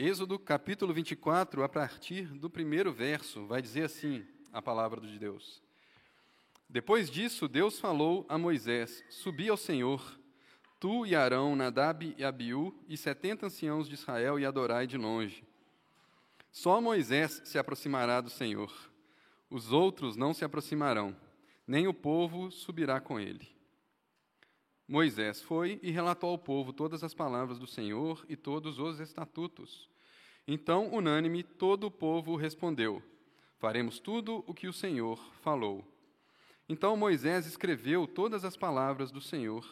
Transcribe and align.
Êxodo 0.00 0.38
capítulo 0.38 0.94
24, 0.94 1.64
a 1.64 1.68
partir 1.68 2.26
do 2.26 2.48
primeiro 2.48 2.92
verso, 2.92 3.44
vai 3.46 3.60
dizer 3.60 3.82
assim 3.82 4.24
a 4.52 4.62
palavra 4.62 5.00
de 5.00 5.18
Deus. 5.18 5.60
Depois 6.68 7.10
disso, 7.10 7.48
Deus 7.48 7.80
falou 7.80 8.24
a 8.28 8.38
Moisés: 8.38 9.04
Subi 9.10 9.48
ao 9.48 9.56
Senhor, 9.56 10.16
tu 10.78 11.04
e 11.04 11.16
Arão, 11.16 11.56
Nadab 11.56 12.14
e 12.16 12.24
Abiú, 12.24 12.72
e 12.86 12.96
setenta 12.96 13.46
anciãos 13.46 13.88
de 13.88 13.94
Israel, 13.94 14.38
e 14.38 14.46
adorai 14.46 14.86
de 14.86 14.96
longe. 14.96 15.42
Só 16.52 16.80
Moisés 16.80 17.42
se 17.44 17.58
aproximará 17.58 18.20
do 18.20 18.30
Senhor, 18.30 18.72
os 19.50 19.72
outros 19.72 20.14
não 20.14 20.32
se 20.32 20.44
aproximarão, 20.44 21.16
nem 21.66 21.88
o 21.88 21.92
povo 21.92 22.52
subirá 22.52 23.00
com 23.00 23.18
ele. 23.18 23.48
Moisés 24.88 25.42
foi 25.42 25.78
e 25.82 25.90
relatou 25.90 26.30
ao 26.30 26.38
povo 26.38 26.72
todas 26.72 27.04
as 27.04 27.12
palavras 27.12 27.58
do 27.58 27.66
Senhor 27.66 28.24
e 28.26 28.34
todos 28.34 28.78
os 28.78 29.00
estatutos. 29.00 29.86
Então, 30.46 30.88
unânime, 30.94 31.42
todo 31.42 31.88
o 31.88 31.90
povo 31.90 32.36
respondeu: 32.36 33.02
Faremos 33.58 33.98
tudo 33.98 34.42
o 34.46 34.54
que 34.54 34.66
o 34.66 34.72
Senhor 34.72 35.18
falou. 35.42 35.84
Então 36.66 36.96
Moisés 36.96 37.46
escreveu 37.46 38.06
todas 38.06 38.46
as 38.46 38.56
palavras 38.56 39.10
do 39.10 39.20
Senhor. 39.20 39.66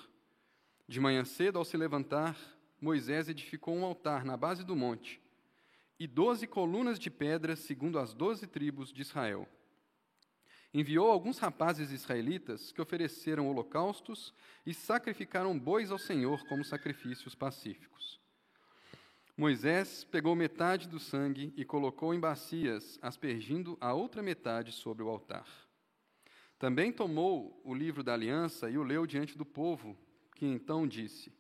De 0.87 1.01
manhã 1.01 1.25
cedo, 1.25 1.59
ao 1.59 1.65
se 1.65 1.79
levantar, 1.79 2.37
Moisés 2.79 3.27
edificou 3.27 3.75
um 3.75 3.87
altar 3.87 4.23
na 4.23 4.37
base 4.37 4.65
do 4.65 4.77
monte 4.77 5.19
e 5.99 6.07
doze 6.07 6.47
colunas 6.47 6.99
de 6.99 7.11
pedra, 7.11 7.57
segundo 7.57 7.99
as 7.99 8.13
doze 8.13 8.47
tribos 8.47 8.93
de 8.93 9.01
Israel 9.01 9.49
enviou 10.73 11.11
alguns 11.11 11.39
rapazes 11.39 11.91
israelitas 11.91 12.73
que 12.73 12.81
ofereceram 12.81 13.49
holocaustos 13.49 14.35
e 14.65 14.75
sacrificaram 14.75 15.59
bois 15.59 15.91
ao 15.91 15.99
Senhor 15.99 16.45
como 16.47 16.65
sacrifícios 16.65 17.35
pacíficos. 17.35 18.21
Moisés 19.37 20.03
pegou 20.05 20.35
metade 20.35 20.89
do 20.89 20.99
sangue 20.99 21.53
e 21.57 21.65
colocou 21.65 22.15
em 22.15 22.21
bacias, 22.21 22.99
aspergindo 23.03 23.77
a 23.81 23.93
outra 23.93 24.23
metade 24.23 24.73
sobre 24.73 25.03
o 25.03 25.09
altar. 25.09 25.47
Também 26.59 26.91
tomou 26.91 27.61
o 27.63 27.75
livro 27.75 28.03
da 28.03 28.15
aliança 28.15 28.71
e 28.71 28.79
o 28.79 28.83
leu 28.83 29.07
diante 29.07 29.37
do 29.37 29.45
povo, 29.45 29.95
que 30.35 30.47
então 30.47 30.87
disse: 30.87 31.31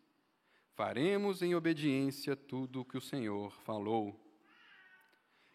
Faremos 0.74 1.40
em 1.40 1.54
obediência 1.54 2.36
tudo 2.36 2.82
o 2.82 2.84
que 2.84 2.98
o 2.98 3.00
Senhor 3.00 3.50
falou. 3.62 4.14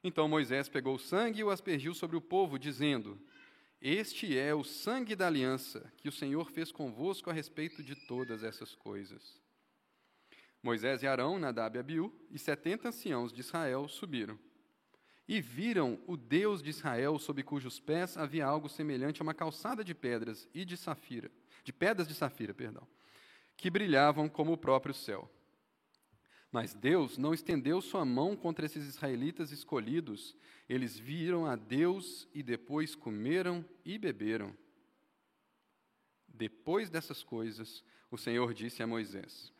Então 0.04 0.28
Moisés 0.28 0.68
pegou 0.68 0.96
o 0.96 1.00
sangue 1.00 1.42
e 1.42 1.44
o 1.44 1.52
aspergiu 1.52 1.94
sobre 1.94 2.18
o 2.18 2.22
povo, 2.22 2.58
dizendo: 2.58 3.22
este 3.82 4.38
é 4.38 4.54
o 4.54 4.64
sangue 4.64 5.16
da 5.16 5.26
aliança 5.26 5.92
que 5.98 6.08
o 6.08 6.12
Senhor 6.12 6.52
fez 6.52 6.72
convosco 6.72 7.32
a 7.32 7.34
respeito 7.34 7.82
de 7.82 7.96
todas 7.96 8.44
essas 8.44 8.76
coisas. 8.76 9.42
Moisés 10.62 11.02
e 11.02 11.08
Arão, 11.08 11.40
Nadab 11.40 11.76
e 11.76 11.80
Abiú, 11.80 12.14
e 12.30 12.38
setenta 12.38 12.90
anciãos 12.90 13.34
de 13.34 13.40
Israel 13.40 13.88
subiram. 13.88 14.38
E 15.28 15.42
viram 15.42 16.00
o 16.06 16.16
Deus 16.16 16.62
de 16.62 16.70
Israel, 16.70 17.18
sob 17.18 17.42
cujos 17.42 17.80
pés 17.80 18.18
havia 18.18 18.46
algo 18.46 18.70
semelhante 18.70 19.22
a 19.22 19.24
uma 19.24 19.34
calçada 19.34 19.84
de 19.84 19.96
pedras 19.96 20.48
e 20.54 20.64
de 20.64 20.78
safira, 20.78 21.32
de 21.64 21.74
pedras 21.74 22.08
de 22.08 22.14
safira, 22.14 22.54
perdão, 22.54 22.88
que 23.58 23.72
brilhavam 23.72 24.30
como 24.30 24.54
o 24.54 24.58
próprio 24.58 24.94
céu. 24.94 25.28
Mas 26.52 26.74
Deus 26.74 27.18
não 27.18 27.34
estendeu 27.34 27.82
sua 27.82 28.04
mão 28.04 28.36
contra 28.36 28.66
esses 28.66 28.86
israelitas 28.86 29.52
escolhidos. 29.52 30.36
Eles 30.68 31.00
viram 31.00 31.46
a 31.46 31.56
Deus 31.56 32.28
e 32.34 32.44
depois 32.44 32.94
comeram 32.94 33.64
e 33.86 33.98
beberam. 33.98 34.54
Depois 36.28 36.90
dessas 36.90 37.24
coisas, 37.24 37.84
o 38.10 38.18
Senhor 38.18 38.54
disse 38.54 38.84
a 38.84 38.88
Moisés: 38.88 39.54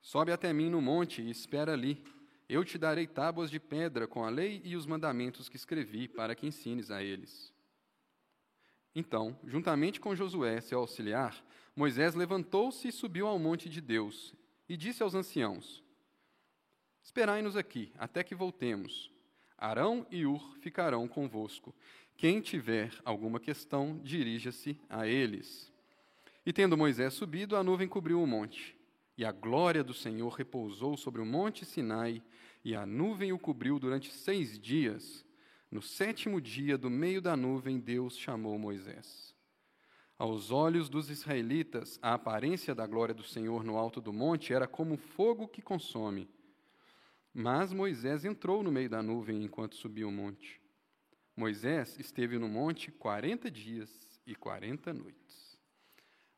Sobe 0.00 0.30
até 0.30 0.52
mim 0.52 0.70
no 0.70 0.80
monte 0.80 1.22
e 1.22 1.30
espera 1.30 1.72
ali. 1.72 2.04
Eu 2.48 2.64
te 2.64 2.78
darei 2.78 3.06
tábuas 3.06 3.50
de 3.50 3.58
pedra 3.58 4.06
com 4.06 4.24
a 4.24 4.30
lei 4.30 4.62
e 4.64 4.76
os 4.76 4.86
mandamentos 4.86 5.48
que 5.48 5.56
escrevi, 5.56 6.08
para 6.08 6.34
que 6.34 6.46
ensines 6.46 6.90
a 6.90 7.02
eles. 7.02 7.52
Então, 8.94 9.38
juntamente 9.44 10.00
com 10.00 10.14
Josué, 10.14 10.60
seu 10.60 10.78
auxiliar, 10.78 11.44
Moisés 11.76 12.14
levantou-se 12.14 12.88
e 12.88 12.92
subiu 12.92 13.26
ao 13.26 13.38
monte 13.38 13.68
de 13.68 13.80
Deus 13.82 14.37
e 14.68 14.76
disse 14.76 15.02
aos 15.02 15.14
anciãos: 15.14 15.82
Esperai-nos 17.02 17.56
aqui, 17.56 17.92
até 17.96 18.22
que 18.22 18.34
voltemos. 18.34 19.10
Arão 19.56 20.06
e 20.10 20.24
Ur 20.24 20.56
ficarão 20.58 21.08
convosco. 21.08 21.74
Quem 22.16 22.40
tiver 22.40 22.92
alguma 23.04 23.40
questão, 23.40 23.98
dirija-se 24.02 24.78
a 24.88 25.06
eles. 25.06 25.72
E 26.44 26.52
tendo 26.52 26.76
Moisés 26.76 27.14
subido, 27.14 27.56
a 27.56 27.62
nuvem 27.62 27.88
cobriu 27.88 28.22
o 28.22 28.26
monte. 28.26 28.76
E 29.16 29.24
a 29.24 29.32
glória 29.32 29.82
do 29.82 29.94
Senhor 29.94 30.32
repousou 30.32 30.96
sobre 30.96 31.20
o 31.20 31.26
monte 31.26 31.64
Sinai, 31.64 32.22
e 32.64 32.74
a 32.74 32.86
nuvem 32.86 33.32
o 33.32 33.38
cobriu 33.38 33.78
durante 33.78 34.12
seis 34.12 34.58
dias. 34.58 35.24
No 35.70 35.82
sétimo 35.82 36.40
dia, 36.40 36.78
do 36.78 36.88
meio 36.88 37.20
da 37.20 37.36
nuvem, 37.36 37.80
Deus 37.80 38.16
chamou 38.16 38.58
Moisés. 38.58 39.34
Aos 40.18 40.50
olhos 40.50 40.88
dos 40.88 41.10
israelitas, 41.10 41.96
a 42.02 42.14
aparência 42.14 42.74
da 42.74 42.84
glória 42.88 43.14
do 43.14 43.22
Senhor 43.22 43.62
no 43.62 43.76
alto 43.76 44.00
do 44.00 44.12
monte 44.12 44.52
era 44.52 44.66
como 44.66 44.96
fogo 44.96 45.46
que 45.46 45.62
consome. 45.62 46.28
Mas 47.32 47.72
Moisés 47.72 48.24
entrou 48.24 48.64
no 48.64 48.72
meio 48.72 48.90
da 48.90 49.00
nuvem 49.00 49.44
enquanto 49.44 49.76
subia 49.76 50.08
o 50.08 50.10
monte. 50.10 50.60
Moisés 51.36 51.96
esteve 52.00 52.36
no 52.36 52.48
monte 52.48 52.90
quarenta 52.90 53.48
dias 53.48 53.88
e 54.26 54.34
quarenta 54.34 54.92
noites. 54.92 55.56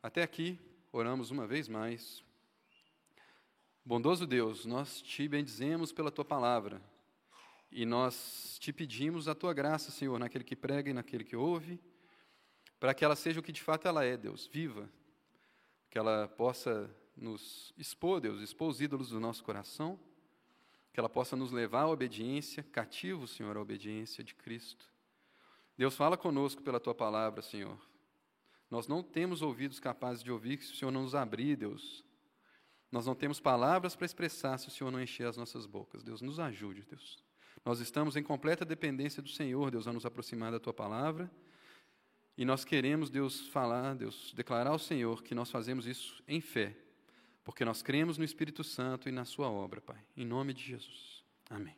Até 0.03 0.23
aqui, 0.23 0.61
oramos 0.93 1.31
uma 1.31 1.47
vez 1.47 1.67
mais. 1.67 2.23
Bondoso 3.83 4.27
Deus, 4.27 4.67
nós 4.67 5.01
te 5.01 5.27
bendizemos 5.27 5.91
pela 5.91 6.11
tua 6.11 6.25
palavra 6.25 6.83
e 7.73 7.87
nós 7.87 8.59
te 8.61 8.75
pedimos 8.75 9.27
a 9.27 9.35
tua 9.35 9.55
graça, 9.55 9.91
Senhor, 9.91 10.19
naquele 10.19 10.45
que 10.45 10.55
prega 10.55 10.91
e 10.91 10.93
naquele 10.93 11.25
que 11.25 11.35
ouve 11.35 11.81
para 12.81 12.95
que 12.95 13.05
ela 13.05 13.15
seja 13.15 13.39
o 13.39 13.43
que 13.43 13.53
de 13.53 13.63
fato 13.63 13.87
ela 13.87 14.03
é, 14.05 14.17
Deus, 14.17 14.49
viva, 14.51 14.89
que 15.91 15.99
ela 15.99 16.27
possa 16.27 16.91
nos 17.15 17.75
expor, 17.77 18.21
Deus, 18.21 18.41
expor 18.41 18.71
os 18.71 18.81
ídolos 18.81 19.11
do 19.11 19.21
nosso 19.21 19.45
coração, 19.45 20.01
que 20.93 20.99
ela 20.99 21.09
possa 21.09 21.37
nos 21.37 21.53
levar 21.53 21.83
à 21.83 21.89
obediência, 21.89 22.63
cativo, 22.63 23.29
Senhor, 23.29 23.57
à 23.57 23.61
obediência 23.61 24.25
de 24.25 24.35
Cristo. 24.35 24.91
Deus, 25.77 25.95
fala 25.95 26.17
conosco 26.17 26.63
pela 26.63 26.81
tua 26.81 26.95
palavra, 26.95 27.43
Senhor. 27.43 27.79
Nós 28.71 28.89
não 28.89 29.03
temos 29.03 29.43
ouvidos 29.43 29.79
capazes 29.79 30.23
de 30.23 30.33
ouvir 30.33 30.61
se 30.63 30.73
o 30.73 30.77
Senhor 30.77 30.91
não 30.91 31.03
nos 31.03 31.15
abrir, 31.15 31.57
Deus. 31.57 32.05
Nós 32.91 33.07
não 33.07 33.15
temos 33.15 33.39
palavras 33.39 33.95
para 33.95 34.07
expressar 34.07 34.59
se 34.59 34.69
o 34.69 34.71
Senhor 34.71 34.91
não 34.91 35.01
encher 35.01 35.27
as 35.27 35.37
nossas 35.37 35.67
bocas. 35.67 36.03
Deus, 36.03 36.23
nos 36.23 36.41
ajude, 36.41 36.83
Deus. 36.83 37.23
Nós 37.65 37.79
estamos 37.79 38.17
em 38.17 38.23
completa 38.23 38.65
dependência 38.65 39.23
do 39.23 39.29
Senhor, 39.29 39.71
Deus, 39.71 39.87
a 39.87 39.93
nos 39.93 40.07
aproximar 40.07 40.51
da 40.51 40.59
tua 40.59 40.73
palavra. 40.73 41.31
E 42.41 42.45
nós 42.47 42.65
queremos, 42.65 43.11
Deus, 43.11 43.49
falar, 43.49 43.95
Deus, 43.95 44.33
declarar 44.35 44.71
ao 44.71 44.79
Senhor 44.79 45.23
que 45.23 45.35
nós 45.35 45.51
fazemos 45.51 45.87
isso 45.87 46.25
em 46.27 46.41
fé, 46.41 46.75
porque 47.45 47.67
nós 47.67 47.83
cremos 47.83 48.17
no 48.17 48.25
Espírito 48.25 48.65
Santo 48.65 49.11
e 49.11 49.13
na 49.13 49.27
Sua 49.27 49.51
obra, 49.51 49.79
Pai. 49.79 50.03
Em 50.17 50.25
nome 50.25 50.55
de 50.55 50.63
Jesus. 50.63 51.23
Amém. 51.51 51.77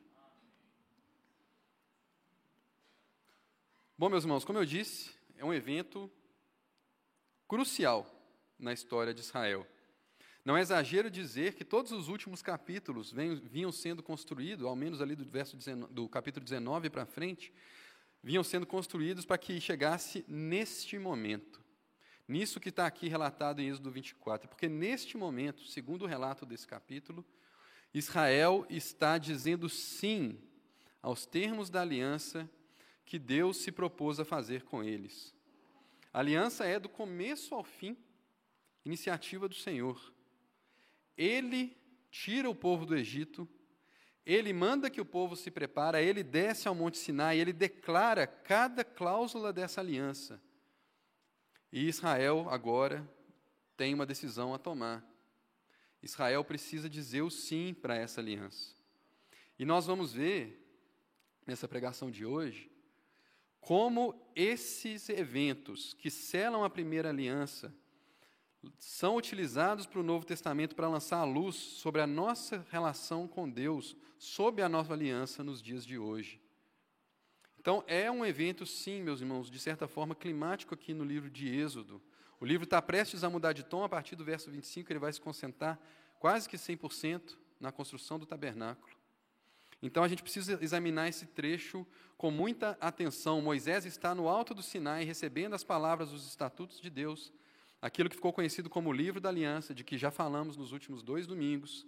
Bom, 3.99 4.09
meus 4.09 4.23
irmãos, 4.23 4.45
como 4.45 4.61
eu 4.61 4.65
disse, 4.65 5.11
é 5.37 5.45
um 5.45 5.53
evento 5.53 6.09
crucial 7.49 8.07
na 8.57 8.73
história 8.73 9.13
de 9.13 9.21
Israel. 9.21 9.67
Não 10.45 10.57
é 10.57 10.61
exagero 10.61 11.11
dizer 11.11 11.55
que 11.55 11.65
todos 11.65 11.91
os 11.91 12.07
últimos 12.07 12.41
capítulos 12.41 13.13
vinham 13.51 13.73
sendo 13.73 14.01
construídos, 14.01 14.65
ao 14.65 14.77
menos 14.77 15.03
ali 15.03 15.17
do, 15.17 15.25
verso 15.25 15.57
19, 15.57 15.93
do 15.93 16.09
capítulo 16.09 16.45
19 16.45 16.89
para 16.89 17.05
frente, 17.05 17.53
vinham 18.23 18.45
sendo 18.45 18.67
construídos 18.67 19.25
para 19.25 19.39
que 19.39 19.61
chegasse 19.61 20.25
neste 20.29 20.99
momento. 20.99 21.61
Nisso 22.29 22.61
que 22.61 22.69
está 22.69 22.87
aqui 22.87 23.09
relatado 23.09 23.61
em 23.61 23.69
Êxodo 23.69 23.91
24. 23.91 24.49
Porque 24.49 24.69
neste 24.69 25.17
momento, 25.17 25.65
segundo 25.65 26.03
o 26.03 26.07
relato 26.07 26.47
desse 26.47 26.67
capítulo, 26.67 27.25
Israel 27.93 28.65
está 28.71 29.19
dizendo 29.19 29.69
sim 29.69 30.39
aos 31.03 31.27
termos 31.27 31.69
da 31.69 31.83
aliança 31.83 32.49
que 33.05 33.19
Deus 33.19 33.57
se 33.59 33.73
propôs 33.73 34.21
a 34.21 34.25
fazer 34.25 34.63
com 34.63 34.83
eles. 34.83 35.35
A 36.13 36.21
aliança 36.21 36.65
é 36.65 36.79
do 36.79 36.89
começo 36.89 37.55
ao 37.55 37.65
fim, 37.65 37.97
iniciativa 38.85 39.49
do 39.49 39.55
Senhor. 39.55 40.13
Ele 41.17 41.77
tira 42.11 42.49
o 42.49 42.55
povo 42.55 42.87
do 42.87 42.97
Egito 42.97 43.49
ele 44.25 44.53
manda 44.53 44.89
que 44.89 45.01
o 45.01 45.05
povo 45.05 45.35
se 45.37 45.51
prepara, 45.51 46.01
ele 46.01 46.23
desce 46.23 46.69
ao 46.69 46.75
Monte 46.75 46.99
Sinai, 46.99 47.39
ele 47.39 47.53
declara 47.53 48.27
cada 48.27 48.85
cláusula 48.85 49.53
dessa 49.53 49.81
aliança. 49.81 50.41
E 51.73 51.89
Israel 51.89 52.47
agora 52.51 53.09
tem 53.77 53.95
uma 53.95 54.07
decisão 54.07 54.55
a 54.55 54.59
tomar. 54.59 55.05
Israel 56.03 56.45
precisa 56.45 56.89
dizer 56.89 57.23
o 57.23 57.31
sim 57.31 57.75
para 57.75 57.97
essa 57.97 58.21
aliança. 58.21 58.75
E 59.59 59.65
nós 59.65 59.87
vamos 59.87 60.13
ver, 60.13 60.59
nessa 61.47 61.67
pregação 61.67 62.11
de 62.11 62.25
hoje, 62.25 62.71
como 63.61 64.21
esses 64.35 65.09
eventos 65.09 65.95
que 65.95 66.11
selam 66.11 66.65
a 66.65 66.71
primeira 66.71 67.09
aliança 67.09 67.75
são 68.79 69.17
utilizados 69.17 69.87
para 69.87 70.01
o 70.01 70.05
Novo 70.05 70.27
Testamento 70.27 70.75
para 70.75 70.89
lançar 70.89 71.19
a 71.19 71.25
luz 71.25 71.57
sobre 71.57 72.01
a 72.01 72.07
nossa 72.07 72.65
relação 72.71 73.27
com 73.27 73.49
Deus, 73.49 73.97
sob 74.23 74.63
a 74.63 74.69
nova 74.69 74.95
aliança 74.95 75.43
nos 75.43 75.61
dias 75.61 75.85
de 75.85 75.99
hoje. 75.99 76.41
Então, 77.59 77.83
é 77.89 78.09
um 78.09 78.25
evento, 78.25 78.65
sim, 78.65 79.03
meus 79.03 79.21
irmãos, 79.21 79.51
de 79.51 79.59
certa 79.59 79.89
forma 79.89 80.15
climático 80.15 80.75
aqui 80.75 80.95
no 80.95 81.03
livro 81.03 81.29
de 81.29 81.49
Êxodo. 81.49 82.01
O 82.39 82.45
livro 82.45 82.63
está 82.63 82.81
prestes 82.81 83.25
a 83.25 83.31
mudar 83.31 83.53
de 83.53 83.65
tom, 83.65 83.83
a 83.83 83.89
partir 83.89 84.15
do 84.15 84.25
verso 84.25 84.49
25, 84.49 84.93
ele 84.93 85.01
vai 85.01 85.13
se 85.13 85.21
concentrar 85.21 85.77
quase 86.21 86.49
que 86.49 86.57
100% 86.57 87.37
na 87.59 87.73
construção 87.73 88.17
do 88.17 88.25
tabernáculo. 88.25 88.95
Então, 89.83 90.05
a 90.05 90.09
gente 90.09 90.23
precisa 90.23 90.57
examinar 90.63 91.09
esse 91.09 91.27
trecho 91.27 91.85
com 92.17 92.31
muita 92.31 92.79
atenção. 92.81 93.43
Moisés 93.43 93.85
está 93.87 94.15
no 94.15 94.29
alto 94.29 94.55
do 94.55 94.63
Sinai, 94.63 95.03
recebendo 95.03 95.55
as 95.55 95.65
palavras 95.65 96.11
dos 96.11 96.29
estatutos 96.29 96.81
de 96.81 96.89
Deus, 96.89 97.33
aquilo 97.81 98.09
que 98.09 98.15
ficou 98.15 98.33
conhecido 98.33 98.71
como 98.71 98.91
o 98.91 98.93
livro 98.93 99.21
da 99.21 99.31
aliança, 99.31 99.75
de 99.75 99.83
que 99.83 99.99
já 99.99 100.13
falamos 100.13 100.57
nos 100.57 100.71
últimos 100.71 101.03
dois 101.03 101.27
domingos, 101.27 101.85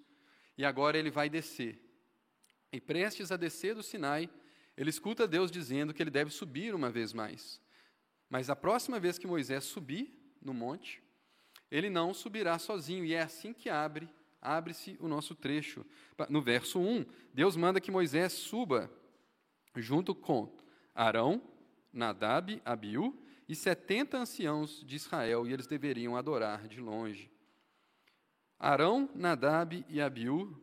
e 0.59 0.65
agora 0.65 0.99
ele 0.99 1.13
vai 1.13 1.31
descer. 1.31 1.94
E 2.75 2.81
prestes 2.81 3.31
a 3.31 3.37
descer 3.37 3.73
do 3.73 3.85
Sinai, 3.85 4.29
ele 4.77 4.91
escuta 4.91 5.29
Deus 5.29 5.49
dizendo 5.49 5.95
que 5.95 6.03
ele 6.03 6.11
deve 6.11 6.33
subir 6.33 6.75
uma 6.75 6.91
vez 6.91 7.13
mais. 7.13 7.61
Mas 8.29 8.51
a 8.51 8.57
próxima 8.57 8.99
vez 8.99 9.17
que 9.17 9.29
Moisés 9.29 9.63
subir 9.63 10.13
no 10.43 10.53
monte, 10.53 11.01
ele 11.71 11.89
não 11.89 12.13
subirá 12.13 12.59
sozinho, 12.59 13.05
e 13.05 13.15
é 13.15 13.23
assim 13.23 13.53
que 13.53 13.71
abre 13.71 14.09
abre-se 14.43 14.97
o 15.01 15.07
nosso 15.07 15.37
trecho. 15.37 15.87
No 16.29 16.43
verso 16.43 16.81
1, 16.81 17.07
Deus 17.33 17.57
manda 17.57 17.81
que 17.81 17.93
Moisés 17.93 18.33
suba 18.33 18.91
junto 19.77 20.13
com 20.13 20.53
Arão, 20.93 21.41
Nadab, 21.93 22.61
Abiú 22.65 23.17
e 23.49 23.55
setenta 23.55 24.19
anciãos 24.19 24.85
de 24.85 24.97
Israel, 24.97 25.47
e 25.47 25.53
eles 25.53 25.69
deveriam 25.69 26.17
adorar 26.17 26.67
de 26.67 26.81
longe. 26.81 27.31
Arão, 28.59 29.09
Nadab 29.15 29.85
e 29.89 30.01
Abiú, 30.01 30.61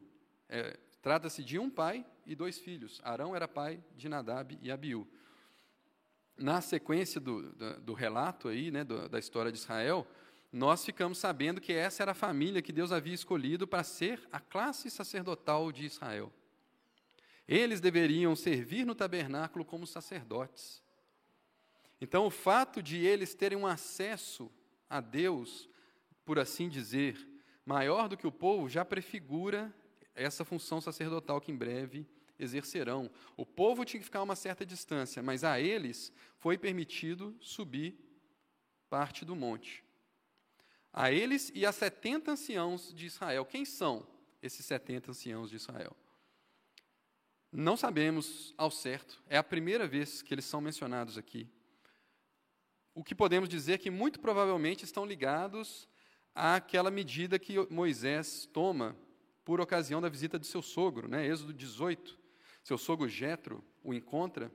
é, 0.49 0.77
trata-se 1.01 1.43
de 1.43 1.57
um 1.57 1.69
pai 1.69 2.05
e 2.25 2.35
dois 2.35 2.59
filhos. 2.59 3.01
Arão 3.03 3.35
era 3.35 3.47
pai 3.47 3.83
de 3.95 4.07
Nadab 4.07 4.57
e 4.61 4.71
Abiú. 4.71 5.07
Na 6.37 6.61
sequência 6.61 7.19
do, 7.19 7.51
do, 7.53 7.81
do 7.81 7.93
relato 7.93 8.47
aí, 8.47 8.71
né, 8.71 8.83
do, 8.83 9.09
da 9.09 9.19
história 9.19 9.51
de 9.51 9.57
Israel, 9.57 10.07
nós 10.51 10.83
ficamos 10.83 11.17
sabendo 11.17 11.61
que 11.61 11.71
essa 11.71 12.03
era 12.03 12.11
a 12.11 12.15
família 12.15 12.61
que 12.61 12.73
Deus 12.73 12.91
havia 12.91 13.13
escolhido 13.13 13.67
para 13.67 13.83
ser 13.83 14.21
a 14.31 14.39
classe 14.39 14.89
sacerdotal 14.89 15.71
de 15.71 15.85
Israel. 15.85 16.31
Eles 17.47 17.79
deveriam 17.79 18.35
servir 18.35 18.85
no 18.85 18.95
tabernáculo 18.95 19.63
como 19.63 19.87
sacerdotes. 19.87 20.83
Então, 21.99 22.25
o 22.25 22.31
fato 22.31 22.81
de 22.81 22.97
eles 22.97 23.33
terem 23.33 23.57
um 23.57 23.67
acesso 23.67 24.51
a 24.89 24.99
Deus, 24.99 25.69
por 26.25 26.39
assim 26.39 26.67
dizer, 26.67 27.17
maior 27.65 28.09
do 28.09 28.17
que 28.17 28.27
o 28.27 28.31
povo, 28.31 28.67
já 28.67 28.83
prefigura 28.83 29.73
essa 30.15 30.45
função 30.45 30.81
sacerdotal 30.81 31.39
que 31.39 31.51
em 31.51 31.55
breve 31.55 32.07
exercerão. 32.37 33.09
O 33.37 33.45
povo 33.45 33.85
tinha 33.85 33.99
que 33.99 34.05
ficar 34.05 34.19
a 34.19 34.23
uma 34.23 34.35
certa 34.35 34.65
distância, 34.65 35.21
mas 35.21 35.43
a 35.43 35.59
eles 35.59 36.11
foi 36.37 36.57
permitido 36.57 37.35
subir 37.39 37.97
parte 38.89 39.23
do 39.23 39.35
monte. 39.35 39.83
A 40.91 41.11
eles 41.11 41.51
e 41.55 41.65
a 41.65 41.71
setenta 41.71 42.31
anciãos 42.31 42.93
de 42.93 43.05
Israel. 43.05 43.45
Quem 43.45 43.63
são 43.63 44.05
esses 44.41 44.65
setenta 44.65 45.11
anciãos 45.11 45.49
de 45.49 45.55
Israel? 45.55 45.95
Não 47.51 47.77
sabemos 47.77 48.53
ao 48.57 48.71
certo, 48.71 49.21
é 49.27 49.37
a 49.37 49.43
primeira 49.43 49.87
vez 49.87 50.21
que 50.21 50.33
eles 50.33 50.45
são 50.45 50.61
mencionados 50.61 51.17
aqui 51.17 51.49
o 52.93 53.03
que 53.03 53.15
podemos 53.15 53.47
dizer 53.47 53.73
é 53.73 53.77
que 53.77 53.89
muito 53.89 54.19
provavelmente 54.19 54.83
estão 54.83 55.05
ligados 55.05 55.87
àquela 56.35 56.91
medida 56.91 57.39
que 57.39 57.55
Moisés 57.69 58.45
toma 58.51 58.95
por 59.43 59.59
ocasião 59.59 60.01
da 60.01 60.09
visita 60.09 60.37
de 60.37 60.47
seu 60.47 60.61
sogro, 60.61 61.07
né? 61.07 61.25
Êxodo 61.25 61.53
18. 61.53 62.19
Seu 62.63 62.77
sogro 62.77 63.07
Jetro 63.07 63.63
o 63.83 63.93
encontra 63.93 64.51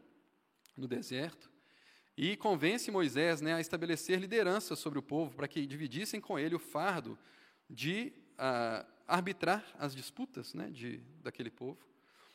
no 0.77 0.87
deserto 0.87 1.51
e 2.17 2.37
convence 2.37 2.91
Moisés 2.91 3.41
né, 3.41 3.55
a 3.55 3.61
estabelecer 3.61 4.19
liderança 4.19 4.75
sobre 4.75 4.99
o 4.99 5.03
povo 5.03 5.35
para 5.35 5.47
que 5.47 5.67
dividissem 5.67 6.21
com 6.21 6.39
ele 6.39 6.55
o 6.55 6.59
fardo 6.59 7.19
de 7.69 8.13
uh, 8.35 8.87
arbitrar 9.07 9.65
as 9.79 9.95
disputas 9.95 10.55
né, 10.55 10.71
de, 10.71 10.99
daquele 11.23 11.51
povo. 11.51 11.79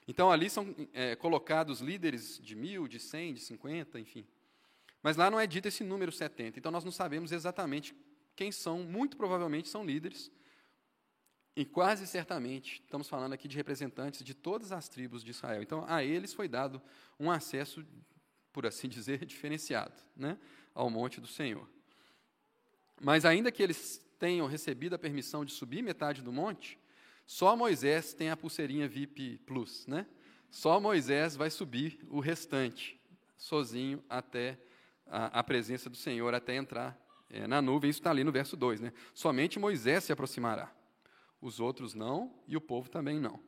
Então 0.07 0.29
ali 0.29 0.49
são 0.49 0.75
é, 0.93 1.15
colocados 1.15 1.79
líderes 1.79 2.39
de 2.43 2.55
mil, 2.55 2.87
de 2.87 2.99
cem, 2.99 3.33
de 3.33 3.39
cinquenta, 3.39 3.99
enfim. 3.99 4.25
Mas 5.01 5.17
lá 5.17 5.31
não 5.31 5.39
é 5.39 5.47
dito 5.47 5.67
esse 5.67 5.83
número 5.83 6.11
70. 6.11 6.59
Então 6.59 6.71
nós 6.71 6.83
não 6.83 6.91
sabemos 6.91 7.31
exatamente 7.31 7.95
quem 8.35 8.51
são, 8.51 8.83
muito 8.83 9.17
provavelmente 9.17 9.67
são 9.67 9.85
líderes. 9.85 10.31
E 11.55 11.65
quase 11.65 12.07
certamente 12.07 12.81
estamos 12.81 13.09
falando 13.09 13.33
aqui 13.33 13.47
de 13.47 13.57
representantes 13.57 14.23
de 14.23 14.33
todas 14.33 14.71
as 14.71 14.87
tribos 14.87 15.23
de 15.23 15.31
Israel. 15.31 15.61
Então 15.61 15.85
a 15.87 16.03
eles 16.03 16.33
foi 16.33 16.47
dado 16.47 16.81
um 17.19 17.29
acesso, 17.29 17.85
por 18.53 18.65
assim 18.65 18.87
dizer, 18.89 19.25
diferenciado, 19.25 20.01
né, 20.15 20.37
ao 20.73 20.89
monte 20.89 21.19
do 21.19 21.27
Senhor. 21.27 21.67
Mas 23.01 23.25
ainda 23.25 23.51
que 23.51 23.61
eles 23.61 23.99
tenham 24.19 24.47
recebido 24.47 24.93
a 24.93 24.99
permissão 24.99 25.43
de 25.43 25.51
subir 25.51 25.81
metade 25.81 26.21
do 26.21 26.31
monte, 26.31 26.79
só 27.25 27.55
Moisés 27.55 28.13
tem 28.13 28.29
a 28.29 28.37
pulseirinha 28.37 28.87
VIP 28.87 29.39
Plus, 29.45 29.87
né? 29.87 30.05
Só 30.49 30.79
Moisés 30.79 31.35
vai 31.35 31.49
subir 31.49 31.99
o 32.09 32.19
restante, 32.19 32.99
sozinho 33.37 34.03
até 34.09 34.59
a, 35.07 35.39
a 35.39 35.43
presença 35.43 35.89
do 35.89 35.95
Senhor 35.95 36.33
até 36.33 36.55
entrar 36.55 36.99
é, 37.29 37.47
na 37.47 37.61
nuvem. 37.61 37.89
Isso 37.89 37.99
está 37.99 38.11
ali 38.11 38.23
no 38.23 38.31
verso 38.31 38.57
2. 38.57 38.81
Né? 38.81 38.93
Somente 39.13 39.57
Moisés 39.57 40.03
se 40.03 40.11
aproximará. 40.11 40.71
Os 41.41 41.59
outros 41.59 41.93
não, 41.93 42.33
e 42.47 42.55
o 42.55 42.61
povo 42.61 42.89
também 42.89 43.19
não. 43.19 43.39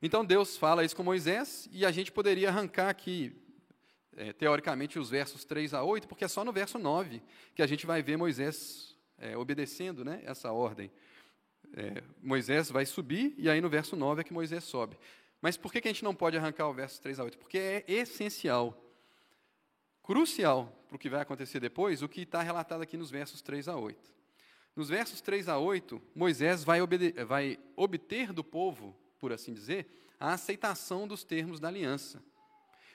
Então 0.00 0.24
Deus 0.24 0.56
fala 0.56 0.84
isso 0.84 0.96
com 0.96 1.02
Moisés, 1.02 1.68
e 1.70 1.84
a 1.86 1.92
gente 1.92 2.10
poderia 2.10 2.48
arrancar 2.48 2.88
aqui, 2.88 3.32
é, 4.16 4.32
teoricamente, 4.32 4.98
os 4.98 5.10
versos 5.10 5.44
3 5.44 5.74
a 5.74 5.84
8, 5.84 6.08
porque 6.08 6.24
é 6.24 6.28
só 6.28 6.44
no 6.44 6.52
verso 6.52 6.78
9 6.78 7.22
que 7.54 7.62
a 7.62 7.66
gente 7.66 7.86
vai 7.86 8.02
ver 8.02 8.16
Moisés 8.16 8.96
é, 9.18 9.36
obedecendo 9.36 10.04
né, 10.04 10.20
essa 10.24 10.50
ordem. 10.50 10.90
É, 11.74 12.02
Moisés 12.20 12.70
vai 12.70 12.84
subir, 12.84 13.34
e 13.38 13.48
aí 13.48 13.60
no 13.60 13.68
verso 13.68 13.94
9 13.94 14.22
é 14.22 14.24
que 14.24 14.32
Moisés 14.32 14.64
sobe. 14.64 14.98
Mas 15.40 15.56
por 15.56 15.72
que, 15.72 15.80
que 15.80 15.88
a 15.88 15.92
gente 15.92 16.04
não 16.04 16.14
pode 16.14 16.36
arrancar 16.36 16.68
o 16.68 16.74
verso 16.74 17.00
3 17.00 17.20
a 17.20 17.24
8? 17.24 17.38
Porque 17.38 17.58
é 17.58 17.84
essencial 17.86 18.78
crucial 20.02 20.84
para 20.88 20.96
o 20.96 20.98
que 20.98 21.08
vai 21.08 21.20
acontecer 21.20 21.60
depois, 21.60 22.02
o 22.02 22.08
que 22.08 22.22
está 22.22 22.42
relatado 22.42 22.82
aqui 22.82 22.96
nos 22.96 23.10
versos 23.10 23.40
3 23.40 23.68
a 23.68 23.76
8. 23.76 24.21
Nos 24.74 24.88
versos 24.88 25.20
3 25.20 25.48
a 25.48 25.58
8, 25.58 26.00
Moisés 26.14 26.64
vai, 26.64 26.80
vai 27.26 27.58
obter 27.76 28.32
do 28.32 28.42
povo, 28.42 28.96
por 29.18 29.32
assim 29.32 29.52
dizer, 29.52 29.86
a 30.18 30.32
aceitação 30.32 31.06
dos 31.06 31.24
termos 31.24 31.60
da 31.60 31.68
aliança. 31.68 32.22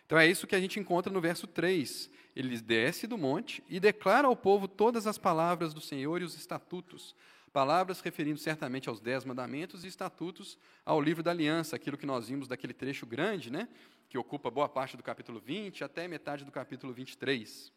Então 0.06 0.18
é 0.18 0.26
isso 0.26 0.48
que 0.48 0.56
a 0.56 0.60
gente 0.60 0.80
encontra 0.80 1.12
no 1.12 1.22
verso 1.22 1.46
3. 1.46 2.10
Ele 2.36 2.60
desce 2.60 3.06
do 3.06 3.18
monte 3.18 3.64
e 3.68 3.80
declara 3.80 4.28
ao 4.28 4.36
povo 4.36 4.68
todas 4.68 5.06
as 5.06 5.18
palavras 5.18 5.74
do 5.74 5.82
Senhor 5.82 6.22
e 6.22 6.24
os 6.24 6.36
estatutos. 6.36 7.16
Palavras 7.52 8.00
referindo 8.02 8.40
certamente 8.40 8.88
aos 8.88 9.02
dez 9.02 9.26
mandamentos 9.26 9.84
e 9.84 9.88
estatutos 9.88 10.58
ao 10.86 11.02
livro 11.02 11.22
da 11.22 11.32
aliança, 11.32 11.76
aquilo 11.76 11.98
que 11.98 12.06
nós 12.06 12.30
vimos 12.30 12.48
daquele 12.48 12.74
trecho 12.74 13.06
grande, 13.06 13.52
né? 13.52 13.68
que 14.10 14.18
ocupa 14.18 14.50
boa 14.50 14.70
parte 14.70 14.96
do 14.96 15.04
capítulo 15.04 15.40
20 15.40 15.84
até 15.84 16.08
metade 16.08 16.46
do 16.46 16.52
capítulo 16.52 16.94
23. 16.94 17.72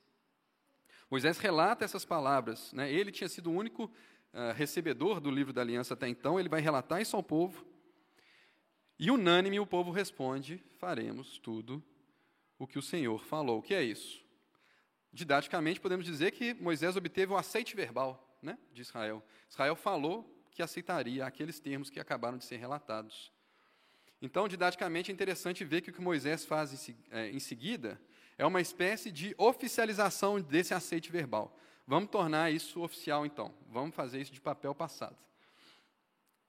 Moisés 1.10 1.38
relata 1.38 1.84
essas 1.84 2.04
palavras. 2.04 2.72
Né? 2.72 2.90
Ele 2.92 3.10
tinha 3.10 3.28
sido 3.28 3.50
o 3.50 3.54
único 3.54 3.84
uh, 3.84 4.52
recebedor 4.54 5.20
do 5.20 5.30
livro 5.30 5.52
da 5.52 5.60
aliança 5.60 5.94
até 5.94 6.08
então, 6.08 6.38
ele 6.38 6.48
vai 6.48 6.60
relatar 6.60 7.00
isso 7.02 7.16
ao 7.16 7.22
povo. 7.22 7.66
E 8.98 9.10
unânime 9.10 9.58
o 9.58 9.66
povo 9.66 9.90
responde: 9.90 10.62
faremos 10.78 11.38
tudo 11.38 11.82
o 12.58 12.66
que 12.66 12.78
o 12.78 12.82
Senhor 12.82 13.24
falou. 13.24 13.58
O 13.58 13.62
que 13.62 13.74
é 13.74 13.82
isso? 13.82 14.24
Didaticamente, 15.12 15.80
podemos 15.80 16.06
dizer 16.06 16.30
que 16.30 16.54
Moisés 16.54 16.96
obteve 16.96 17.32
o 17.32 17.36
aceite 17.36 17.74
verbal 17.74 18.38
né, 18.40 18.56
de 18.72 18.82
Israel. 18.82 19.24
Israel 19.48 19.74
falou 19.74 20.40
que 20.52 20.62
aceitaria 20.62 21.26
aqueles 21.26 21.58
termos 21.58 21.90
que 21.90 21.98
acabaram 21.98 22.38
de 22.38 22.44
ser 22.44 22.58
relatados. 22.58 23.32
Então, 24.22 24.46
didaticamente, 24.46 25.10
é 25.10 25.14
interessante 25.14 25.64
ver 25.64 25.80
que 25.80 25.90
o 25.90 25.92
que 25.92 26.00
Moisés 26.00 26.44
faz 26.44 26.88
em, 26.88 26.96
em 27.32 27.40
seguida 27.40 28.00
é 28.40 28.47
uma 28.47 28.62
espécie 28.62 29.12
de 29.12 29.35
oficialização 29.37 30.40
desse 30.40 30.73
aceite 30.73 31.12
verbal. 31.12 31.54
Vamos 31.87 32.09
tornar 32.09 32.50
isso 32.50 32.80
oficial, 32.80 33.26
então. 33.26 33.52
Vamos 33.70 33.94
fazer 33.94 34.18
isso 34.18 34.32
de 34.32 34.40
papel 34.40 34.75
passado. 34.75 35.18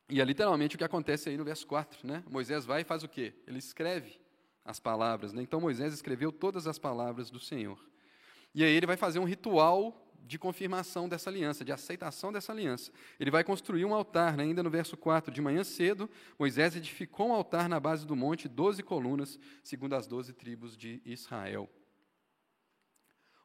E 0.07 0.21
é 0.21 0.24
literalmente 0.24 0.75
o 0.75 0.77
que 0.77 0.86
acontece 0.86 1.27
aí 1.27 1.36
no 1.36 1.43
verso 1.43 1.67
4. 1.67 2.07
Né? 2.07 2.24
Moisés 2.29 2.63
vai 2.63 2.81
e 2.81 2.86
faz 2.86 3.03
o 3.03 3.10
quê? 3.10 3.33
Ele 3.45 3.60
escreve 3.60 4.21
as 4.63 4.79
palavras. 4.79 5.33
Né? 5.33 5.41
Então, 5.41 5.60
Moisés 5.60 5.93
escreveu 5.93 6.31
todas 6.31 6.65
as 6.65 6.79
palavras 6.79 7.29
do 7.29 7.41
Senhor. 7.41 7.77
E 8.55 8.63
aí 8.63 8.71
ele 8.74 8.86
vai 8.86 8.95
fazer 8.95 9.19
um 9.19 9.25
ritual 9.25 10.07
de 10.25 10.39
confirmação 10.39 11.10
dessa 11.10 11.29
aliança, 11.29 11.65
de 11.65 11.74
aceitação 11.74 12.31
dessa 12.31 12.53
aliança. 12.53 12.89
Ele 13.19 13.31
vai 13.31 13.43
construir 13.43 13.83
um 13.83 13.93
altar, 13.93 14.38
né? 14.38 14.43
ainda 14.43 14.63
no 14.63 14.69
verso 14.69 14.95
4, 14.95 15.33
de 15.33 15.41
manhã 15.41 15.62
cedo, 15.62 16.10
Moisés 16.39 16.74
edificou 16.74 17.27
um 17.27 17.33
altar 17.33 17.67
na 17.67 17.81
base 17.81 18.05
do 18.07 18.15
monte, 18.15 18.48
doze 18.48 18.81
colunas, 18.81 19.38
segundo 19.62 19.93
as 19.93 20.07
doze 20.07 20.31
tribos 20.31 20.77
de 20.77 21.01
Israel. 21.03 21.69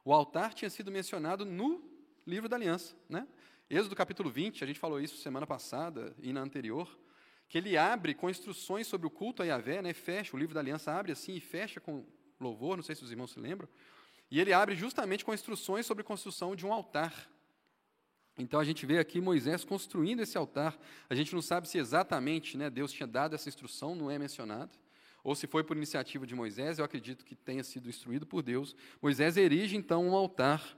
O 0.07 0.13
altar 0.13 0.53
tinha 0.53 0.69
sido 0.69 0.89
mencionado 0.89 1.43
no 1.43 1.83
livro 2.25 2.47
da 2.47 2.55
aliança. 2.55 2.95
Né? 3.09 3.27
Êxodo 3.69 3.93
capítulo 3.93 4.29
20, 4.29 4.63
a 4.63 4.67
gente 4.67 4.79
falou 4.79 5.01
isso 5.01 5.17
semana 5.17 5.45
passada 5.45 6.15
e 6.21 6.31
na 6.31 6.39
anterior, 6.39 6.97
que 7.49 7.57
ele 7.57 7.75
abre 7.75 8.13
com 8.13 8.29
instruções 8.29 8.87
sobre 8.87 9.05
o 9.05 9.09
culto 9.09 9.43
a 9.43 9.45
Yahvé, 9.45 9.81
né, 9.81 9.91
fecha, 9.91 10.33
o 10.33 10.39
livro 10.39 10.53
da 10.53 10.61
aliança 10.61 10.93
abre 10.93 11.11
assim 11.11 11.35
e 11.35 11.41
fecha 11.41 11.81
com 11.81 12.05
louvor, 12.39 12.77
não 12.77 12.83
sei 12.83 12.95
se 12.95 13.03
os 13.03 13.11
irmãos 13.11 13.31
se 13.31 13.39
lembram, 13.41 13.67
e 14.31 14.39
ele 14.39 14.53
abre 14.53 14.75
justamente 14.77 15.25
com 15.25 15.33
instruções 15.33 15.85
sobre 15.85 16.03
a 16.03 16.05
construção 16.05 16.55
de 16.55 16.65
um 16.65 16.71
altar. 16.71 17.29
Então 18.37 18.61
a 18.61 18.63
gente 18.63 18.85
vê 18.85 18.99
aqui 18.99 19.19
Moisés 19.19 19.65
construindo 19.65 20.21
esse 20.21 20.37
altar. 20.37 20.79
A 21.09 21.15
gente 21.15 21.33
não 21.35 21.41
sabe 21.41 21.67
se 21.67 21.77
exatamente 21.77 22.55
né, 22.55 22.69
Deus 22.69 22.93
tinha 22.93 23.07
dado 23.07 23.35
essa 23.35 23.49
instrução, 23.49 23.93
não 23.93 24.09
é 24.09 24.17
mencionado. 24.17 24.71
Ou 25.23 25.35
se 25.35 25.47
foi 25.47 25.63
por 25.63 25.75
iniciativa 25.75 26.25
de 26.25 26.35
Moisés, 26.35 26.79
eu 26.79 26.85
acredito 26.85 27.25
que 27.25 27.35
tenha 27.35 27.63
sido 27.63 27.89
instruído 27.89 28.25
por 28.25 28.41
Deus. 28.41 28.75
Moisés 29.01 29.37
erige 29.37 29.75
então 29.75 30.07
um 30.07 30.15
altar. 30.15 30.77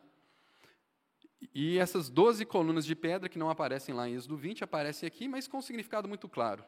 E 1.53 1.77
essas 1.77 2.09
doze 2.09 2.45
colunas 2.45 2.85
de 2.85 2.95
pedra, 2.95 3.29
que 3.29 3.39
não 3.39 3.49
aparecem 3.49 3.93
lá 3.93 4.09
em 4.09 4.15
Êxodo 4.15 4.35
20, 4.35 4.63
aparecem 4.63 5.07
aqui, 5.07 5.27
mas 5.27 5.47
com 5.47 5.57
um 5.57 5.61
significado 5.61 6.07
muito 6.07 6.27
claro. 6.27 6.63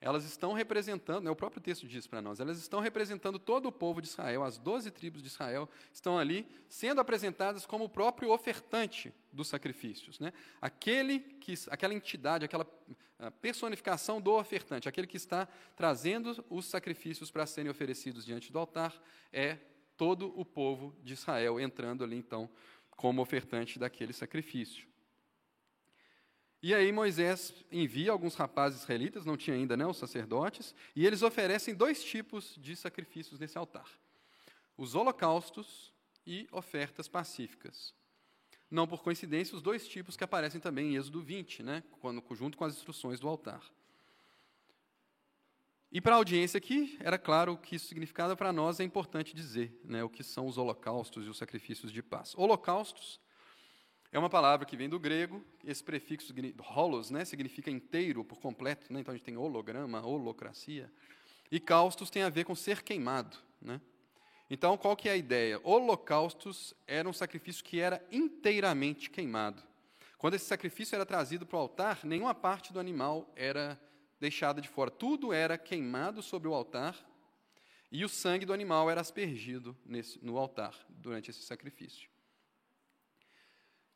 Elas 0.00 0.24
estão 0.24 0.52
representando, 0.52 1.24
né, 1.24 1.30
o 1.30 1.36
próprio 1.36 1.60
texto 1.60 1.86
diz 1.88 2.06
para 2.06 2.20
nós, 2.20 2.38
elas 2.38 2.58
estão 2.58 2.80
representando 2.80 3.38
todo 3.38 3.66
o 3.66 3.72
povo 3.72 4.02
de 4.02 4.08
Israel, 4.08 4.44
as 4.44 4.58
doze 4.58 4.90
tribos 4.90 5.22
de 5.22 5.28
Israel 5.28 5.68
estão 5.92 6.18
ali 6.18 6.46
sendo 6.68 7.00
apresentadas 7.00 7.64
como 7.64 7.84
o 7.84 7.88
próprio 7.88 8.30
ofertante 8.30 9.12
dos 9.32 9.48
sacrifícios. 9.48 10.20
Né? 10.20 10.34
Aquele 10.60 11.20
que, 11.20 11.54
aquela 11.70 11.94
entidade, 11.94 12.44
aquela 12.44 12.66
personificação 13.40 14.20
do 14.20 14.32
ofertante, 14.32 14.88
aquele 14.88 15.06
que 15.06 15.16
está 15.16 15.48
trazendo 15.74 16.44
os 16.50 16.66
sacrifícios 16.66 17.30
para 17.30 17.46
serem 17.46 17.70
oferecidos 17.70 18.24
diante 18.24 18.52
do 18.52 18.58
altar, 18.58 18.94
é 19.32 19.58
todo 19.96 20.38
o 20.38 20.44
povo 20.44 20.94
de 21.02 21.14
Israel 21.14 21.58
entrando 21.58 22.04
ali 22.04 22.16
então 22.16 22.50
como 22.90 23.22
ofertante 23.22 23.78
daquele 23.78 24.12
sacrifício. 24.12 24.86
E 26.62 26.74
aí 26.74 26.90
Moisés 26.90 27.54
envia 27.70 28.10
alguns 28.10 28.34
rapazes 28.34 28.82
israelitas, 28.82 29.24
não 29.24 29.36
tinha 29.36 29.56
ainda 29.56 29.76
né, 29.76 29.86
os 29.86 29.98
sacerdotes, 29.98 30.74
e 30.94 31.06
eles 31.06 31.22
oferecem 31.22 31.74
dois 31.74 32.02
tipos 32.02 32.56
de 32.58 32.74
sacrifícios 32.74 33.38
nesse 33.38 33.56
altar: 33.56 33.88
os 34.76 34.94
holocaustos 34.94 35.92
e 36.26 36.48
ofertas 36.50 37.08
pacíficas. 37.08 37.94
Não 38.70 38.86
por 38.86 39.02
coincidência, 39.02 39.54
os 39.54 39.62
dois 39.62 39.86
tipos 39.86 40.16
que 40.16 40.24
aparecem 40.24 40.60
também 40.60 40.92
em 40.92 40.96
Êxodo 40.96 41.20
20, 41.20 41.62
né, 41.62 41.82
quando, 42.00 42.22
junto 42.34 42.58
com 42.58 42.64
as 42.64 42.74
instruções 42.74 43.20
do 43.20 43.28
altar. 43.28 43.62
E 45.90 46.00
para 46.00 46.14
a 46.14 46.18
audiência 46.18 46.58
aqui, 46.58 46.96
era 47.00 47.16
claro 47.16 47.52
o 47.52 47.56
que 47.56 47.76
isso 47.76 47.86
significava, 47.86 48.36
para 48.36 48.52
nós 48.52 48.80
é 48.80 48.84
importante 48.84 49.34
dizer 49.34 49.80
né, 49.84 50.02
o 50.02 50.10
que 50.10 50.24
são 50.24 50.46
os 50.46 50.58
holocaustos 50.58 51.26
e 51.26 51.28
os 51.28 51.38
sacrifícios 51.38 51.92
de 51.92 52.02
paz. 52.02 52.34
Holocaustos 52.36 53.20
é 54.10 54.18
uma 54.18 54.28
palavra 54.28 54.66
que 54.66 54.76
vem 54.76 54.88
do 54.88 54.98
grego, 54.98 55.44
esse 55.64 55.82
prefixo 55.82 56.34
holos 56.74 57.10
né, 57.10 57.24
significa 57.24 57.70
inteiro, 57.70 58.24
por 58.24 58.40
completo, 58.40 58.92
né, 58.92 59.00
então 59.00 59.12
a 59.12 59.16
gente 59.16 59.24
tem 59.24 59.36
holograma, 59.36 60.04
holocracia, 60.04 60.92
e 61.50 61.60
caustos 61.60 62.10
tem 62.10 62.22
a 62.22 62.28
ver 62.28 62.44
com 62.44 62.54
ser 62.54 62.82
queimado. 62.82 63.36
Né? 63.60 63.80
Então, 64.48 64.76
qual 64.76 64.96
que 64.96 65.08
é 65.08 65.12
a 65.12 65.16
ideia? 65.16 65.60
Holocaustos 65.64 66.72
era 66.86 67.08
um 67.08 67.12
sacrifício 67.12 67.64
que 67.64 67.80
era 67.80 68.04
inteiramente 68.12 69.10
queimado. 69.10 69.62
Quando 70.18 70.34
esse 70.34 70.46
sacrifício 70.46 70.94
era 70.94 71.04
trazido 71.04 71.44
para 71.44 71.56
o 71.56 71.60
altar, 71.60 72.04
nenhuma 72.04 72.34
parte 72.34 72.72
do 72.72 72.80
animal 72.80 73.30
era 73.34 73.80
deixada 74.20 74.60
de 74.60 74.68
fora. 74.68 74.90
Tudo 74.90 75.32
era 75.32 75.58
queimado 75.58 76.22
sobre 76.22 76.48
o 76.48 76.54
altar 76.54 76.96
e 77.90 78.04
o 78.04 78.08
sangue 78.08 78.46
do 78.46 78.52
animal 78.52 78.90
era 78.90 79.00
aspergido 79.00 79.76
nesse, 79.84 80.24
no 80.24 80.38
altar 80.38 80.74
durante 80.88 81.30
esse 81.30 81.42
sacrifício. 81.42 82.08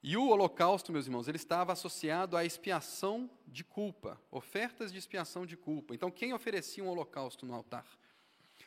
E 0.02 0.16
o 0.16 0.28
holocausto, 0.28 0.92
meus 0.92 1.07
irmãos, 1.07 1.28
ele 1.28 1.37
estava 1.37 1.73
associado 1.73 2.37
à 2.37 2.45
expiação 2.45 3.30
de 3.47 3.62
culpa, 3.62 4.21
ofertas 4.30 4.90
de 4.90 4.99
expiação 4.99 5.45
de 5.45 5.57
culpa. 5.57 5.95
Então, 5.95 6.11
quem 6.11 6.33
oferecia 6.33 6.83
um 6.83 6.88
holocausto 6.88 7.45
no 7.45 7.54
altar? 7.54 7.87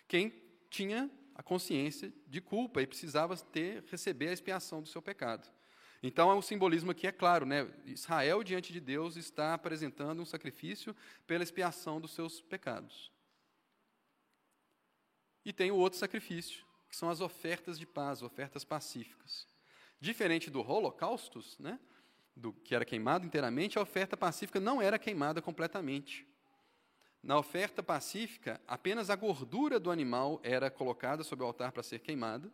Quem 0.07 0.31
tinha 0.69 1.09
a 1.35 1.43
consciência 1.43 2.13
de 2.27 2.41
culpa 2.41 2.81
e 2.81 2.87
precisava 2.87 3.35
ter 3.37 3.83
receber 3.89 4.29
a 4.29 4.33
expiação 4.33 4.81
do 4.81 4.87
seu 4.87 5.01
pecado. 5.01 5.49
Então, 6.01 6.37
o 6.37 6.41
simbolismo 6.41 6.91
aqui 6.91 7.07
é 7.07 7.11
claro, 7.13 7.45
né? 7.45 7.71
Israel 7.85 8.43
diante 8.43 8.73
de 8.73 8.81
Deus 8.81 9.15
está 9.15 9.53
apresentando 9.53 10.21
um 10.21 10.25
sacrifício 10.25 10.93
pela 11.25 11.43
expiação 11.43 12.01
dos 12.01 12.11
seus 12.11 12.41
pecados. 12.41 13.09
E 15.45 15.53
tem 15.53 15.71
o 15.71 15.77
outro 15.77 15.97
sacrifício, 15.97 16.65
que 16.89 16.95
são 16.95 17.09
as 17.09 17.21
ofertas 17.21 17.79
de 17.79 17.85
paz, 17.85 18.21
ofertas 18.21 18.65
pacíficas. 18.65 19.47
Diferente 19.99 20.49
do 20.49 20.59
holocaustos, 20.59 21.57
né, 21.57 21.79
do 22.35 22.51
que 22.51 22.75
era 22.75 22.83
queimado 22.83 23.25
inteiramente, 23.25 23.77
a 23.77 23.81
oferta 23.81 24.17
pacífica 24.17 24.59
não 24.59 24.81
era 24.81 24.99
queimada 24.99 25.41
completamente. 25.41 26.27
Na 27.23 27.37
oferta 27.37 27.81
pacífica, 27.81 28.59
apenas 28.67 29.09
a 29.09 29.15
gordura 29.15 29.79
do 29.79 29.89
animal 29.89 30.41
era 30.43 30.69
colocada 30.69 31.23
sobre 31.23 31.45
o 31.45 31.47
altar 31.47 31.71
para 31.71 31.81
ser 31.81 31.99
queimada. 31.99 32.51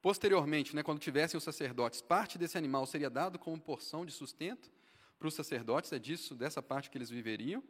Posteriormente, 0.00 0.74
né, 0.74 0.82
quando 0.82 0.98
tivessem 0.98 1.36
os 1.36 1.44
sacerdotes, 1.44 2.00
parte 2.00 2.38
desse 2.38 2.56
animal 2.56 2.86
seria 2.86 3.10
dado 3.10 3.38
como 3.38 3.60
porção 3.60 4.06
de 4.06 4.12
sustento 4.12 4.72
para 5.18 5.28
os 5.28 5.34
sacerdotes, 5.34 5.92
é 5.92 5.98
disso, 5.98 6.34
dessa 6.34 6.62
parte 6.62 6.88
que 6.88 6.96
eles 6.96 7.10
viveriam. 7.10 7.62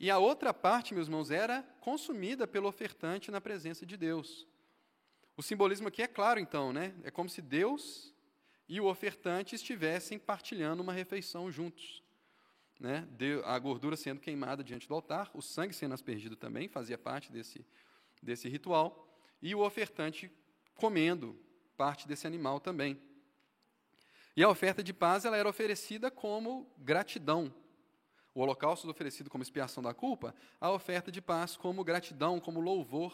E 0.00 0.10
a 0.10 0.16
outra 0.16 0.54
parte, 0.54 0.94
meus 0.94 1.08
irmãos, 1.08 1.30
era 1.30 1.62
consumida 1.80 2.46
pelo 2.46 2.66
ofertante 2.66 3.30
na 3.30 3.40
presença 3.40 3.84
de 3.84 3.98
Deus. 3.98 4.46
O 5.36 5.42
simbolismo 5.42 5.88
aqui 5.88 6.00
é 6.00 6.06
claro, 6.06 6.40
então, 6.40 6.72
né? 6.72 6.94
É 7.04 7.10
como 7.10 7.28
se 7.28 7.42
Deus 7.42 8.14
e 8.66 8.80
o 8.80 8.86
ofertante 8.86 9.54
estivessem 9.54 10.18
partilhando 10.18 10.82
uma 10.82 10.92
refeição 10.92 11.50
juntos. 11.50 12.02
Né? 12.78 13.08
A 13.44 13.58
gordura 13.58 13.96
sendo 13.96 14.20
queimada 14.20 14.62
diante 14.62 14.86
do 14.86 14.94
altar, 14.94 15.30
o 15.34 15.42
sangue 15.42 15.74
sendo 15.74 15.94
aspergido 15.94 16.36
também, 16.36 16.68
fazia 16.68 16.96
parte 16.96 17.32
desse, 17.32 17.66
desse 18.22 18.48
ritual, 18.48 19.08
e 19.42 19.54
o 19.54 19.60
ofertante 19.60 20.30
comendo 20.74 21.38
parte 21.76 22.06
desse 22.06 22.26
animal 22.26 22.60
também. 22.60 23.00
E 24.36 24.42
a 24.42 24.48
oferta 24.48 24.82
de 24.82 24.92
paz 24.92 25.24
ela 25.24 25.36
era 25.36 25.48
oferecida 25.48 26.10
como 26.10 26.72
gratidão. 26.78 27.52
O 28.32 28.40
holocausto 28.40 28.88
oferecido 28.88 29.28
como 29.28 29.42
expiação 29.42 29.82
da 29.82 29.92
culpa, 29.92 30.34
a 30.60 30.70
oferta 30.70 31.10
de 31.10 31.20
paz 31.20 31.56
como 31.56 31.82
gratidão, 31.82 32.38
como 32.38 32.60
louvor 32.60 33.12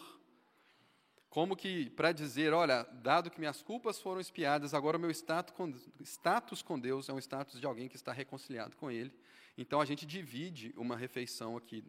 como 1.35 1.53
que 1.53 1.89
para 1.89 2.13
dizer, 2.13 2.53
olha, 2.53 2.83
dado 3.03 3.29
que 3.29 3.41
minhas 3.41 3.61
culpas 3.61 3.99
foram 3.99 4.21
espiadas, 4.21 4.73
agora 4.73 4.95
o 4.95 4.99
meu 5.01 5.11
status 5.11 5.53
com, 5.53 5.69
status 5.99 6.61
com 6.61 6.79
Deus 6.79 7.09
é 7.09 7.13
um 7.13 7.19
status 7.19 7.59
de 7.59 7.65
alguém 7.65 7.89
que 7.89 7.97
está 7.97 8.13
reconciliado 8.13 8.73
com 8.77 8.89
Ele. 8.89 9.13
Então 9.57 9.79
a 9.79 9.85
gente 9.85 10.05
divide 10.05 10.73
uma 10.75 10.95
refeição 10.95 11.55
aqui 11.55 11.83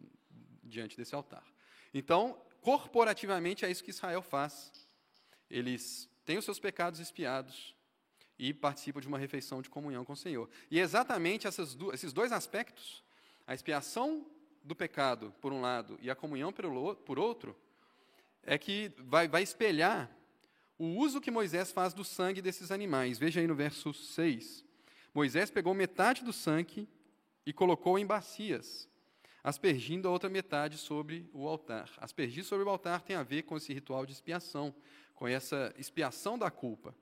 diante 0.63 0.97
desse 0.97 1.15
altar. 1.15 1.43
Então, 1.93 2.39
corporativamente 2.61 3.65
é 3.65 3.71
isso 3.71 3.83
que 3.83 3.89
Israel 3.89 4.21
faz. 4.21 4.71
Eles 5.49 6.09
têm 6.25 6.37
os 6.37 6.45
seus 6.45 6.59
pecados 6.59 6.99
espiados 6.99 7.75
e 8.37 8.53
participam 8.53 9.01
de 9.01 9.07
uma 9.07 9.17
refeição 9.17 9.61
de 9.61 9.69
comunhão 9.69 10.05
com 10.05 10.13
o 10.13 10.17
Senhor. 10.17 10.49
E 10.69 10.79
exatamente 10.79 11.47
esses 11.47 12.13
dois 12.13 12.31
aspectos, 12.31 13.03
a 13.45 13.53
expiação 13.53 14.25
do 14.63 14.75
pecado, 14.75 15.33
por 15.41 15.53
um 15.53 15.61
lado, 15.61 15.97
e 16.01 16.09
a 16.09 16.15
comunhão 16.15 16.51
por 16.51 17.17
outro, 17.17 17.57
é 18.43 18.57
que 18.57 18.91
vai, 18.97 19.27
vai 19.27 19.41
espelhar 19.41 20.11
o 20.77 20.85
uso 20.85 21.19
que 21.19 21.31
Moisés 21.31 21.71
faz 21.71 21.93
do 21.93 22.03
sangue 22.03 22.41
desses 22.41 22.69
animais. 22.69 23.17
Veja 23.17 23.39
aí 23.39 23.47
no 23.47 23.55
verso 23.55 23.93
6. 23.93 24.63
Moisés 25.13 25.49
pegou 25.49 25.73
metade 25.73 26.23
do 26.23 26.31
sangue 26.31 26.87
e 27.47 27.53
colocou 27.53 27.97
em 27.97 28.05
bacias, 28.05 28.89
aspergindo 29.41 30.05
a 30.05 30.11
outra 30.11 30.29
metade 30.29 30.77
sobre 30.77 31.29
o 31.33 31.47
altar. 31.47 31.89
Aspergir 31.97 32.43
sobre 32.43 32.65
o 32.65 32.69
altar 32.69 32.99
tem 32.99 33.15
a 33.15 33.23
ver 33.23 33.43
com 33.43 33.55
esse 33.55 33.73
ritual 33.73 34.05
de 34.05 34.11
expiação, 34.11 34.75
com 35.15 35.25
essa 35.25 35.73
expiação 35.77 36.37
da 36.37 36.51
culpa. 36.51 36.93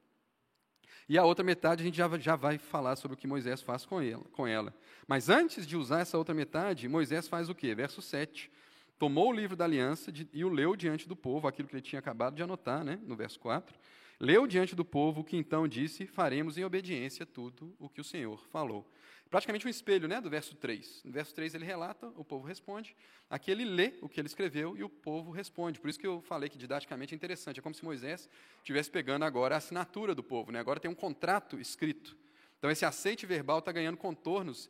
E 1.10 1.18
a 1.18 1.26
outra 1.26 1.44
metade 1.44 1.82
a 1.82 1.86
gente 1.86 1.98
já, 1.98 2.08
já 2.20 2.36
vai 2.36 2.60
falar 2.60 2.96
sobre 2.96 3.16
o 3.16 3.18
que 3.18 3.26
Moisés 3.26 3.64
faz 3.64 3.88
com 3.88 4.00
ela, 4.00 4.24
com 4.34 4.46
ela. 4.46 4.72
Mas 5.08 5.30
antes 5.30 5.66
de 5.66 5.76
usar 5.76 6.02
essa 6.02 6.16
outra 6.16 6.36
metade, 6.36 6.88
Moisés 6.88 7.28
faz 7.28 7.50
o 7.50 7.56
quê? 7.56 7.74
Verso 7.74 8.00
7 8.00 8.52
tomou 9.00 9.30
o 9.30 9.34
livro 9.34 9.56
da 9.56 9.66
aliança 9.66 10.12
de, 10.12 10.30
e 10.32 10.46
o 10.46 10.50
leu 10.50 10.76
diante 10.76 11.08
do 11.08 11.16
povo, 11.16 11.48
aquilo 11.48 11.68
que 11.68 11.74
ele 11.74 11.82
tinha 11.82 12.00
acabado 12.00 12.36
de 12.36 12.44
anotar, 12.44 12.84
né, 12.84 13.00
no 13.04 13.16
verso 13.16 13.40
4. 13.40 13.76
Leu 14.20 14.48
diante 14.48 14.76
do 14.76 14.86
povo 14.86 15.22
o 15.22 15.24
que 15.24 15.36
então 15.36 15.68
disse: 15.68 16.06
Faremos 16.06 16.58
em 16.58 16.64
obediência 16.64 17.26
tudo 17.26 17.76
o 17.80 17.90
que 17.90 18.00
o 18.00 18.04
Senhor 18.04 18.40
falou. 18.48 18.90
Praticamente 19.30 19.66
um 19.66 19.70
espelho 19.70 20.08
né, 20.08 20.22
do 20.22 20.30
verso 20.30 20.56
3. 20.56 21.04
No 21.04 21.12
verso 21.12 21.34
3 21.34 21.56
ele 21.56 21.66
relata, 21.66 22.08
o 22.16 22.24
povo 22.24 22.46
responde. 22.46 22.96
Aqui 23.30 23.50
ele 23.50 23.66
lê 23.66 23.94
o 24.02 24.08
que 24.08 24.20
ele 24.20 24.28
escreveu 24.28 24.78
e 24.78 24.84
o 24.84 24.90
povo 24.90 25.32
responde. 25.32 25.80
Por 25.80 25.90
isso 25.90 26.00
que 26.00 26.06
eu 26.06 26.22
falei 26.22 26.48
que 26.48 26.58
didaticamente 26.58 27.14
é 27.14 27.16
interessante. 27.16 27.60
É 27.60 27.64
como 27.64 27.74
se 27.74 27.84
Moisés 27.84 28.30
estivesse 28.58 28.90
pegando 28.90 29.26
agora 29.26 29.56
a 29.56 29.58
assinatura 29.58 30.14
do 30.14 30.24
povo. 30.24 30.52
Né? 30.52 30.60
Agora 30.60 30.80
tem 30.80 30.90
um 30.90 30.96
contrato 30.96 31.60
escrito. 31.60 32.16
Então 32.60 32.70
esse 32.70 32.86
aceite 32.86 33.26
verbal 33.26 33.60
está 33.60 33.72
ganhando 33.72 33.98
contornos 33.98 34.70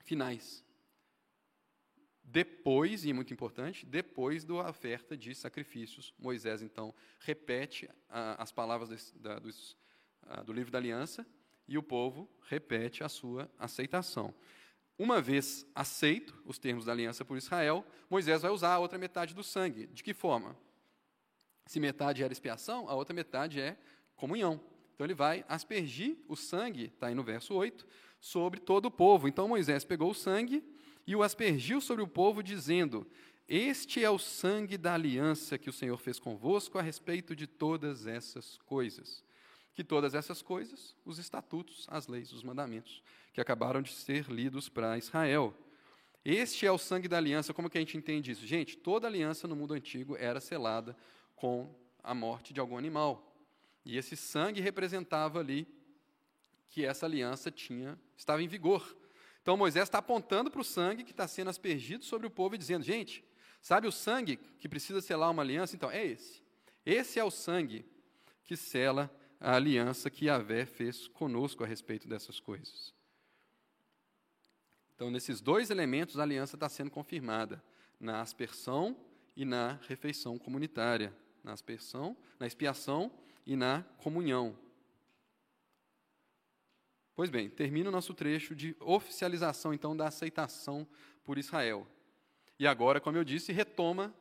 finais. 0.00 0.64
Depois, 2.22 3.04
e 3.04 3.10
é 3.10 3.12
muito 3.12 3.32
importante, 3.32 3.84
depois 3.84 4.44
da 4.44 4.54
oferta 4.68 5.16
de 5.16 5.34
sacrifícios, 5.34 6.14
Moisés 6.18 6.62
então 6.62 6.94
repete 7.20 7.90
as 8.08 8.50
palavras 8.50 8.88
desse, 8.88 9.18
da, 9.18 9.38
dos, 9.38 9.76
a, 10.22 10.42
do 10.42 10.52
livro 10.52 10.70
da 10.70 10.78
aliança 10.78 11.26
e 11.72 11.78
o 11.78 11.82
povo 11.82 12.28
repete 12.48 13.02
a 13.02 13.08
sua 13.08 13.50
aceitação. 13.58 14.34
Uma 14.98 15.22
vez 15.22 15.66
aceito 15.74 16.38
os 16.44 16.58
termos 16.58 16.84
da 16.84 16.92
aliança 16.92 17.24
por 17.24 17.38
Israel, 17.38 17.82
Moisés 18.10 18.42
vai 18.42 18.50
usar 18.50 18.74
a 18.74 18.78
outra 18.78 18.98
metade 18.98 19.34
do 19.34 19.42
sangue. 19.42 19.86
De 19.86 20.02
que 20.02 20.12
forma? 20.12 20.54
Se 21.64 21.80
metade 21.80 22.22
era 22.22 22.32
expiação, 22.32 22.90
a 22.90 22.94
outra 22.94 23.14
metade 23.14 23.58
é 23.58 23.78
comunhão. 24.14 24.60
Então 24.94 25.06
ele 25.06 25.14
vai 25.14 25.46
aspergir 25.48 26.18
o 26.28 26.36
sangue, 26.36 26.84
está 26.84 27.06
aí 27.06 27.14
no 27.14 27.24
verso 27.24 27.54
8, 27.54 27.86
sobre 28.20 28.60
todo 28.60 28.86
o 28.86 28.90
povo. 28.90 29.26
Então 29.26 29.48
Moisés 29.48 29.82
pegou 29.82 30.10
o 30.10 30.14
sangue 30.14 30.62
e 31.06 31.16
o 31.16 31.22
aspergiu 31.22 31.80
sobre 31.80 32.02
o 32.04 32.06
povo, 32.06 32.42
dizendo: 32.42 33.06
Este 33.48 34.04
é 34.04 34.10
o 34.10 34.18
sangue 34.18 34.76
da 34.76 34.92
aliança 34.92 35.56
que 35.56 35.70
o 35.70 35.72
Senhor 35.72 35.96
fez 35.96 36.18
convosco 36.18 36.78
a 36.78 36.82
respeito 36.82 37.34
de 37.34 37.46
todas 37.46 38.06
essas 38.06 38.58
coisas. 38.58 39.24
Que 39.74 39.82
todas 39.82 40.14
essas 40.14 40.42
coisas, 40.42 40.94
os 41.04 41.18
estatutos, 41.18 41.86
as 41.88 42.06
leis, 42.06 42.32
os 42.32 42.42
mandamentos, 42.42 43.02
que 43.32 43.40
acabaram 43.40 43.80
de 43.80 43.92
ser 43.92 44.28
lidos 44.30 44.68
para 44.68 44.98
Israel. 44.98 45.54
Este 46.24 46.66
é 46.66 46.70
o 46.70 46.78
sangue 46.78 47.08
da 47.08 47.16
aliança. 47.16 47.54
Como 47.54 47.70
que 47.70 47.78
a 47.78 47.80
gente 47.80 47.96
entende 47.96 48.30
isso? 48.30 48.46
Gente, 48.46 48.76
toda 48.76 49.06
aliança 49.06 49.48
no 49.48 49.56
mundo 49.56 49.74
antigo 49.74 50.16
era 50.16 50.40
selada 50.40 50.96
com 51.34 51.74
a 52.02 52.14
morte 52.14 52.52
de 52.52 52.60
algum 52.60 52.76
animal. 52.76 53.34
E 53.84 53.96
esse 53.96 54.16
sangue 54.16 54.60
representava 54.60 55.40
ali 55.40 55.66
que 56.68 56.84
essa 56.84 57.06
aliança 57.06 57.50
tinha 57.50 57.98
estava 58.16 58.42
em 58.42 58.48
vigor. 58.48 58.96
Então 59.42 59.56
Moisés 59.56 59.84
está 59.84 59.98
apontando 59.98 60.50
para 60.50 60.60
o 60.60 60.64
sangue 60.64 61.02
que 61.02 61.10
está 61.10 61.26
sendo 61.26 61.50
aspergido 61.50 62.04
sobre 62.04 62.26
o 62.26 62.30
povo 62.30 62.54
e 62.54 62.58
dizendo: 62.58 62.84
gente, 62.84 63.24
sabe 63.60 63.88
o 63.88 63.92
sangue 63.92 64.36
que 64.58 64.68
precisa 64.68 65.00
selar 65.00 65.30
uma 65.30 65.42
aliança? 65.42 65.74
Então, 65.74 65.90
é 65.90 66.04
esse. 66.06 66.40
Esse 66.86 67.18
é 67.18 67.24
o 67.24 67.30
sangue 67.30 67.84
que 68.44 68.56
sela 68.56 69.10
a 69.42 69.56
aliança 69.56 70.08
que 70.08 70.26
Yahvé 70.26 70.64
fez 70.64 71.08
conosco 71.08 71.64
a 71.64 71.66
respeito 71.66 72.06
dessas 72.06 72.38
coisas. 72.38 72.94
Então, 74.94 75.10
nesses 75.10 75.40
dois 75.40 75.68
elementos, 75.68 76.16
a 76.16 76.22
aliança 76.22 76.54
está 76.54 76.68
sendo 76.68 76.92
confirmada: 76.92 77.62
na 77.98 78.20
aspersão 78.20 78.96
e 79.36 79.44
na 79.44 79.80
refeição 79.88 80.38
comunitária. 80.38 81.12
Na 81.42 81.52
aspersão, 81.52 82.16
na 82.38 82.46
expiação 82.46 83.10
e 83.44 83.56
na 83.56 83.82
comunhão. 83.98 84.56
Pois 87.16 87.28
bem, 87.28 87.50
termina 87.50 87.88
o 87.88 87.92
nosso 87.92 88.14
trecho 88.14 88.54
de 88.54 88.76
oficialização, 88.78 89.74
então, 89.74 89.96
da 89.96 90.06
aceitação 90.06 90.86
por 91.24 91.36
Israel. 91.36 91.84
E 92.60 92.66
agora, 92.66 93.00
como 93.00 93.16
eu 93.16 93.24
disse, 93.24 93.52
retoma 93.52 94.14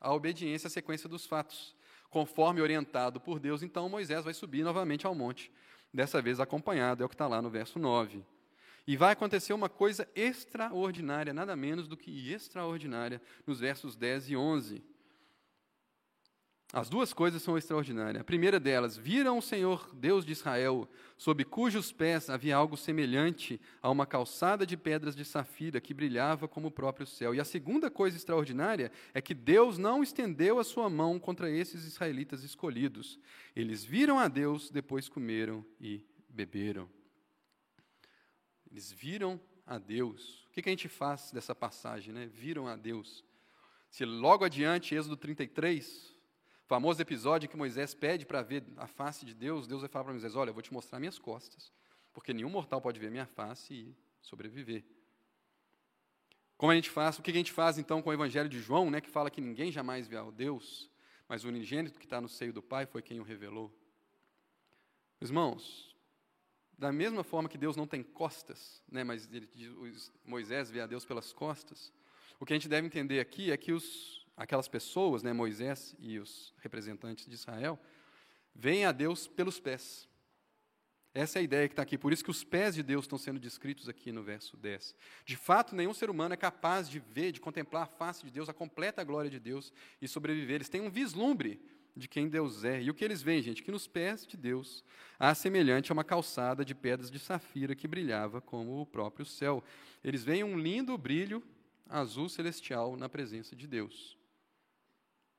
a 0.00 0.12
obediência 0.12 0.66
à 0.66 0.70
sequência 0.70 1.08
dos 1.08 1.26
fatos. 1.26 1.76
Conforme 2.14 2.60
orientado 2.60 3.18
por 3.18 3.40
Deus, 3.40 3.60
então 3.64 3.88
Moisés 3.88 4.24
vai 4.24 4.32
subir 4.32 4.62
novamente 4.62 5.04
ao 5.04 5.16
monte, 5.16 5.50
dessa 5.92 6.22
vez 6.22 6.38
acompanhado, 6.38 7.02
é 7.02 7.06
o 7.06 7.08
que 7.08 7.14
está 7.16 7.26
lá 7.26 7.42
no 7.42 7.50
verso 7.50 7.76
9. 7.76 8.24
E 8.86 8.96
vai 8.96 9.12
acontecer 9.12 9.52
uma 9.52 9.68
coisa 9.68 10.08
extraordinária, 10.14 11.34
nada 11.34 11.56
menos 11.56 11.88
do 11.88 11.96
que 11.96 12.32
extraordinária, 12.32 13.20
nos 13.44 13.58
versos 13.58 13.96
10 13.96 14.30
e 14.30 14.36
11. 14.36 14.80
As 16.76 16.88
duas 16.88 17.12
coisas 17.12 17.40
são 17.40 17.56
extraordinárias. 17.56 18.20
A 18.20 18.24
primeira 18.24 18.58
delas, 18.58 18.96
viram 18.96 19.38
o 19.38 19.42
Senhor 19.42 19.88
Deus 19.94 20.26
de 20.26 20.32
Israel, 20.32 20.88
sob 21.16 21.44
cujos 21.44 21.92
pés 21.92 22.28
havia 22.28 22.56
algo 22.56 22.76
semelhante 22.76 23.60
a 23.80 23.88
uma 23.88 24.04
calçada 24.04 24.66
de 24.66 24.76
pedras 24.76 25.14
de 25.14 25.24
safira 25.24 25.80
que 25.80 25.94
brilhava 25.94 26.48
como 26.48 26.66
o 26.66 26.72
próprio 26.72 27.06
céu. 27.06 27.32
E 27.32 27.38
a 27.38 27.44
segunda 27.44 27.92
coisa 27.92 28.16
extraordinária 28.16 28.90
é 29.14 29.20
que 29.20 29.34
Deus 29.34 29.78
não 29.78 30.02
estendeu 30.02 30.58
a 30.58 30.64
sua 30.64 30.90
mão 30.90 31.16
contra 31.16 31.48
esses 31.48 31.84
israelitas 31.84 32.42
escolhidos. 32.42 33.20
Eles 33.54 33.84
viram 33.84 34.18
a 34.18 34.26
Deus, 34.26 34.68
depois 34.68 35.08
comeram 35.08 35.64
e 35.80 36.04
beberam. 36.28 36.90
Eles 38.68 38.90
viram 38.90 39.40
a 39.64 39.78
Deus. 39.78 40.44
O 40.48 40.50
que 40.50 40.68
a 40.68 40.72
gente 40.72 40.88
faz 40.88 41.30
dessa 41.30 41.54
passagem? 41.54 42.12
Né? 42.12 42.26
Viram 42.26 42.66
a 42.66 42.74
Deus. 42.74 43.24
Se 43.88 44.04
logo 44.04 44.44
adiante, 44.44 44.92
Êxodo 44.96 45.16
33, 45.16 46.13
famoso 46.66 47.00
episódio 47.00 47.48
que 47.48 47.56
Moisés 47.56 47.94
pede 47.94 48.24
para 48.24 48.42
ver 48.42 48.64
a 48.76 48.86
face 48.86 49.24
de 49.24 49.34
Deus, 49.34 49.66
Deus 49.66 49.80
vai 49.80 49.88
falar 49.88 50.04
para 50.04 50.12
Moisés: 50.12 50.34
Olha, 50.34 50.50
eu 50.50 50.54
vou 50.54 50.62
te 50.62 50.72
mostrar 50.72 50.98
minhas 50.98 51.18
costas, 51.18 51.72
porque 52.12 52.32
nenhum 52.32 52.50
mortal 52.50 52.80
pode 52.80 52.98
ver 52.98 53.10
minha 53.10 53.26
face 53.26 53.74
e 53.74 53.96
sobreviver. 54.20 54.84
Como 56.56 56.72
a 56.72 56.74
gente 56.74 56.88
faz? 56.88 57.18
O 57.18 57.22
que 57.22 57.30
a 57.30 57.34
gente 57.34 57.52
faz 57.52 57.78
então 57.78 58.00
com 58.00 58.10
o 58.10 58.12
Evangelho 58.12 58.48
de 58.48 58.60
João, 58.60 58.90
né, 58.90 59.00
que 59.00 59.10
fala 59.10 59.30
que 59.30 59.40
ninguém 59.40 59.70
jamais 59.70 60.06
viu 60.06 60.30
Deus, 60.30 60.90
mas 61.28 61.44
o 61.44 61.48
unigênito 61.48 61.98
que 61.98 62.06
está 62.06 62.20
no 62.20 62.28
seio 62.28 62.52
do 62.52 62.62
Pai 62.62 62.86
foi 62.86 63.02
quem 63.02 63.20
o 63.20 63.24
revelou? 63.24 63.72
Irmãos, 65.20 65.94
da 66.78 66.92
mesma 66.92 67.24
forma 67.24 67.48
que 67.48 67.58
Deus 67.58 67.76
não 67.76 67.86
tem 67.86 68.02
costas, 68.02 68.82
né, 68.88 69.04
mas 69.04 69.28
ele, 69.32 69.48
Moisés 70.24 70.70
vê 70.70 70.80
a 70.80 70.86
Deus 70.86 71.04
pelas 71.04 71.32
costas, 71.32 71.92
o 72.38 72.46
que 72.46 72.52
a 72.52 72.56
gente 72.56 72.68
deve 72.68 72.86
entender 72.86 73.20
aqui 73.20 73.50
é 73.50 73.56
que 73.56 73.72
os 73.72 74.23
aquelas 74.36 74.68
pessoas, 74.68 75.22
né, 75.22 75.32
Moisés 75.32 75.94
e 75.98 76.18
os 76.18 76.54
representantes 76.58 77.26
de 77.26 77.34
Israel, 77.34 77.78
veem 78.54 78.84
a 78.84 78.92
Deus 78.92 79.26
pelos 79.26 79.60
pés. 79.60 80.08
Essa 81.14 81.38
é 81.38 81.40
a 81.40 81.42
ideia 81.42 81.68
que 81.68 81.74
está 81.74 81.82
aqui. 81.82 81.96
Por 81.96 82.12
isso 82.12 82.24
que 82.24 82.30
os 82.30 82.42
pés 82.42 82.74
de 82.74 82.82
Deus 82.82 83.04
estão 83.04 83.16
sendo 83.16 83.38
descritos 83.38 83.88
aqui 83.88 84.10
no 84.10 84.24
verso 84.24 84.56
10. 84.56 84.96
De 85.24 85.36
fato, 85.36 85.76
nenhum 85.76 85.94
ser 85.94 86.10
humano 86.10 86.34
é 86.34 86.36
capaz 86.36 86.90
de 86.90 86.98
ver, 86.98 87.30
de 87.30 87.40
contemplar 87.40 87.84
a 87.84 87.86
face 87.86 88.24
de 88.24 88.32
Deus, 88.32 88.48
a 88.48 88.52
completa 88.52 89.04
glória 89.04 89.30
de 89.30 89.38
Deus 89.38 89.72
e 90.02 90.08
sobreviver. 90.08 90.56
Eles 90.56 90.68
têm 90.68 90.80
um 90.80 90.90
vislumbre 90.90 91.60
de 91.96 92.08
quem 92.08 92.28
Deus 92.28 92.64
é. 92.64 92.82
E 92.82 92.90
o 92.90 92.94
que 92.94 93.04
eles 93.04 93.22
veem, 93.22 93.40
gente? 93.40 93.62
Que 93.62 93.70
nos 93.70 93.86
pés 93.86 94.26
de 94.26 94.36
Deus 94.36 94.82
há 95.16 95.32
semelhante 95.36 95.92
a 95.92 95.94
uma 95.94 96.02
calçada 96.02 96.64
de 96.64 96.74
pedras 96.74 97.12
de 97.12 97.20
safira 97.20 97.76
que 97.76 97.86
brilhava 97.86 98.40
como 98.40 98.80
o 98.80 98.86
próprio 98.86 99.24
céu. 99.24 99.62
Eles 100.02 100.24
veem 100.24 100.42
um 100.42 100.58
lindo 100.58 100.98
brilho 100.98 101.40
azul 101.88 102.28
celestial 102.28 102.96
na 102.96 103.08
presença 103.08 103.54
de 103.54 103.68
Deus. 103.68 104.18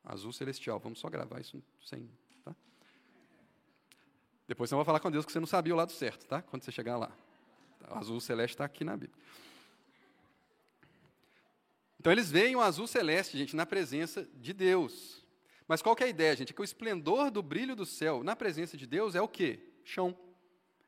Azul 0.05 0.31
celestial. 0.31 0.79
Vamos 0.79 0.99
só 0.99 1.09
gravar 1.09 1.39
isso 1.39 1.61
sem. 1.83 2.09
Tá? 2.43 2.55
Depois 4.47 4.69
você 4.69 4.75
vai 4.75 4.85
falar 4.85 4.99
com 4.99 5.09
Deus 5.09 5.25
que 5.25 5.31
você 5.31 5.39
não 5.39 5.47
sabia 5.47 5.73
o 5.73 5.77
lado 5.77 5.91
certo, 5.91 6.25
tá? 6.25 6.41
Quando 6.41 6.63
você 6.63 6.71
chegar 6.71 6.97
lá. 6.97 7.11
O 7.89 7.95
azul 7.95 8.19
celeste 8.19 8.53
está 8.53 8.65
aqui 8.65 8.83
na 8.83 8.95
Bíblia. 8.95 9.17
Então 11.99 12.11
eles 12.11 12.29
veem 12.29 12.55
o 12.55 12.61
azul 12.61 12.87
celeste, 12.87 13.37
gente, 13.37 13.55
na 13.55 13.65
presença 13.65 14.27
de 14.35 14.53
Deus. 14.53 15.25
Mas 15.67 15.81
qual 15.81 15.95
que 15.95 16.03
é 16.03 16.05
a 16.05 16.09
ideia, 16.09 16.35
gente? 16.35 16.51
É 16.51 16.53
que 16.53 16.61
o 16.61 16.63
esplendor 16.63 17.31
do 17.31 17.41
brilho 17.41 17.75
do 17.75 17.85
céu 17.85 18.23
na 18.23 18.35
presença 18.35 18.77
de 18.77 18.85
Deus 18.85 19.15
é 19.15 19.21
o 19.21 19.27
quê? 19.27 19.59
Chão. 19.83 20.15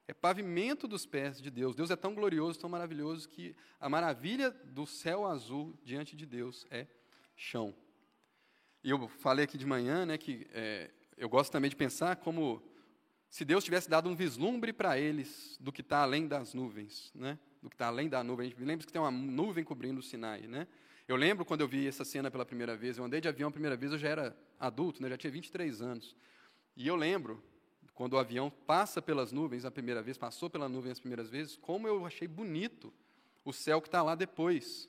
É 0.08 0.14
pavimento 0.14 0.88
dos 0.88 1.06
pés 1.06 1.42
de 1.42 1.50
Deus. 1.50 1.76
Deus 1.76 1.90
é 1.90 1.96
tão 1.96 2.14
glorioso, 2.14 2.60
tão 2.60 2.70
maravilhoso, 2.70 3.28
que 3.28 3.56
a 3.80 3.90
maravilha 3.90 4.52
do 4.52 4.86
céu 4.86 5.26
azul 5.26 5.74
diante 5.84 6.16
de 6.16 6.26
Deus 6.26 6.66
é 6.70 6.88
chão. 7.36 7.76
E 8.88 8.90
eu 8.90 9.06
falei 9.10 9.44
aqui 9.44 9.58
de 9.58 9.66
manhã 9.66 10.06
né, 10.06 10.18
que 10.18 10.48
é, 10.54 10.90
eu 11.18 11.28
gosto 11.28 11.52
também 11.52 11.70
de 11.70 11.76
pensar 11.76 12.16
como 12.16 12.64
se 13.30 13.44
Deus 13.44 13.62
tivesse 13.62 13.90
dado 13.90 14.08
um 14.08 14.16
vislumbre 14.16 14.72
para 14.72 14.98
eles 14.98 15.58
do 15.60 15.74
que 15.74 15.82
está 15.82 16.04
além 16.04 16.26
das 16.26 16.54
nuvens, 16.54 17.12
né? 17.14 17.38
do 17.62 17.70
que 17.70 17.76
está 17.76 17.88
além 17.88 18.08
da 18.08 18.24
nuvem. 18.24 18.46
A 18.46 18.50
gente 18.50 18.64
lembra 18.64 18.88
que 18.88 18.94
tem 18.94 19.02
uma 19.02 19.12
nuvem 19.12 19.62
cobrindo 19.62 20.00
o 20.00 20.02
Sinai. 20.02 20.48
Né? 20.48 20.66
Eu 21.06 21.18
lembro 21.18 21.44
quando 21.44 21.60
eu 21.60 21.68
vi 21.68 21.86
essa 21.86 22.06
cena 22.06 22.32
pela 22.32 22.46
primeira 22.46 22.78
vez, 22.78 22.98
eu 22.98 23.04
andei 23.04 23.20
de 23.20 23.28
avião 23.28 23.50
a 23.50 23.52
primeira 23.52 23.76
vez, 23.76 23.92
eu 23.92 23.98
já 23.98 24.08
era 24.08 24.38
adulto, 24.58 25.02
né? 25.02 25.10
já 25.10 25.18
tinha 25.18 25.32
23 25.32 25.82
anos. 25.82 26.16
E 26.74 26.88
eu 26.88 26.96
lembro, 26.96 27.44
quando 27.94 28.14
o 28.14 28.18
avião 28.18 28.50
passa 28.50 29.02
pelas 29.02 29.34
nuvens 29.34 29.66
a 29.66 29.70
primeira 29.70 30.02
vez, 30.02 30.18
passou 30.18 30.50
pela 30.50 30.70
nuvem 30.70 30.94
as 30.94 31.00
primeiras 31.02 31.30
vezes, 31.30 31.58
como 31.58 31.90
eu 31.90 32.06
achei 32.06 32.26
bonito 32.26 32.94
o 33.44 33.52
céu 33.52 33.82
que 33.82 33.90
está 33.90 34.02
lá 34.02 34.16
depois. 34.16 34.88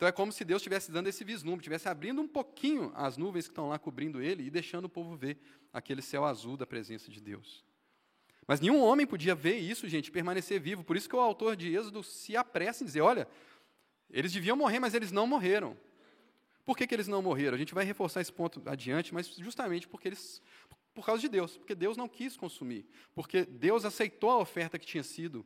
Então 0.00 0.08
é 0.08 0.12
como 0.12 0.32
se 0.32 0.46
Deus 0.46 0.62
estivesse 0.62 0.90
dando 0.90 1.08
esse 1.08 1.22
vislumbre, 1.22 1.60
estivesse 1.60 1.86
abrindo 1.86 2.22
um 2.22 2.26
pouquinho 2.26 2.90
as 2.94 3.18
nuvens 3.18 3.44
que 3.44 3.50
estão 3.50 3.68
lá 3.68 3.78
cobrindo 3.78 4.22
ele 4.22 4.44
e 4.44 4.48
deixando 4.48 4.86
o 4.86 4.88
povo 4.88 5.14
ver 5.14 5.36
aquele 5.74 6.00
céu 6.00 6.24
azul 6.24 6.56
da 6.56 6.66
presença 6.66 7.10
de 7.10 7.20
Deus. 7.20 7.62
Mas 8.46 8.62
nenhum 8.62 8.80
homem 8.80 9.06
podia 9.06 9.34
ver 9.34 9.58
isso, 9.58 9.86
gente, 9.86 10.10
permanecer 10.10 10.58
vivo. 10.58 10.82
Por 10.82 10.96
isso 10.96 11.06
que 11.06 11.14
o 11.14 11.20
autor 11.20 11.54
de 11.54 11.76
Êxodo 11.76 12.02
se 12.02 12.34
apressa 12.34 12.82
em 12.82 12.86
dizer: 12.86 13.02
olha, 13.02 13.28
eles 14.08 14.32
deviam 14.32 14.56
morrer, 14.56 14.78
mas 14.78 14.94
eles 14.94 15.12
não 15.12 15.26
morreram. 15.26 15.76
Por 16.64 16.78
que, 16.78 16.86
que 16.86 16.94
eles 16.94 17.06
não 17.06 17.20
morreram? 17.20 17.54
A 17.54 17.58
gente 17.58 17.74
vai 17.74 17.84
reforçar 17.84 18.22
esse 18.22 18.32
ponto 18.32 18.62
adiante, 18.64 19.12
mas 19.12 19.28
justamente 19.36 19.86
porque 19.86 20.08
eles, 20.08 20.40
por 20.94 21.04
causa 21.04 21.20
de 21.20 21.28
Deus, 21.28 21.58
porque 21.58 21.74
Deus 21.74 21.98
não 21.98 22.08
quis 22.08 22.38
consumir, 22.38 22.86
porque 23.14 23.44
Deus 23.44 23.84
aceitou 23.84 24.30
a 24.30 24.38
oferta 24.38 24.78
que 24.78 24.86
tinha 24.86 25.02
sido 25.02 25.44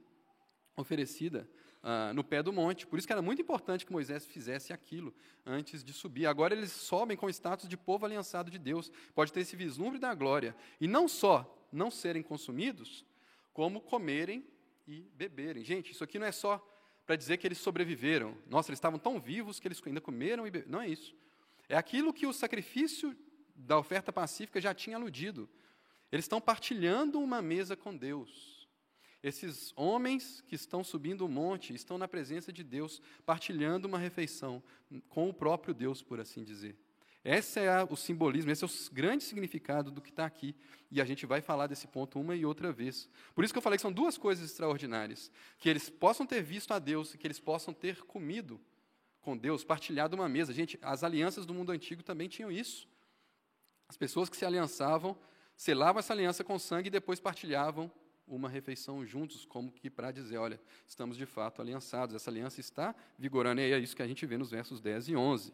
oferecida 0.77 1.51
ah, 1.87 2.15
no 2.15 2.25
pé 2.25 2.43
do 2.43 2.51
monte. 2.51 2.87
Por 2.87 2.99
isso 2.99 3.07
que 3.07 3.13
era 3.13 3.21
muito 3.21 3.43
importante 3.43 3.85
que 3.85 3.93
Moisés 3.93 4.25
fizesse 4.25 4.73
aquilo 4.73 5.15
antes 5.45 5.85
de 5.85 5.93
subir. 5.93 6.25
Agora 6.25 6.55
eles 6.55 6.73
sobem 6.73 7.15
com 7.15 7.27
o 7.27 7.31
status 7.31 7.69
de 7.69 7.77
povo 7.77 8.07
aliançado 8.07 8.51
de 8.51 8.59
Deus. 8.59 8.91
Pode 9.15 9.31
ter 9.31 9.41
esse 9.41 9.55
vislumbre 9.55 9.99
da 9.99 10.15
glória. 10.15 10.57
E 10.81 10.89
não 10.89 11.07
só 11.07 11.69
não 11.71 11.91
serem 11.91 12.23
consumidos, 12.23 13.05
como 13.53 13.83
comerem 13.83 14.47
e 14.89 15.03
beberem. 15.15 15.63
Gente, 15.63 15.93
isso 15.93 16.03
aqui 16.03 16.19
não 16.19 16.27
é 16.27 16.33
só 16.33 16.67
para 17.05 17.17
dizer 17.17 17.37
que 17.37 17.47
eles 17.47 17.59
sobreviveram. 17.59 18.35
Nossa, 18.49 18.71
eles 18.71 18.79
estavam 18.79 18.99
tão 18.99 19.21
vivos 19.21 19.61
que 19.61 19.69
eles 19.69 19.83
ainda 19.85 20.01
comeram 20.01 20.47
e 20.47 20.51
beberam. 20.51 20.73
Não 20.73 20.81
é 20.81 20.89
isso. 20.89 21.15
É 21.69 21.77
aquilo 21.77 22.15
que 22.15 22.27
o 22.27 22.33
sacrifício 22.33 23.15
da 23.55 23.79
oferta 23.79 24.11
pacífica 24.11 24.59
já 24.59 24.73
tinha 24.73 24.97
aludido. 24.97 25.47
Eles 26.11 26.25
estão 26.25 26.41
partilhando 26.41 27.21
uma 27.21 27.43
mesa 27.43 27.77
com 27.77 27.95
Deus. 27.95 28.54
Esses 29.25 29.73
homens 29.75 30.45
que 30.47 30.55
estão 30.55 30.85
subindo 30.85 31.25
o 31.25 31.29
monte 31.31 31.75
estão 31.75 31.97
na 31.97 32.07
presença 32.07 32.53
de 32.53 32.63
Deus, 32.63 33.01
partilhando 33.25 33.89
uma 33.89 33.99
refeição 33.99 34.63
com 35.09 35.31
o 35.31 35.33
próprio 35.33 35.73
Deus, 35.73 36.03
por 36.03 36.21
assim 36.21 36.45
dizer. 36.45 36.77
Esse 37.25 37.59
é 37.59 37.83
o 37.89 37.97
simbolismo, 37.97 38.51
esse 38.51 38.65
é 38.65 38.67
o 38.67 38.71
grande 38.93 39.25
significado 39.25 39.91
do 39.91 40.03
que 40.03 40.11
está 40.11 40.27
aqui. 40.27 40.55
E 40.91 41.01
a 41.01 41.07
gente 41.07 41.25
vai 41.25 41.41
falar 41.41 41.69
desse 41.69 41.87
ponto 41.87 42.21
uma 42.21 42.37
e 42.37 42.45
outra 42.45 42.71
vez. 42.71 43.09
Por 43.35 43.43
isso 43.43 43.55
que 43.55 43.57
eu 43.57 43.63
falei 43.63 43.79
que 43.79 43.83
são 43.83 43.91
duas 43.91 44.19
coisas 44.19 44.45
extraordinárias: 44.45 45.33
que 45.57 45.71
eles 45.71 45.89
possam 45.89 46.27
ter 46.27 46.43
visto 46.43 46.75
a 46.75 46.79
Deus 46.79 47.15
e 47.15 47.17
que 47.17 47.27
eles 47.27 47.41
possam 47.41 47.73
ter 47.73 48.03
comido 48.03 48.61
com 49.23 49.35
Deus, 49.35 49.65
partilhado 49.65 50.15
uma 50.15 50.29
mesa. 50.29 50.53
Gente, 50.53 50.79
as 50.83 51.03
alianças 51.03 51.47
do 51.47 51.55
mundo 51.55 51.73
antigo 51.73 52.03
também 52.03 52.29
tinham 52.29 52.53
isso. 52.53 52.87
As 53.89 53.97
pessoas 53.97 54.29
que 54.29 54.37
se 54.37 54.45
aliançavam, 54.45 55.17
selavam 55.57 56.01
essa 56.01 56.13
aliança 56.13 56.45
com 56.45 56.59
sangue 56.59 56.89
e 56.89 56.91
depois 56.91 57.21
partilhavam 57.21 57.91
uma 58.27 58.49
refeição 58.49 59.05
juntos, 59.05 59.45
como 59.45 59.71
que 59.71 59.91
para 59.91 60.11
dizer, 60.11 60.39
olha, 60.39 60.61
estamos 60.87 61.17
de 61.17 61.27
fato 61.27 61.61
aliançados, 61.61 62.15
essa 62.15 62.31
aliança 62.31 62.61
está 62.61 62.95
vigorando, 63.19 63.61
e 63.61 63.73
é 63.73 63.79
isso 63.79 63.95
que 63.95 64.03
a 64.03 64.07
gente 64.07 64.25
vê 64.27 64.39
nos 64.39 64.51
versos 64.51 64.81
10 64.81 65.09
e 65.09 65.17
11. 65.17 65.53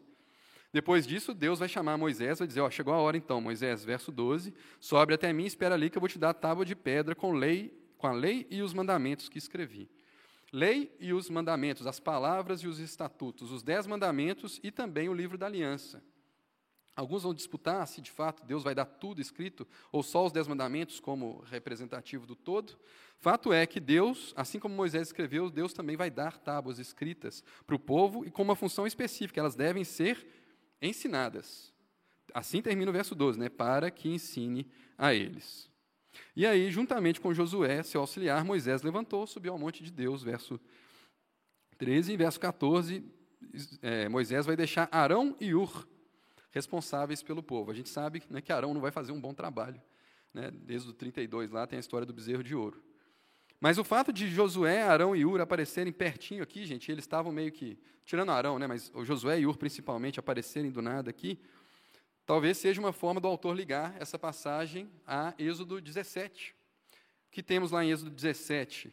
Depois 0.73 1.05
disso, 1.05 1.33
Deus 1.33 1.59
vai 1.59 1.67
chamar 1.67 1.97
Moisés, 1.97 2.39
vai 2.39 2.47
dizer, 2.47 2.61
ó, 2.61 2.69
chegou 2.69 2.93
a 2.93 2.97
hora 2.97 3.17
então, 3.17 3.41
Moisés, 3.41 3.83
verso 3.83 4.11
12, 4.11 4.53
sobe 4.79 5.13
até 5.13 5.33
mim, 5.33 5.45
espera 5.45 5.75
ali 5.75 5.89
que 5.89 5.97
eu 5.97 5.99
vou 5.99 6.07
te 6.07 6.17
dar 6.17 6.29
a 6.29 6.33
tábua 6.33 6.65
de 6.65 6.75
pedra 6.75 7.13
com 7.13 7.33
lei, 7.33 7.77
com 7.97 8.07
a 8.07 8.13
lei 8.13 8.47
e 8.49 8.61
os 8.61 8.73
mandamentos 8.73 9.27
que 9.27 9.37
escrevi. 9.37 9.89
Lei 10.51 10.95
e 10.99 11.13
os 11.13 11.29
mandamentos, 11.29 11.85
as 11.87 11.99
palavras 11.99 12.61
e 12.61 12.67
os 12.67 12.79
estatutos, 12.79 13.51
os 13.51 13.63
dez 13.63 13.85
mandamentos 13.85 14.59
e 14.63 14.71
também 14.71 15.09
o 15.09 15.13
livro 15.13 15.37
da 15.37 15.45
aliança. 15.45 16.01
Alguns 16.95 17.23
vão 17.23 17.33
disputar 17.33 17.87
se 17.87 18.01
de 18.01 18.11
fato 18.11 18.45
Deus 18.45 18.63
vai 18.63 18.75
dar 18.75 18.85
tudo 18.85 19.21
escrito 19.21 19.67
ou 19.91 20.03
só 20.03 20.25
os 20.25 20.31
dez 20.31 20.47
mandamentos 20.47 20.99
como 20.99 21.41
representativo 21.49 22.25
do 22.25 22.35
todo. 22.35 22.77
Fato 23.17 23.53
é 23.53 23.65
que 23.65 23.79
Deus, 23.79 24.33
assim 24.35 24.59
como 24.59 24.75
Moisés 24.75 25.07
escreveu, 25.07 25.49
Deus 25.49 25.73
também 25.73 25.95
vai 25.95 26.09
dar 26.09 26.37
tábuas 26.37 26.79
escritas 26.79 27.43
para 27.65 27.75
o 27.75 27.79
povo 27.79 28.25
e 28.25 28.31
com 28.31 28.41
uma 28.41 28.55
função 28.55 28.85
específica, 28.85 29.39
elas 29.39 29.55
devem 29.55 29.83
ser 29.83 30.27
ensinadas. 30.81 31.73
Assim 32.33 32.61
termina 32.61 32.89
o 32.89 32.93
verso 32.93 33.15
12, 33.15 33.39
né? 33.39 33.47
Para 33.47 33.89
que 33.89 34.09
ensine 34.09 34.67
a 34.97 35.13
eles. 35.13 35.69
E 36.35 36.45
aí, 36.45 36.69
juntamente 36.71 37.21
com 37.21 37.33
Josué, 37.33 37.83
seu 37.83 38.01
auxiliar, 38.01 38.43
Moisés 38.43 38.81
levantou, 38.81 39.25
subiu 39.25 39.53
ao 39.53 39.59
monte 39.59 39.83
de 39.83 39.91
Deus, 39.91 40.23
verso 40.23 40.59
13 41.77 42.13
e 42.13 42.17
verso 42.17 42.39
14. 42.39 43.03
É, 43.81 44.09
Moisés 44.09 44.45
vai 44.45 44.55
deixar 44.55 44.89
Arão 44.91 45.35
e 45.39 45.53
Ur 45.53 45.87
responsáveis 46.51 47.23
pelo 47.23 47.41
povo. 47.41 47.71
A 47.71 47.73
gente 47.73 47.89
sabe 47.89 48.21
né, 48.29 48.41
que 48.41 48.51
Arão 48.51 48.73
não 48.73 48.81
vai 48.81 48.91
fazer 48.91 49.11
um 49.11 49.19
bom 49.19 49.33
trabalho. 49.33 49.81
Né? 50.33 50.51
Desde 50.51 50.89
o 50.89 50.93
32 50.93 51.49
lá 51.51 51.65
tem 51.65 51.77
a 51.77 51.79
história 51.79 52.05
do 52.05 52.13
bezerro 52.13 52.43
de 52.43 52.55
ouro. 52.55 52.81
Mas 53.59 53.77
o 53.77 53.83
fato 53.83 54.11
de 54.11 54.27
Josué, 54.27 54.81
Arão 54.81 55.15
e 55.15 55.23
Ur 55.23 55.39
aparecerem 55.39 55.93
pertinho 55.93 56.41
aqui, 56.41 56.65
gente, 56.65 56.91
eles 56.91 57.03
estavam 57.03 57.31
meio 57.31 57.51
que, 57.51 57.77
tirando 58.03 58.31
Arão, 58.31 58.57
né, 58.57 58.65
mas 58.65 58.91
o 58.93 59.05
Josué 59.05 59.39
e 59.39 59.45
Ur 59.45 59.55
principalmente 59.55 60.19
aparecerem 60.19 60.71
do 60.71 60.81
nada 60.81 61.11
aqui, 61.11 61.39
talvez 62.25 62.57
seja 62.57 62.79
uma 62.79 62.91
forma 62.91 63.21
do 63.21 63.27
autor 63.27 63.55
ligar 63.55 63.95
essa 63.99 64.17
passagem 64.17 64.89
a 65.05 65.33
Êxodo 65.37 65.79
17. 65.79 66.55
O 67.27 67.31
que 67.31 67.43
temos 67.43 67.69
lá 67.71 67.85
em 67.85 67.91
Êxodo 67.91 68.09
17? 68.09 68.91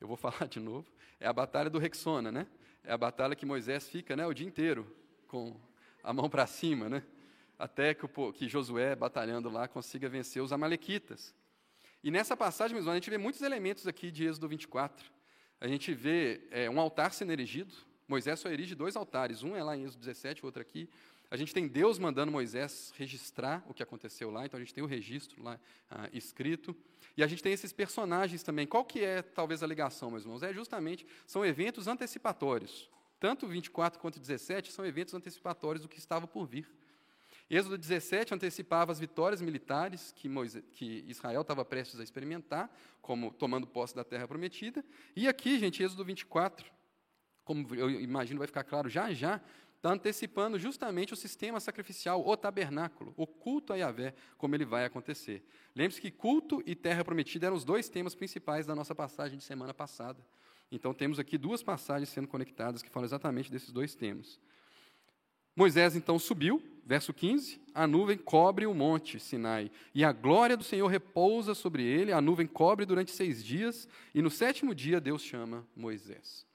Eu 0.00 0.08
vou 0.08 0.16
falar 0.18 0.48
de 0.48 0.58
novo. 0.58 0.90
É 1.20 1.26
a 1.26 1.32
batalha 1.32 1.68
do 1.68 1.78
Rexona, 1.78 2.32
né? 2.32 2.46
É 2.82 2.92
a 2.92 2.98
batalha 2.98 3.36
que 3.36 3.44
Moisés 3.44 3.86
fica 3.86 4.16
né, 4.16 4.26
o 4.26 4.32
dia 4.32 4.46
inteiro 4.46 4.86
com 5.28 5.54
a 6.02 6.12
mão 6.12 6.28
para 6.28 6.46
cima, 6.46 6.88
né? 6.88 7.02
até 7.60 7.92
que, 7.92 8.06
o, 8.06 8.32
que 8.32 8.48
Josué, 8.48 8.96
batalhando 8.96 9.50
lá, 9.50 9.68
consiga 9.68 10.08
vencer 10.08 10.42
os 10.42 10.50
amalequitas. 10.50 11.34
E 12.02 12.10
nessa 12.10 12.34
passagem, 12.34 12.74
meus 12.74 12.84
irmãos, 12.84 12.94
a 12.94 12.96
gente 12.96 13.10
vê 13.10 13.18
muitos 13.18 13.42
elementos 13.42 13.86
aqui 13.86 14.10
de 14.10 14.24
Êxodo 14.24 14.48
24. 14.48 15.04
A 15.60 15.68
gente 15.68 15.92
vê 15.92 16.40
é, 16.50 16.70
um 16.70 16.80
altar 16.80 17.12
sendo 17.12 17.32
erigido. 17.32 17.74
Moisés 18.08 18.40
só 18.40 18.48
erige 18.48 18.74
dois 18.74 18.96
altares, 18.96 19.42
um 19.42 19.54
é 19.54 19.62
lá 19.62 19.76
em 19.76 19.84
Êxodo 19.84 20.00
17, 20.00 20.42
o 20.42 20.46
outro 20.46 20.62
aqui. 20.62 20.88
A 21.30 21.36
gente 21.36 21.52
tem 21.52 21.68
Deus 21.68 21.98
mandando 21.98 22.32
Moisés 22.32 22.92
registrar 22.96 23.62
o 23.68 23.74
que 23.74 23.82
aconteceu 23.82 24.30
lá, 24.30 24.46
então 24.46 24.58
a 24.58 24.60
gente 24.60 24.74
tem 24.74 24.82
o 24.82 24.86
registro 24.86 25.42
lá 25.42 25.60
ah, 25.90 26.08
escrito. 26.14 26.74
E 27.14 27.22
a 27.22 27.26
gente 27.26 27.42
tem 27.42 27.52
esses 27.52 27.72
personagens 27.72 28.42
também. 28.42 28.66
Qual 28.66 28.84
que 28.84 29.04
é, 29.04 29.20
talvez, 29.20 29.62
a 29.62 29.66
ligação, 29.66 30.10
meus 30.10 30.22
irmãos? 30.22 30.42
É 30.42 30.52
justamente, 30.52 31.06
são 31.26 31.44
eventos 31.44 31.86
antecipatórios. 31.86 32.90
Tanto 33.20 33.46
24 33.46 34.00
quanto 34.00 34.18
17 34.18 34.72
são 34.72 34.84
eventos 34.84 35.12
antecipatórios 35.12 35.82
do 35.82 35.88
que 35.88 35.98
estava 35.98 36.26
por 36.26 36.46
vir. 36.46 36.66
Êxodo 37.50 37.76
17 37.76 38.32
antecipava 38.32 38.92
as 38.92 38.98
vitórias 38.98 39.40
militares 39.42 40.12
que, 40.16 40.28
Moisés, 40.28 40.64
que 40.72 41.04
Israel 41.06 41.42
estava 41.42 41.64
prestes 41.64 42.00
a 42.00 42.02
experimentar, 42.02 42.70
como 43.02 43.32
tomando 43.32 43.66
posse 43.66 43.94
da 43.94 44.04
terra 44.04 44.26
prometida. 44.26 44.84
E 45.14 45.28
aqui, 45.28 45.58
gente, 45.58 45.82
Êxodo 45.82 46.04
24, 46.04 46.70
como 47.44 47.74
eu 47.74 47.90
imagino 47.90 48.38
vai 48.38 48.46
ficar 48.46 48.64
claro 48.64 48.88
já 48.88 49.12
já, 49.12 49.40
está 49.76 49.92
antecipando 49.92 50.58
justamente 50.58 51.12
o 51.12 51.16
sistema 51.16 51.58
sacrificial, 51.58 52.24
o 52.24 52.36
tabernáculo, 52.36 53.12
o 53.16 53.26
culto 53.26 53.72
a 53.72 53.76
Yahvé, 53.76 54.14
como 54.38 54.54
ele 54.54 54.64
vai 54.64 54.84
acontecer. 54.84 55.42
Lembre-se 55.74 56.00
que 56.00 56.10
culto 56.10 56.62
e 56.64 56.76
terra 56.76 57.04
prometida 57.04 57.46
eram 57.46 57.56
os 57.56 57.64
dois 57.64 57.88
temas 57.88 58.14
principais 58.14 58.64
da 58.64 58.74
nossa 58.76 58.94
passagem 58.94 59.36
de 59.36 59.44
semana 59.44 59.74
passada. 59.74 60.24
Então, 60.70 60.94
temos 60.94 61.18
aqui 61.18 61.36
duas 61.36 61.62
passagens 61.62 62.08
sendo 62.08 62.28
conectadas 62.28 62.82
que 62.82 62.90
falam 62.90 63.06
exatamente 63.06 63.50
desses 63.50 63.72
dois 63.72 63.94
temas. 63.94 64.38
Moisés 65.54 65.96
então 65.96 66.18
subiu, 66.18 66.62
verso 66.86 67.12
15, 67.12 67.60
a 67.74 67.86
nuvem 67.86 68.16
cobre 68.16 68.66
o 68.66 68.74
monte 68.74 69.18
Sinai, 69.18 69.70
e 69.94 70.04
a 70.04 70.12
glória 70.12 70.56
do 70.56 70.64
Senhor 70.64 70.86
repousa 70.86 71.54
sobre 71.54 71.82
ele, 71.82 72.12
a 72.12 72.20
nuvem 72.20 72.46
cobre 72.46 72.86
durante 72.86 73.10
seis 73.10 73.44
dias, 73.44 73.88
e 74.14 74.22
no 74.22 74.30
sétimo 74.30 74.74
dia 74.74 75.00
Deus 75.00 75.22
chama 75.22 75.66
Moisés. 75.74 76.46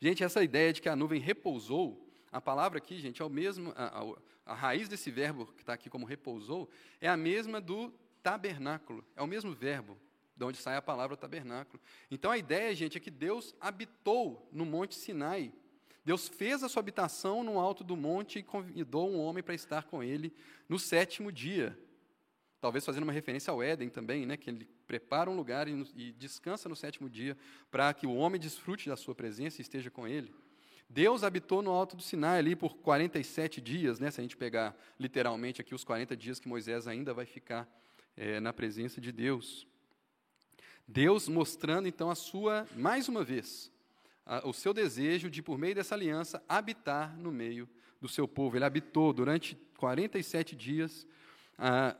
Gente, 0.00 0.22
essa 0.22 0.42
ideia 0.44 0.72
de 0.72 0.80
que 0.80 0.88
a 0.88 0.94
nuvem 0.94 1.20
repousou, 1.20 2.08
a 2.30 2.40
palavra 2.40 2.78
aqui, 2.78 2.98
gente, 2.98 3.20
é 3.20 3.24
o 3.24 3.28
mesmo, 3.28 3.72
a, 3.76 4.00
a, 4.00 4.52
a 4.52 4.54
raiz 4.54 4.88
desse 4.88 5.10
verbo 5.10 5.46
que 5.46 5.62
está 5.62 5.72
aqui 5.72 5.90
como 5.90 6.06
repousou, 6.06 6.70
é 7.00 7.08
a 7.08 7.16
mesma 7.16 7.60
do 7.60 7.92
tabernáculo, 8.22 9.04
é 9.16 9.22
o 9.22 9.26
mesmo 9.26 9.52
verbo, 9.52 9.98
de 10.38 10.44
onde 10.44 10.56
sai 10.56 10.76
a 10.76 10.82
palavra 10.82 11.16
tabernáculo. 11.16 11.82
Então 12.08 12.30
a 12.30 12.38
ideia, 12.38 12.72
gente, 12.74 12.96
é 12.96 13.00
que 13.00 13.10
Deus 13.10 13.54
habitou 13.60 14.48
no 14.52 14.64
Monte 14.64 14.94
Sinai. 14.94 15.52
Deus 16.04 16.28
fez 16.28 16.62
a 16.62 16.68
sua 16.68 16.80
habitação 16.80 17.42
no 17.42 17.58
alto 17.58 17.84
do 17.84 17.94
monte 17.94 18.38
e 18.38 18.42
convidou 18.42 19.10
um 19.10 19.18
homem 19.18 19.42
para 19.42 19.54
estar 19.54 19.84
com 19.84 20.02
ele 20.02 20.32
no 20.66 20.78
sétimo 20.78 21.30
dia. 21.30 21.78
Talvez 22.62 22.84
fazendo 22.84 23.02
uma 23.02 23.12
referência 23.12 23.50
ao 23.50 23.62
Éden 23.62 23.90
também, 23.90 24.24
né, 24.24 24.36
que 24.36 24.48
ele 24.48 24.66
prepara 24.86 25.28
um 25.28 25.36
lugar 25.36 25.68
e, 25.68 25.86
e 25.94 26.12
descansa 26.12 26.66
no 26.66 26.74
sétimo 26.74 27.10
dia 27.10 27.36
para 27.70 27.92
que 27.92 28.06
o 28.06 28.14
homem 28.14 28.40
desfrute 28.40 28.88
da 28.88 28.96
sua 28.96 29.14
presença 29.14 29.60
e 29.60 29.62
esteja 29.62 29.90
com 29.90 30.08
ele. 30.08 30.32
Deus 30.88 31.22
habitou 31.22 31.60
no 31.60 31.72
alto 31.72 31.94
do 31.94 32.02
Sinai 32.02 32.38
ali 32.38 32.56
por 32.56 32.78
47 32.78 33.60
dias, 33.60 34.00
né, 34.00 34.10
se 34.10 34.18
a 34.18 34.22
gente 34.22 34.36
pegar 34.36 34.74
literalmente 34.98 35.60
aqui 35.60 35.74
os 35.74 35.84
40 35.84 36.16
dias 36.16 36.40
que 36.40 36.48
Moisés 36.48 36.86
ainda 36.88 37.12
vai 37.12 37.26
ficar 37.26 37.68
é, 38.16 38.40
na 38.40 38.52
presença 38.52 38.98
de 38.98 39.12
Deus. 39.12 39.66
Deus 40.88 41.28
mostrando 41.28 41.86
então 41.86 42.10
a 42.10 42.14
sua, 42.14 42.66
mais 42.74 43.10
uma 43.10 43.22
vez, 43.22 43.70
a, 44.24 44.48
o 44.48 44.54
seu 44.54 44.72
desejo 44.72 45.28
de, 45.28 45.42
por 45.42 45.58
meio 45.58 45.74
dessa 45.74 45.94
aliança, 45.94 46.42
habitar 46.48 47.14
no 47.18 47.30
meio 47.30 47.68
do 48.00 48.08
seu 48.08 48.26
povo. 48.26 48.56
Ele 48.56 48.64
habitou 48.64 49.12
durante 49.12 49.54
47 49.76 50.56
dias, 50.56 51.06
a 51.58 51.94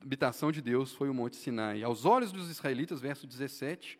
habitação 0.00 0.50
de 0.50 0.62
Deus 0.62 0.92
foi 0.94 1.10
o 1.10 1.14
Monte 1.14 1.36
Sinai. 1.36 1.82
Aos 1.82 2.06
olhos 2.06 2.32
dos 2.32 2.48
israelitas, 2.48 2.98
verso 2.98 3.26
17, 3.26 3.98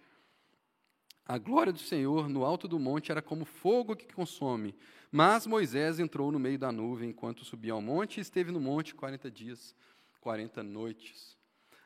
a 1.27 1.37
glória 1.37 1.73
do 1.73 1.79
Senhor 1.79 2.27
no 2.29 2.43
alto 2.43 2.67
do 2.67 2.79
monte 2.79 3.13
era 3.13 3.21
como 3.21 3.45
fogo 3.45 3.95
que 3.95 4.13
consome. 4.13 4.75
Mas 5.13 5.47
Moisés 5.47 6.01
entrou 6.01 6.33
no 6.33 6.41
meio 6.41 6.59
da 6.59 6.73
nuvem 6.73 7.11
enquanto 7.11 7.45
subia 7.45 7.75
ao 7.75 7.83
monte 7.83 8.17
e 8.17 8.21
esteve 8.21 8.51
no 8.51 8.59
monte 8.59 8.95
40 8.95 9.31
dias, 9.31 9.77
40 10.21 10.63
noites. 10.63 11.37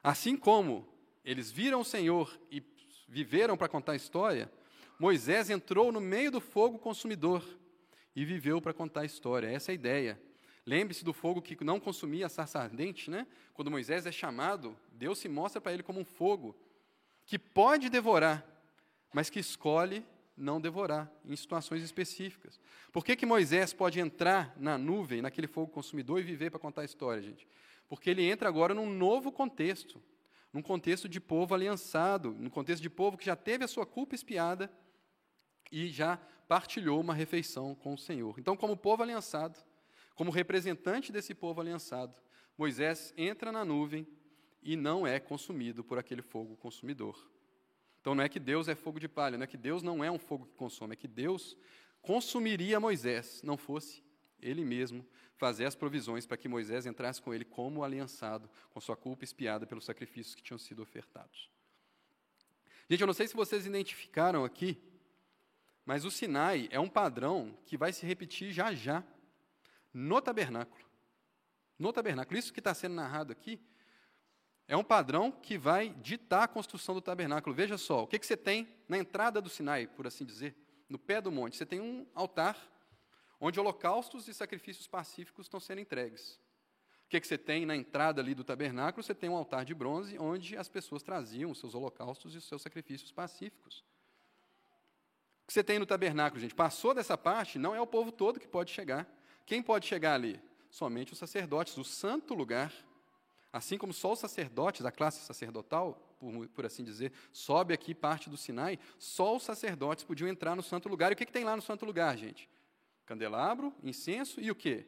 Assim 0.02 0.36
como 0.36 0.93
eles 1.24 1.50
viram 1.50 1.80
o 1.80 1.84
Senhor 1.84 2.38
e 2.50 2.62
viveram 3.08 3.56
para 3.56 3.68
contar 3.68 3.92
a 3.92 3.96
história, 3.96 4.50
Moisés 4.98 5.50
entrou 5.50 5.90
no 5.90 6.00
meio 6.00 6.30
do 6.30 6.40
fogo 6.40 6.78
consumidor 6.78 7.44
e 8.14 8.24
viveu 8.24 8.60
para 8.60 8.72
contar 8.72 9.00
a 9.00 9.04
história. 9.04 9.48
Essa 9.48 9.70
é 9.70 9.72
a 9.72 9.74
ideia. 9.74 10.20
Lembre-se 10.66 11.04
do 11.04 11.12
fogo 11.12 11.42
que 11.42 11.62
não 11.62 11.78
consumia 11.78 12.26
a 12.26 12.28
sarça 12.28 12.58
ardente, 12.58 13.10
né? 13.10 13.26
Quando 13.52 13.70
Moisés 13.70 14.06
é 14.06 14.12
chamado, 14.12 14.76
Deus 14.92 15.18
se 15.18 15.28
mostra 15.28 15.60
para 15.60 15.72
ele 15.72 15.82
como 15.82 16.00
um 16.00 16.04
fogo 16.04 16.56
que 17.26 17.38
pode 17.38 17.90
devorar, 17.90 18.46
mas 19.12 19.28
que 19.28 19.38
escolhe 19.38 20.04
não 20.36 20.60
devorar 20.60 21.10
em 21.24 21.36
situações 21.36 21.82
específicas. 21.82 22.58
Por 22.92 23.04
que, 23.04 23.14
que 23.14 23.26
Moisés 23.26 23.72
pode 23.72 24.00
entrar 24.00 24.54
na 24.58 24.76
nuvem, 24.78 25.22
naquele 25.22 25.46
fogo 25.46 25.70
consumidor 25.70 26.18
e 26.20 26.22
viver 26.22 26.50
para 26.50 26.58
contar 26.58 26.82
a 26.82 26.86
história, 26.86 27.22
gente? 27.22 27.46
Porque 27.88 28.10
ele 28.10 28.24
entra 28.24 28.48
agora 28.48 28.74
num 28.74 28.90
novo 28.90 29.30
contexto 29.30 30.00
num 30.54 30.62
contexto 30.62 31.08
de 31.08 31.20
povo 31.20 31.52
aliançado, 31.52 32.30
num 32.38 32.48
contexto 32.48 32.80
de 32.80 32.88
povo 32.88 33.18
que 33.18 33.26
já 33.26 33.34
teve 33.34 33.64
a 33.64 33.68
sua 33.68 33.84
culpa 33.84 34.14
espiada 34.14 34.72
e 35.70 35.88
já 35.88 36.16
partilhou 36.46 37.00
uma 37.00 37.12
refeição 37.12 37.74
com 37.74 37.94
o 37.94 37.98
Senhor. 37.98 38.38
Então, 38.38 38.56
como 38.56 38.76
povo 38.76 39.02
aliançado, 39.02 39.58
como 40.14 40.30
representante 40.30 41.10
desse 41.10 41.34
povo 41.34 41.60
aliançado, 41.60 42.16
Moisés 42.56 43.12
entra 43.16 43.50
na 43.50 43.64
nuvem 43.64 44.06
e 44.62 44.76
não 44.76 45.04
é 45.04 45.18
consumido 45.18 45.82
por 45.82 45.98
aquele 45.98 46.22
fogo 46.22 46.56
consumidor. 46.56 47.28
Então 48.00 48.14
não 48.14 48.22
é 48.22 48.28
que 48.28 48.38
Deus 48.38 48.68
é 48.68 48.76
fogo 48.76 49.00
de 49.00 49.08
palha, 49.08 49.36
não 49.36 49.44
é 49.44 49.48
que 49.48 49.56
Deus 49.56 49.82
não 49.82 50.04
é 50.04 50.10
um 50.10 50.18
fogo 50.18 50.46
que 50.46 50.54
consome, 50.54 50.92
é 50.92 50.96
que 50.96 51.08
Deus 51.08 51.56
consumiria 52.00 52.78
Moisés, 52.78 53.42
não 53.42 53.56
fosse 53.56 54.03
ele 54.40 54.64
mesmo 54.64 55.06
fazer 55.36 55.64
as 55.64 55.74
provisões 55.74 56.26
para 56.26 56.36
que 56.36 56.48
Moisés 56.48 56.86
entrasse 56.86 57.20
com 57.20 57.34
ele 57.34 57.44
como 57.44 57.82
aliançado, 57.82 58.48
com 58.70 58.80
sua 58.80 58.96
culpa 58.96 59.24
espiada 59.24 59.66
pelos 59.66 59.84
sacrifícios 59.84 60.34
que 60.34 60.42
tinham 60.42 60.58
sido 60.58 60.82
ofertados. 60.82 61.50
Gente, 62.88 63.00
eu 63.00 63.06
não 63.06 63.14
sei 63.14 63.26
se 63.26 63.34
vocês 63.34 63.66
identificaram 63.66 64.44
aqui, 64.44 64.80
mas 65.84 66.04
o 66.04 66.10
Sinai 66.10 66.68
é 66.70 66.78
um 66.78 66.88
padrão 66.88 67.56
que 67.66 67.76
vai 67.76 67.92
se 67.92 68.06
repetir 68.06 68.52
já 68.52 68.74
já 68.74 69.04
no 69.92 70.20
tabernáculo. 70.20 70.84
No 71.78 71.92
tabernáculo. 71.92 72.38
Isso 72.38 72.52
que 72.52 72.60
está 72.60 72.74
sendo 72.74 72.94
narrado 72.94 73.32
aqui 73.32 73.60
é 74.66 74.76
um 74.76 74.84
padrão 74.84 75.30
que 75.30 75.58
vai 75.58 75.90
ditar 76.02 76.44
a 76.44 76.48
construção 76.48 76.94
do 76.94 77.00
tabernáculo. 77.00 77.54
Veja 77.54 77.76
só, 77.76 78.02
o 78.02 78.06
que, 78.06 78.18
que 78.18 78.26
você 78.26 78.36
tem 78.36 78.68
na 78.88 78.96
entrada 78.96 79.40
do 79.40 79.48
Sinai, 79.48 79.86
por 79.86 80.06
assim 80.06 80.24
dizer, 80.24 80.56
no 80.88 80.98
pé 80.98 81.20
do 81.20 81.30
monte? 81.30 81.56
Você 81.56 81.66
tem 81.66 81.80
um 81.80 82.06
altar 82.14 82.56
onde 83.46 83.60
holocaustos 83.60 84.26
e 84.26 84.32
sacrifícios 84.32 84.86
pacíficos 84.86 85.44
estão 85.44 85.60
sendo 85.60 85.80
entregues. 85.80 86.40
O 87.04 87.08
que, 87.10 87.20
que 87.20 87.26
você 87.26 87.36
tem 87.36 87.66
na 87.66 87.76
entrada 87.76 88.20
ali 88.22 88.34
do 88.34 88.42
tabernáculo? 88.42 89.02
Você 89.02 89.14
tem 89.14 89.28
um 89.28 89.36
altar 89.36 89.66
de 89.66 89.74
bronze 89.74 90.18
onde 90.18 90.56
as 90.56 90.66
pessoas 90.66 91.02
traziam 91.02 91.50
os 91.50 91.58
seus 91.58 91.74
holocaustos 91.74 92.34
e 92.34 92.38
os 92.38 92.44
seus 92.48 92.62
sacrifícios 92.62 93.12
pacíficos. 93.12 93.84
O 95.42 95.46
que 95.48 95.52
você 95.52 95.62
tem 95.62 95.78
no 95.78 95.84
tabernáculo, 95.84 96.40
gente? 96.40 96.54
Passou 96.54 96.94
dessa 96.94 97.18
parte, 97.18 97.58
não 97.58 97.74
é 97.74 97.80
o 97.80 97.86
povo 97.86 98.10
todo 98.10 98.40
que 98.40 98.48
pode 98.48 98.70
chegar. 98.70 99.06
Quem 99.44 99.62
pode 99.62 99.86
chegar 99.86 100.14
ali? 100.14 100.40
Somente 100.70 101.12
os 101.12 101.18
sacerdotes, 101.18 101.76
o 101.76 101.84
santo 101.84 102.32
lugar 102.32 102.72
Assim 103.54 103.78
como 103.78 103.92
só 103.92 104.12
os 104.12 104.18
sacerdotes, 104.18 104.84
a 104.84 104.90
classe 104.90 105.24
sacerdotal, 105.24 105.94
por, 106.18 106.48
por, 106.48 106.66
assim 106.66 106.82
dizer, 106.82 107.12
sobe 107.32 107.72
aqui 107.72 107.94
parte 107.94 108.28
do 108.28 108.36
Sinai, 108.36 108.80
só 108.98 109.36
os 109.36 109.44
sacerdotes 109.44 110.02
podiam 110.02 110.26
entrar 110.26 110.56
no 110.56 110.62
santo 110.62 110.88
lugar. 110.88 111.12
E 111.12 111.14
o 111.14 111.16
que, 111.16 111.24
que 111.24 111.30
tem 111.30 111.44
lá 111.44 111.54
no 111.54 111.62
santo 111.62 111.86
lugar, 111.86 112.18
gente? 112.18 112.50
Candelabro, 113.06 113.74
incenso 113.82 114.40
e 114.40 114.50
o 114.50 114.54
quê? 114.54 114.86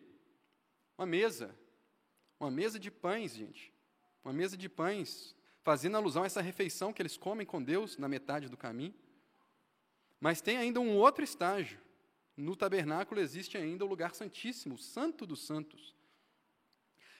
Uma 0.97 1.07
mesa. 1.07 1.57
Uma 2.41 2.51
mesa 2.51 2.79
de 2.79 2.91
pães, 2.91 3.35
gente. 3.35 3.73
Uma 4.25 4.33
mesa 4.33 4.57
de 4.57 4.69
pães, 4.69 5.35
fazendo 5.63 5.97
alusão 5.97 6.23
a 6.23 6.27
essa 6.27 6.41
refeição 6.41 6.93
que 6.93 7.03
eles 7.03 7.17
comem 7.17 7.47
com 7.47 7.63
Deus 7.63 7.97
na 7.97 8.09
metade 8.09 8.49
do 8.49 8.57
caminho. 8.57 8.95
Mas 10.21 10.41
tem 10.41 10.57
ainda 10.57 10.81
um 10.81 10.97
outro 10.97 11.23
estágio. 11.23 11.79
No 12.37 12.55
tabernáculo 12.55 13.21
existe 13.21 13.57
ainda 13.57 13.85
o 13.85 13.89
lugar 13.89 14.15
santíssimo, 14.15 14.75
o 14.75 14.79
santo 14.79 15.27
dos 15.27 15.47
santos. 15.47 15.95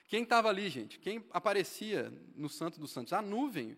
Quem 0.07 0.23
estava 0.23 0.47
ali, 0.47 0.69
gente? 0.69 0.99
Quem 0.99 1.25
aparecia 1.31 2.11
no 2.35 2.47
Santo 2.47 2.79
dos 2.79 2.91
Santos? 2.91 3.11
A 3.11 3.21
nuvem. 3.21 3.77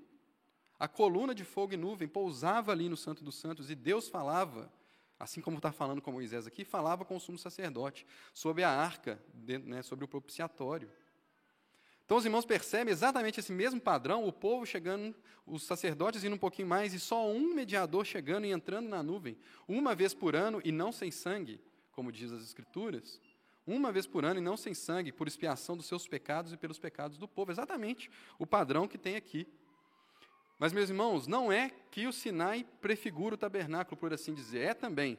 A 0.77 0.87
coluna 0.87 1.33
de 1.33 1.43
fogo 1.43 1.73
e 1.73 1.77
nuvem 1.77 2.07
pousava 2.07 2.71
ali 2.71 2.87
no 2.87 2.95
Santo 2.95 3.23
dos 3.23 3.35
Santos 3.35 3.69
e 3.69 3.75
Deus 3.75 4.07
falava, 4.07 4.71
assim 5.19 5.41
como 5.41 5.57
está 5.57 5.71
falando 5.71 6.01
com 6.01 6.11
Moisés 6.11 6.47
aqui, 6.47 6.63
falava 6.63 7.03
com 7.03 7.15
o 7.15 7.19
sumo 7.19 7.37
sacerdote 7.37 8.05
sobre 8.33 8.63
a 8.63 8.69
arca, 8.69 9.21
né, 9.65 9.81
sobre 9.81 10.05
o 10.05 10.07
propiciatório. 10.07 10.89
Então 12.05 12.17
os 12.17 12.25
irmãos 12.25 12.45
percebem 12.45 12.91
exatamente 12.91 13.39
esse 13.39 13.51
mesmo 13.51 13.79
padrão, 13.79 14.27
o 14.27 14.33
povo 14.33 14.65
chegando, 14.65 15.15
os 15.45 15.63
sacerdotes 15.63 16.23
indo 16.23 16.35
um 16.35 16.39
pouquinho 16.39 16.67
mais, 16.67 16.93
e 16.93 16.99
só 16.99 17.29
um 17.29 17.53
mediador 17.53 18.05
chegando 18.05 18.45
e 18.45 18.51
entrando 18.51 18.89
na 18.89 19.03
nuvem, 19.03 19.37
uma 19.67 19.93
vez 19.93 20.13
por 20.13 20.35
ano 20.35 20.61
e 20.63 20.71
não 20.71 20.91
sem 20.91 21.11
sangue, 21.11 21.61
como 21.91 22.11
diz 22.11 22.31
as 22.31 22.41
Escrituras 22.41 23.19
uma 23.69 23.91
vez 23.91 24.07
por 24.07 24.25
ano 24.25 24.39
e 24.39 24.43
não 24.43 24.57
sem 24.57 24.73
sangue, 24.73 25.11
por 25.11 25.27
expiação 25.27 25.77
dos 25.77 25.85
seus 25.85 26.07
pecados 26.07 26.51
e 26.51 26.57
pelos 26.57 26.79
pecados 26.79 27.17
do 27.17 27.27
povo. 27.27 27.51
Exatamente 27.51 28.09
o 28.37 28.45
padrão 28.45 28.87
que 28.87 28.97
tem 28.97 29.15
aqui. 29.15 29.47
Mas, 30.59 30.73
meus 30.73 30.89
irmãos, 30.89 31.25
não 31.25 31.49
é 31.49 31.71
que 31.89 32.05
o 32.05 32.11
Sinai 32.11 32.65
prefigura 32.81 33.35
o 33.35 33.37
tabernáculo, 33.37 33.95
por 33.95 34.13
assim 34.13 34.33
dizer, 34.33 34.59
é 34.59 34.73
também. 34.73 35.17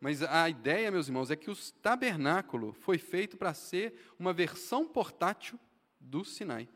Mas 0.00 0.22
a 0.22 0.48
ideia, 0.48 0.90
meus 0.90 1.06
irmãos, 1.06 1.30
é 1.30 1.36
que 1.36 1.50
o 1.50 1.56
tabernáculo 1.82 2.72
foi 2.72 2.96
feito 2.96 3.36
para 3.36 3.52
ser 3.52 3.94
uma 4.18 4.32
versão 4.32 4.88
portátil 4.88 5.60
do 6.00 6.24
Sinai. 6.24 6.66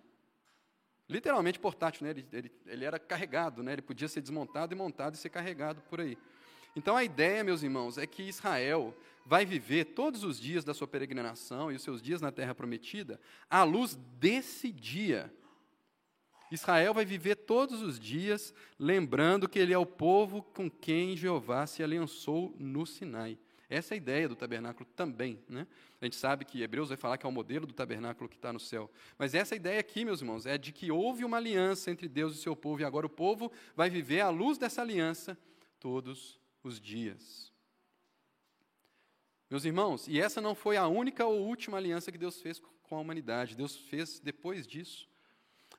Literalmente 1.09 1.59
portátil, 1.59 2.05
né? 2.05 2.11
ele, 2.11 2.29
ele, 2.31 2.53
ele 2.67 2.85
era 2.85 2.99
carregado, 2.99 3.63
né? 3.63 3.73
ele 3.73 3.83
podia 3.83 4.09
ser 4.09 4.21
desmontado 4.21 4.75
e 4.75 4.77
montado 4.77 5.15
e 5.15 5.17
ser 5.17 5.31
carregado 5.31 5.81
por 5.89 6.01
aí. 6.01 6.19
Então 6.77 6.97
a 6.97 7.05
ideia, 7.05 7.43
meus 7.43 7.63
irmãos, 7.63 7.97
é 7.97 8.07
que 8.07 8.23
Israel 8.23 8.95
vai 9.25 9.47
viver 9.47 9.87
todos 9.87 10.25
os 10.25 10.39
dias 10.39 10.65
da 10.65 10.75
sua 10.75 10.87
peregrinação 10.87 11.73
e 11.73 11.77
os 11.77 11.83
seus 11.83 12.03
dias 12.03 12.21
na 12.21 12.31
terra 12.31 12.55
prometida 12.55 13.19
à 13.49 13.63
luz 13.63 13.95
desse 14.19 14.71
dia. 14.71 15.33
Israel 16.55 16.95
vai 16.95 17.05
viver 17.05 17.37
todos 17.37 17.83
os 17.83 17.99
dias 17.99 18.55
lembrando 18.79 19.49
que 19.49 19.59
ele 19.59 19.73
é 19.73 19.79
o 19.79 19.87
povo 19.87 20.43
com 20.43 20.71
quem 20.71 21.17
Jeová 21.17 21.67
se 21.67 21.83
aliançou 21.83 22.55
no 22.59 22.87
Sinai. 22.87 23.39
Essa 23.69 23.95
é 23.95 23.97
a 23.97 23.99
ideia 23.99 24.29
do 24.29 24.37
tabernáculo 24.37 24.89
também. 24.95 25.43
Né? 25.49 25.67
A 26.01 26.05
gente 26.05 26.17
sabe 26.17 26.45
que 26.45 26.63
Hebreus 26.63 26.89
vai 26.89 26.99
falar 26.99 27.19
que 27.19 27.27
é 27.27 27.29
o 27.29 27.33
modelo 27.33 27.67
do 27.67 27.73
tabernáculo 27.73 28.29
que 28.29 28.37
está 28.37 28.53
no 28.53 28.61
céu. 28.61 28.91
Mas 29.19 29.35
essa 29.35 29.57
ideia 29.57 29.81
aqui, 29.81 30.05
meus 30.05 30.21
irmãos, 30.21 30.47
é 30.47 30.57
de 30.57 30.71
que 30.71 30.91
houve 30.91 31.25
uma 31.25 31.39
aliança 31.39 31.91
entre 31.91 32.09
Deus 32.09 32.35
e 32.37 32.39
seu 32.39 32.55
povo, 32.55 32.83
e 32.83 32.85
agora 32.85 33.07
o 33.07 33.11
povo 33.11 33.51
vai 33.75 33.91
viver 33.91 34.21
à 34.21 34.29
luz 34.29 34.59
dessa 34.59 34.83
aliança 34.83 35.37
todos 35.81 36.39
os 36.63 36.81
dias. 36.81 37.53
Meus 39.51 39.65
irmãos, 39.65 40.07
e 40.09 40.21
essa 40.21 40.41
não 40.41 40.55
foi 40.55 40.77
a 40.77 40.87
única 40.87 41.25
ou 41.25 41.47
última 41.47 41.79
aliança 41.79 42.13
que 42.13 42.19
Deus 42.19 42.41
fez 42.41 42.61
com 42.83 42.97
a 42.97 43.01
humanidade. 43.01 43.57
Deus 43.57 43.77
fez 43.77 44.21
depois 44.21 44.67
disso. 44.67 45.09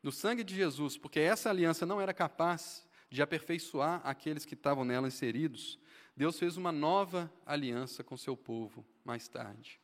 No 0.06 0.12
sangue 0.12 0.44
de 0.44 0.54
Jesus, 0.54 1.00
porque 1.00 1.20
essa 1.20 1.50
aliança 1.50 1.84
não 1.84 2.00
era 2.00 2.13
capaz 2.13 2.88
de 3.10 3.24
aperfeiçoar 3.24 4.02
aqueles 4.04 4.46
que 4.46 4.54
estavam 4.54 4.86
nela 4.86 5.08
inseridos, 5.08 5.80
Deus 6.15 6.38
fez 6.38 6.58
uma 6.58 6.72
nova 6.72 7.34
aliança 7.44 8.04
com 8.04 8.15
seu 8.15 8.38
povo 8.38 8.86
mais 9.04 9.28
tarde. 9.28 9.80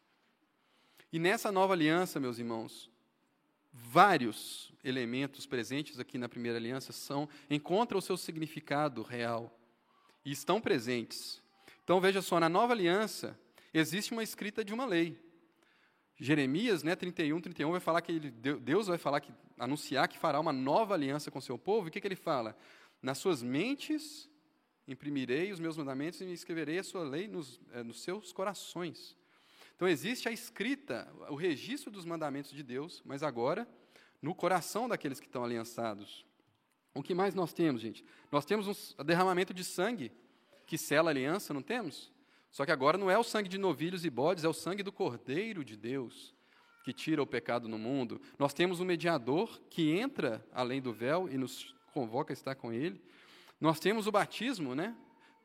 E 1.11 1.17
nessa 1.17 1.51
nova 1.51 1.73
aliança, 1.73 2.19
meus 2.19 2.37
irmãos, 2.37 2.91
vários 3.73 4.71
elementos 4.83 5.47
presentes 5.47 5.99
aqui 5.99 6.19
na 6.19 6.29
primeira 6.29 6.59
aliança 6.59 6.93
são 6.93 7.27
encontram 7.49 7.97
o 7.97 8.01
seu 8.01 8.15
significado 8.15 9.01
real 9.01 9.51
e 10.23 10.31
estão 10.31 10.61
presentes. 10.61 11.41
Então 11.83 11.99
veja 11.99 12.21
só, 12.21 12.39
na 12.39 12.47
nova 12.47 12.73
aliança 12.73 13.35
existe 13.73 14.11
uma 14.11 14.21
escrita 14.21 14.63
de 14.63 14.71
uma 14.71 14.85
lei. 14.85 15.30
Jeremias, 16.23 16.83
né, 16.83 16.95
31, 16.95 17.41
31 17.41 17.71
vai 17.71 17.79
falar 17.79 17.99
que 17.99 18.11
ele, 18.11 18.29
Deus 18.29 18.85
vai 18.85 18.99
falar 18.99 19.19
que 19.21 19.33
anunciar 19.57 20.07
que 20.07 20.19
fará 20.19 20.39
uma 20.39 20.53
nova 20.53 20.93
aliança 20.93 21.31
com 21.31 21.41
seu 21.41 21.57
povo. 21.57 21.87
E 21.87 21.89
o 21.89 21.91
que, 21.91 21.99
que 21.99 22.07
ele 22.07 22.15
fala? 22.15 22.55
Nas 23.01 23.17
suas 23.17 23.41
mentes 23.41 24.29
imprimirei 24.87 25.51
os 25.51 25.59
meus 25.59 25.75
mandamentos 25.75 26.21
e 26.21 26.25
escreverei 26.25 26.77
a 26.77 26.83
sua 26.83 27.03
lei 27.03 27.27
nos, 27.27 27.59
é, 27.73 27.81
nos 27.81 28.03
seus 28.03 28.31
corações. 28.31 29.17
Então 29.75 29.87
existe 29.87 30.29
a 30.29 30.31
escrita, 30.31 31.11
o 31.27 31.33
registro 31.33 31.89
dos 31.89 32.05
mandamentos 32.05 32.51
de 32.51 32.61
Deus, 32.61 33.01
mas 33.03 33.23
agora 33.23 33.67
no 34.21 34.35
coração 34.35 34.87
daqueles 34.87 35.19
que 35.19 35.25
estão 35.25 35.43
aliançados. 35.43 36.23
O 36.93 37.01
que 37.01 37.15
mais 37.15 37.33
nós 37.33 37.51
temos, 37.51 37.81
gente? 37.81 38.05
Nós 38.31 38.45
temos 38.45 38.67
um 38.67 39.03
derramamento 39.03 39.55
de 39.55 39.63
sangue 39.63 40.11
que 40.67 40.77
sela 40.77 41.09
a 41.09 41.13
aliança, 41.13 41.51
não 41.51 41.63
temos? 41.63 42.11
Só 42.51 42.65
que 42.65 42.71
agora 42.71 42.97
não 42.97 43.09
é 43.09 43.17
o 43.17 43.23
sangue 43.23 43.49
de 43.49 43.57
novilhos 43.57 44.03
e 44.03 44.09
bodes, 44.09 44.43
é 44.43 44.49
o 44.49 44.53
sangue 44.53 44.83
do 44.83 44.91
Cordeiro 44.91 45.63
de 45.63 45.77
Deus 45.77 46.33
que 46.83 46.91
tira 46.91 47.21
o 47.21 47.27
pecado 47.27 47.67
no 47.67 47.77
mundo. 47.77 48.19
Nós 48.37 48.53
temos 48.53 48.79
um 48.79 48.85
mediador 48.85 49.61
que 49.69 49.91
entra 49.91 50.45
além 50.51 50.81
do 50.81 50.91
véu 50.91 51.29
e 51.29 51.37
nos 51.37 51.75
convoca 51.93 52.33
a 52.33 52.35
estar 52.35 52.55
com 52.55 52.73
ele. 52.73 53.01
Nós 53.59 53.79
temos 53.79 54.07
o 54.07 54.11
batismo, 54.11 54.73
né? 54.73 54.95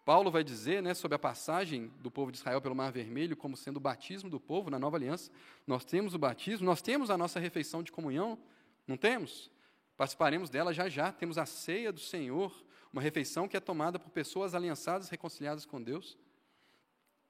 Paulo 0.05 0.31
vai 0.31 0.45
dizer, 0.45 0.81
né, 0.83 0.95
sobre 0.95 1.16
a 1.16 1.19
passagem 1.19 1.88
do 1.99 2.12
povo 2.12 2.31
de 2.31 2.38
Israel 2.38 2.61
pelo 2.61 2.77
Mar 2.77 2.92
Vermelho 2.92 3.37
como 3.37 3.57
sendo 3.57 3.79
o 3.79 3.81
batismo 3.81 4.31
do 4.31 4.38
povo 4.38 4.71
na 4.71 4.79
Nova 4.79 4.97
Aliança. 4.97 5.33
Nós 5.66 5.85
temos 5.85 6.14
o 6.14 6.19
batismo, 6.19 6.64
nós 6.64 6.81
temos 6.81 7.11
a 7.11 7.19
nossa 7.19 7.40
refeição 7.40 7.83
de 7.83 7.90
comunhão, 7.90 8.38
não 8.87 8.97
temos? 8.97 9.51
Participaremos 9.97 10.49
dela 10.49 10.73
já 10.73 10.88
já. 10.88 11.11
Temos 11.11 11.38
a 11.38 11.45
ceia 11.45 11.92
do 11.92 11.99
Senhor, 11.99 12.55
uma 12.92 13.03
refeição 13.03 13.49
que 13.49 13.57
é 13.57 13.61
tomada 13.61 13.99
por 13.99 14.11
pessoas 14.11 14.55
aliançadas, 14.55 15.09
reconciliadas 15.09 15.66
com 15.66 15.83
Deus. 15.83 16.16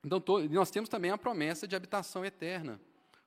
Então, 0.06 0.22
nós 0.52 0.70
temos 0.70 0.88
também 0.88 1.10
a 1.10 1.18
promessa 1.18 1.66
de 1.66 1.74
habitação 1.74 2.24
eterna 2.24 2.80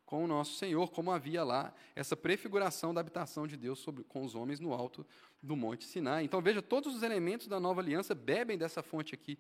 com 0.05 0.23
o 0.23 0.27
nosso 0.27 0.53
Senhor, 0.53 0.89
como 0.91 1.11
havia 1.11 1.43
lá 1.43 1.73
essa 1.93 2.15
prefiguração 2.15 2.93
da 2.93 3.01
habitação 3.01 3.45
de 3.45 3.57
Deus 3.57 3.79
sobre, 3.79 4.05
com 4.05 4.23
os 4.23 4.33
homens 4.33 4.61
no 4.61 4.73
alto 4.73 5.05
do 5.43 5.57
Monte 5.57 5.83
Sinai. 5.83 6.23
Então, 6.23 6.41
veja, 6.41 6.61
todos 6.61 6.95
os 6.95 7.03
elementos 7.03 7.47
da 7.47 7.59
nova 7.59 7.81
aliança 7.81 8.15
bebem 8.15 8.57
dessa 8.57 8.81
fonte 8.81 9.13
aqui. 9.13 9.37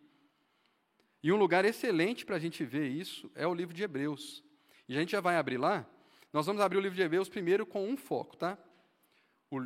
E 1.23 1.31
um 1.31 1.37
lugar 1.37 1.63
excelente 1.63 2.25
para 2.25 2.35
a 2.35 2.39
gente 2.39 2.65
ver 2.65 2.89
isso 2.89 3.31
é 3.33 3.47
o 3.47 3.53
livro 3.53 3.73
de 3.73 3.83
Hebreus. 3.83 4.43
E 4.85 4.97
a 4.97 4.99
gente 4.99 5.13
já 5.13 5.21
vai 5.21 5.37
abrir 5.37 5.57
lá. 5.57 5.87
Nós 6.33 6.45
vamos 6.45 6.61
abrir 6.61 6.77
o 6.77 6.81
livro 6.81 6.97
de 6.97 7.01
Hebreus 7.01 7.29
primeiro 7.29 7.65
com 7.65 7.87
um 7.87 7.95
foco, 7.95 8.35
tá? 8.35 8.57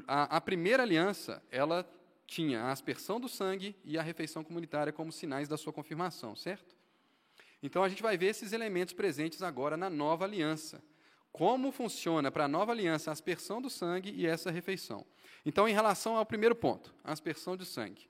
a, 0.08 0.38
a 0.38 0.40
primeira 0.40 0.84
aliança, 0.84 1.44
ela 1.50 1.90
tinha 2.28 2.62
a 2.62 2.72
aspersão 2.72 3.20
do 3.20 3.28
sangue 3.28 3.76
e 3.84 3.98
a 3.98 4.04
refeição 4.04 4.44
comunitária 4.44 4.94
como 4.94 5.12
sinais 5.12 5.48
da 5.48 5.58
sua 5.58 5.74
confirmação, 5.74 6.36
certo? 6.36 6.83
Então 7.64 7.82
a 7.82 7.88
gente 7.88 8.04
vai 8.04 8.18
ver 8.18 8.26
esses 8.26 8.52
elementos 8.52 8.94
presentes 8.94 9.42
agora 9.42 9.78
na 9.78 9.90
nova 9.90 10.26
aliança. 10.26 10.84
Como 11.32 11.72
funciona 11.72 12.30
para 12.30 12.44
a 12.44 12.48
nova 12.48 12.74
aliança 12.74 13.10
a 13.10 13.14
aspersão 13.14 13.62
do 13.62 13.70
sangue 13.70 14.12
e 14.12 14.28
essa 14.28 14.52
refeição. 14.52 15.06
Então, 15.46 15.68
em 15.68 15.74
relação 15.74 16.18
ao 16.18 16.26
primeiro 16.26 16.56
ponto, 16.56 16.94
a 17.04 17.14
aspersão 17.14 17.56
de 17.56 17.66
sangue. 17.66 18.08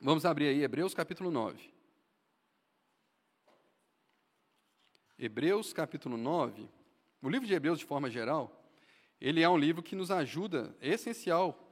Vamos 0.00 0.24
abrir 0.24 0.46
aí 0.46 0.62
Hebreus 0.62 0.94
capítulo 0.94 1.30
9. 1.30 1.74
Hebreus 5.18 5.72
capítulo 5.72 6.16
9. 6.16 6.68
O 7.20 7.28
livro 7.28 7.46
de 7.46 7.52
Hebreus, 7.52 7.80
de 7.80 7.84
forma 7.84 8.08
geral, 8.08 8.64
ele 9.20 9.42
é 9.42 9.48
um 9.48 9.58
livro 9.58 9.82
que 9.82 9.96
nos 9.96 10.10
ajuda, 10.10 10.74
é 10.80 10.90
essencial, 10.90 11.68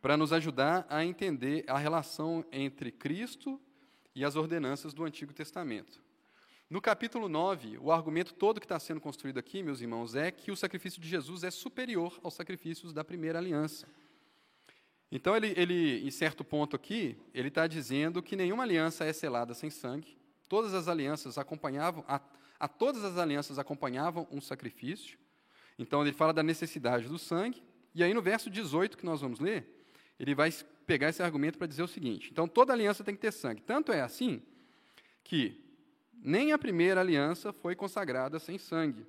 para 0.00 0.16
nos 0.16 0.32
ajudar 0.32 0.86
a 0.88 1.04
entender 1.04 1.64
a 1.68 1.76
relação 1.76 2.44
entre 2.50 2.90
Cristo 2.90 3.60
e 4.14 4.24
as 4.24 4.36
ordenanças 4.36 4.92
do 4.92 5.04
Antigo 5.04 5.32
Testamento. 5.32 6.02
No 6.68 6.80
capítulo 6.80 7.28
9, 7.28 7.78
o 7.78 7.90
argumento 7.90 8.32
todo 8.32 8.60
que 8.60 8.64
está 8.64 8.78
sendo 8.78 9.00
construído 9.00 9.38
aqui, 9.38 9.62
meus 9.62 9.80
irmãos, 9.80 10.14
é 10.14 10.30
que 10.30 10.52
o 10.52 10.56
sacrifício 10.56 11.00
de 11.00 11.08
Jesus 11.08 11.42
é 11.42 11.50
superior 11.50 12.18
aos 12.22 12.34
sacrifícios 12.34 12.92
da 12.92 13.02
primeira 13.02 13.38
aliança. 13.38 13.88
Então, 15.10 15.36
ele, 15.36 15.52
ele 15.56 16.06
em 16.06 16.10
certo 16.12 16.44
ponto 16.44 16.76
aqui, 16.76 17.18
ele 17.34 17.48
está 17.48 17.66
dizendo 17.66 18.22
que 18.22 18.36
nenhuma 18.36 18.62
aliança 18.62 19.04
é 19.04 19.12
selada 19.12 19.52
sem 19.52 19.68
sangue. 19.68 20.16
Todas 20.48 20.72
as 20.72 20.86
alianças 20.86 21.36
acompanhavam, 21.38 22.04
a, 22.06 22.20
a 22.60 22.68
todas 22.68 23.02
as 23.02 23.18
alianças 23.18 23.58
acompanhavam 23.58 24.28
um 24.30 24.40
sacrifício. 24.40 25.18
Então, 25.76 26.02
ele 26.02 26.12
fala 26.12 26.32
da 26.32 26.42
necessidade 26.42 27.08
do 27.08 27.18
sangue. 27.18 27.60
E 27.92 28.04
aí, 28.04 28.14
no 28.14 28.22
verso 28.22 28.48
18 28.48 28.96
que 28.96 29.04
nós 29.04 29.20
vamos 29.20 29.40
ler, 29.40 29.84
ele 30.20 30.36
vai 30.36 30.54
pegar 30.90 31.10
esse 31.10 31.22
argumento 31.22 31.56
para 31.56 31.68
dizer 31.68 31.84
o 31.84 31.88
seguinte: 31.88 32.30
então, 32.32 32.48
toda 32.48 32.72
aliança 32.72 33.04
tem 33.04 33.14
que 33.14 33.20
ter 33.20 33.32
sangue. 33.32 33.62
Tanto 33.62 33.92
é 33.92 34.00
assim 34.00 34.42
que 35.22 35.56
nem 36.12 36.50
a 36.50 36.58
primeira 36.58 37.00
aliança 37.00 37.52
foi 37.52 37.76
consagrada 37.76 38.40
sem 38.40 38.58
sangue. 38.58 39.06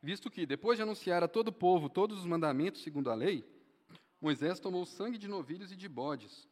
Visto 0.00 0.30
que, 0.30 0.46
depois 0.46 0.78
de 0.78 0.82
anunciar 0.84 1.24
a 1.24 1.28
todo 1.28 1.48
o 1.48 1.52
povo 1.52 1.88
todos 1.88 2.20
os 2.20 2.24
mandamentos 2.24 2.82
segundo 2.82 3.10
a 3.10 3.14
lei, 3.16 3.44
Moisés 4.20 4.60
tomou 4.60 4.86
sangue 4.86 5.18
de 5.18 5.26
novilhos 5.26 5.72
e 5.72 5.76
de 5.76 5.88
bodes, 5.88 6.46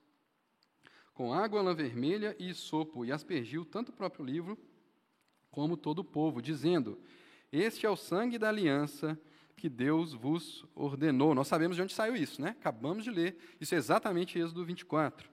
com 1.14 1.32
água, 1.32 1.62
lã 1.62 1.72
vermelha 1.72 2.34
e 2.40 2.52
sopo, 2.52 3.04
e 3.04 3.12
aspergiu 3.12 3.64
tanto 3.64 3.90
o 3.90 3.94
próprio 3.94 4.24
livro 4.24 4.58
como 5.48 5.76
todo 5.76 6.00
o 6.00 6.04
povo, 6.04 6.42
dizendo: 6.42 6.98
Este 7.52 7.86
é 7.86 7.90
o 7.90 7.94
sangue 7.94 8.36
da 8.36 8.48
aliança 8.48 9.16
que 9.58 9.68
Deus 9.68 10.14
vos 10.14 10.64
ordenou. 10.74 11.34
Nós 11.34 11.48
sabemos 11.48 11.76
de 11.76 11.82
onde 11.82 11.92
saiu 11.92 12.16
isso, 12.16 12.40
né? 12.40 12.50
Acabamos 12.50 13.04
de 13.04 13.10
ler. 13.10 13.36
Isso 13.60 13.74
é 13.74 13.78
exatamente 13.78 14.38
Êxodo 14.38 14.64
24. 14.64 15.28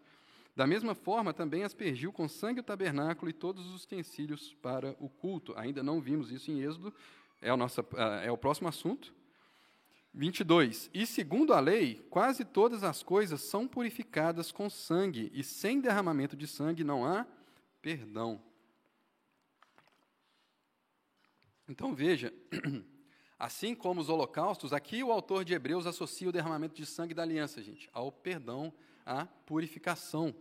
Da 0.56 0.66
mesma 0.66 0.96
forma, 0.96 1.34
também 1.34 1.64
aspergiu 1.64 2.12
com 2.12 2.28
sangue 2.28 2.62
o 2.62 2.64
tabernáculo 2.64 3.30
e 3.30 3.34
todos 3.34 3.74
os 3.74 3.84
utensílios 3.84 4.54
para 4.62 4.96
o 5.00 5.08
culto. 5.08 5.54
Ainda 5.56 5.84
não 5.84 6.02
vimos 6.02 6.32
isso 6.32 6.50
em 6.50 6.62
Êxodo, 6.62 6.94
é 7.42 7.54
o, 7.54 7.58
nosso, 7.58 7.82
é 8.24 8.32
o 8.32 8.38
próximo 8.38 8.68
assunto. 8.68 9.14
22. 10.14 10.90
E 10.94 11.06
segundo 11.06 11.54
a 11.54 11.60
lei, 11.60 12.06
quase 12.10 12.46
todas 12.46 12.84
as 12.84 13.04
coisas 13.04 13.42
são 13.42 13.68
purificadas 13.68 14.52
com 14.52 14.70
sangue, 14.70 15.30
e 15.34 15.44
sem 15.44 15.82
derramamento 15.82 16.38
de 16.38 16.48
sangue 16.48 16.84
não 16.84 17.06
há 17.06 17.28
perdão. 17.82 18.42
Então 21.68 21.94
veja, 21.94 22.34
assim 23.38 23.76
como 23.76 24.02
os 24.02 24.10
holocaustos, 24.10 24.74
aqui 24.74 25.04
o 25.04 25.12
autor 25.12 25.44
de 25.44 25.54
Hebreus 25.54 25.86
associa 25.86 26.30
o 26.30 26.32
derramamento 26.32 26.76
de 26.76 26.86
sangue 26.86 27.14
da 27.14 27.24
aliança, 27.24 27.62
gente, 27.62 27.90
ao 27.94 28.12
perdão, 28.12 28.74
à 29.06 29.26
purificação. 29.26 30.36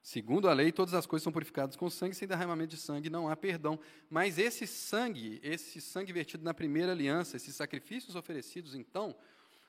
Segundo 0.00 0.48
a 0.48 0.54
lei, 0.54 0.72
todas 0.72 0.94
as 0.94 1.06
coisas 1.06 1.24
são 1.24 1.32
purificadas 1.32 1.76
com 1.76 1.90
sangue, 1.90 2.14
sem 2.14 2.26
derramamento 2.26 2.74
de 2.74 2.80
sangue 2.80 3.10
não 3.10 3.28
há 3.28 3.36
perdão. 3.36 3.78
Mas 4.08 4.38
esse 4.38 4.66
sangue, 4.66 5.38
esse 5.42 5.80
sangue 5.80 6.12
vertido 6.12 6.42
na 6.44 6.54
primeira 6.54 6.92
aliança, 6.92 7.36
esses 7.36 7.54
sacrifícios 7.54 8.16
oferecidos, 8.16 8.74
então, 8.74 9.14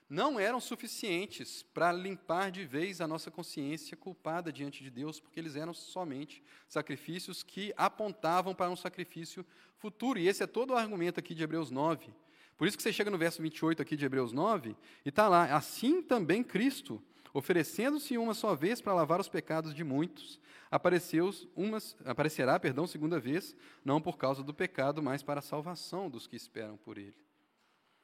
não 0.10 0.40
eram 0.40 0.60
suficientes 0.60 1.62
para 1.62 1.92
limpar 1.92 2.50
de 2.50 2.66
vez 2.66 3.00
a 3.00 3.08
nossa 3.08 3.30
consciência 3.30 3.96
culpada 3.96 4.52
diante 4.52 4.84
de 4.84 4.90
Deus, 4.90 5.20
porque 5.20 5.40
eles 5.40 5.56
eram 5.56 5.74
somente 5.74 6.42
sacrifícios 6.68 7.44
que 7.44 7.72
apontavam 7.78 8.56
para 8.56 8.72
um 8.72 8.76
sacrifício 8.76 9.46
futuro. 9.78 10.18
E 10.18 10.28
esse 10.28 10.42
é 10.42 10.48
todo 10.48 10.72
o 10.72 10.76
argumento 10.76 11.20
aqui 11.20 11.36
de 11.36 11.44
Hebreus 11.44 11.70
9. 11.70 12.12
Por 12.58 12.68
isso 12.68 12.76
que 12.76 12.82
você 12.82 12.92
chega 12.92 13.12
no 13.12 13.18
verso 13.18 13.42
28 13.42 13.82
aqui 13.82 13.96
de 13.96 14.04
Hebreus 14.04 14.34
9, 14.34 14.76
e 15.06 15.10
está 15.10 15.30
lá, 15.30 15.56
assim 15.56 16.02
também 16.02 16.44
Cristo, 16.44 17.02
oferecendo-se 17.34 18.18
uma 18.18 18.34
só 18.34 18.56
vez 18.56 18.82
para 18.82 18.94
lavar 18.94 19.22
os 19.22 19.30
pecados 19.30 19.74
de 19.74 19.84
muitos, 19.84 20.40
apareceu 20.72 21.32
umas, 21.56 21.96
aparecerá, 22.04 22.60
perdão, 22.60 22.86
segunda 22.88 23.20
vez, 23.20 23.56
não 23.86 24.02
por 24.02 24.18
causa 24.18 24.44
do 24.44 24.54
pecado, 24.54 25.02
mas 25.02 25.24
para 25.24 25.40
a 25.40 25.44
salvação 25.44 26.10
dos 26.10 26.28
que 26.28 26.36
esperam 26.36 26.76
por 26.78 26.98
ele. 26.98 27.16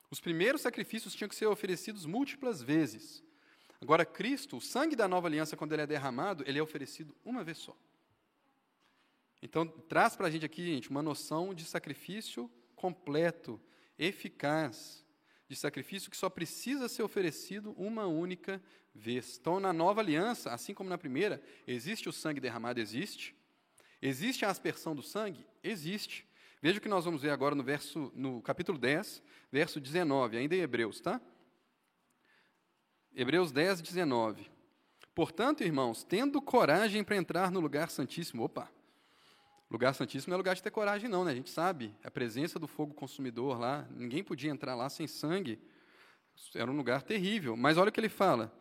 Os 0.10 0.20
primeiros 0.20 0.62
sacrifícios 0.62 1.16
tinham 1.16 1.30
que 1.30 1.36
ser 1.36 1.48
oferecidos 1.48 2.06
múltiplas 2.06 2.62
vezes. 2.62 3.24
Agora, 3.82 4.06
Cristo, 4.06 4.58
o 4.58 4.62
sangue 4.62 4.96
da 4.96 5.08
nova 5.08 5.28
aliança, 5.28 5.58
quando 5.58 5.74
ele 5.74 5.82
é 5.82 5.88
derramado, 5.88 6.44
ele 6.48 6.60
é 6.60 6.64
oferecido 6.64 7.16
uma 7.24 7.44
vez 7.44 7.58
só. 7.58 7.76
Então, 9.42 9.68
traz 9.68 10.16
para 10.16 10.28
a 10.28 10.32
gente 10.32 10.46
aqui, 10.46 10.66
gente, 10.66 10.90
uma 10.90 11.04
noção 11.04 11.54
de 11.54 11.66
sacrifício 11.66 12.50
completo, 12.76 13.62
eficaz, 13.98 15.06
de 15.48 15.56
sacrifício 15.56 16.10
que 16.10 16.18
só 16.18 16.30
precisa 16.30 16.88
ser 16.88 17.04
oferecido 17.04 17.74
uma 17.78 18.08
única 18.08 18.62
vez. 18.94 19.38
Então, 19.40 19.60
na 19.60 19.72
nova 19.72 20.02
aliança, 20.02 20.52
assim 20.52 20.74
como 20.74 20.90
na 20.90 20.98
primeira, 20.98 21.42
existe 21.68 22.10
o 22.10 22.14
sangue 22.14 22.40
derramado? 22.40 22.80
Existe. 22.80 23.36
Existe 24.02 24.46
a 24.46 24.50
aspersão 24.50 24.96
do 24.96 25.04
sangue? 25.04 25.46
Existe. 25.64 26.28
Veja 26.66 26.80
o 26.80 26.82
que 26.82 26.90
nós 26.90 27.06
vamos 27.06 27.22
ver 27.22 27.30
agora 27.30 27.54
no, 27.54 27.62
verso, 27.62 28.12
no 28.16 28.42
capítulo 28.42 28.80
10, 28.80 29.22
verso 29.52 29.80
19, 29.80 30.36
ainda 30.36 30.56
em 30.56 30.62
Hebreus, 30.62 31.00
tá? 31.00 31.22
Hebreus 33.16 33.52
10, 33.52 33.82
19. 33.82 34.50
Portanto, 35.14 35.64
irmãos, 35.64 36.04
tendo 36.04 36.42
coragem 36.42 37.04
para 37.04 37.18
entrar 37.18 37.52
no 37.52 37.60
lugar 37.60 37.92
santíssimo, 37.92 38.42
opa, 38.42 38.68
lugar 39.70 39.94
santíssimo 39.94 40.32
não 40.32 40.38
é 40.38 40.40
lugar 40.40 40.56
de 40.56 40.64
ter 40.64 40.72
coragem, 40.72 41.08
não, 41.08 41.24
né? 41.24 41.34
A 41.34 41.36
gente 41.36 41.52
sabe, 41.52 41.96
a 42.04 42.10
presença 42.10 42.58
do 42.58 42.68
fogo 42.68 42.96
consumidor 42.96 43.60
lá, 43.60 43.88
ninguém 43.92 44.24
podia 44.24 44.50
entrar 44.50 44.74
lá 44.74 44.90
sem 44.90 45.06
sangue, 45.06 45.60
era 46.56 46.72
um 46.72 46.76
lugar 46.76 47.04
terrível. 47.04 47.56
Mas 47.56 47.78
olha 47.78 47.90
o 47.90 47.92
que 47.92 48.00
ele 48.00 48.10
fala: 48.10 48.52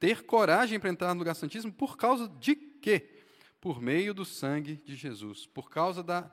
ter 0.00 0.24
coragem 0.24 0.80
para 0.80 0.90
entrar 0.90 1.14
no 1.14 1.20
lugar 1.20 1.36
santíssimo 1.36 1.72
por 1.72 1.96
causa 1.96 2.28
de 2.28 2.56
quê? 2.56 3.20
Por 3.60 3.80
meio 3.80 4.12
do 4.12 4.24
sangue 4.24 4.82
de 4.84 4.96
Jesus, 4.96 5.46
por 5.46 5.70
causa 5.70 6.02
da 6.02 6.28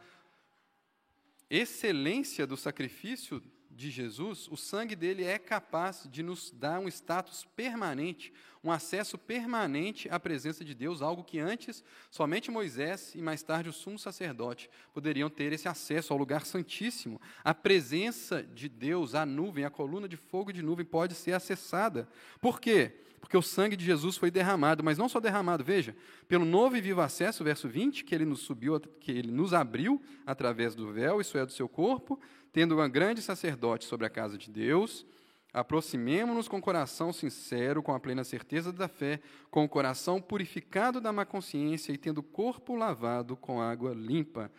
excelência 1.56 2.48
do 2.48 2.58
sacrifício 2.58 3.40
de 3.70 3.92
Jesus, 3.92 4.48
o 4.50 4.58
sangue 4.58 4.96
dele 4.96 5.24
é 5.24 5.38
capaz 5.38 6.08
de 6.10 6.24
nos 6.24 6.52
dar 6.52 6.80
um 6.80 6.88
status 6.88 7.46
permanente, 7.56 8.34
um 8.64 8.72
acesso 8.72 9.18
permanente 9.18 10.08
à 10.10 10.20
presença 10.20 10.64
de 10.64 10.74
Deus, 10.74 11.02
algo 11.02 11.24
que 11.24 11.40
antes 11.40 11.84
somente 12.10 12.50
Moisés 12.50 13.14
e 13.14 13.22
mais 13.22 13.44
tarde 13.44 13.70
o 13.70 13.74
sumo 13.74 14.00
sacerdote 14.00 14.70
poderiam 14.94 15.30
ter 15.30 15.54
esse 15.54 15.68
acesso 15.68 16.12
ao 16.12 16.20
lugar 16.20 16.46
santíssimo. 16.46 17.22
A 17.44 17.54
presença 17.54 18.42
de 18.42 18.68
Deus, 18.68 19.14
a 19.14 19.26
nuvem, 19.26 19.66
a 19.66 19.70
coluna 19.70 20.08
de 20.08 20.18
fogo 20.18 20.52
de 20.52 20.62
nuvem 20.62 20.86
pode 20.86 21.14
ser 21.14 21.34
acessada. 21.34 22.08
Por 22.40 22.60
quê? 22.60 23.03
Porque 23.24 23.38
o 23.38 23.42
sangue 23.42 23.78
de 23.78 23.86
Jesus 23.86 24.18
foi 24.18 24.30
derramado, 24.30 24.84
mas 24.84 24.98
não 24.98 25.08
só 25.08 25.18
derramado, 25.18 25.64
veja, 25.64 25.96
pelo 26.28 26.44
novo 26.44 26.76
e 26.76 26.82
vivo 26.82 27.00
acesso, 27.00 27.42
verso 27.42 27.70
20, 27.70 28.04
que 28.04 28.14
ele 28.14 28.26
nos 28.26 28.42
subiu, 28.42 28.78
que 28.82 29.14
ele 29.14 29.32
nos 29.32 29.54
abriu 29.54 30.02
através 30.26 30.76
do 30.76 30.92
véu, 30.92 31.22
isso 31.22 31.38
é 31.38 31.46
do 31.46 31.52
seu 31.54 31.70
corpo, 31.70 32.20
tendo 32.52 32.78
um 32.78 32.90
grande 32.90 33.22
sacerdote 33.22 33.86
sobre 33.86 34.06
a 34.06 34.10
casa 34.10 34.38
de 34.38 34.52
Deus, 34.52 35.06
aproximemo-nos 35.54 36.50
com 36.50 36.62
coração 36.62 37.14
sincero, 37.14 37.82
com 37.82 37.94
a 37.94 38.00
plena 38.00 38.26
certeza 38.26 38.74
da 38.74 38.90
fé, 38.90 39.22
com 39.50 39.64
o 39.64 39.70
coração 39.70 40.22
purificado 40.22 41.00
da 41.00 41.14
má 41.14 41.26
consciência 41.26 41.94
e 41.94 41.98
tendo 41.98 42.18
o 42.18 42.24
corpo 42.24 42.76
lavado 42.76 43.38
com 43.38 43.62
água 43.62 43.94
limpa. 43.94 44.52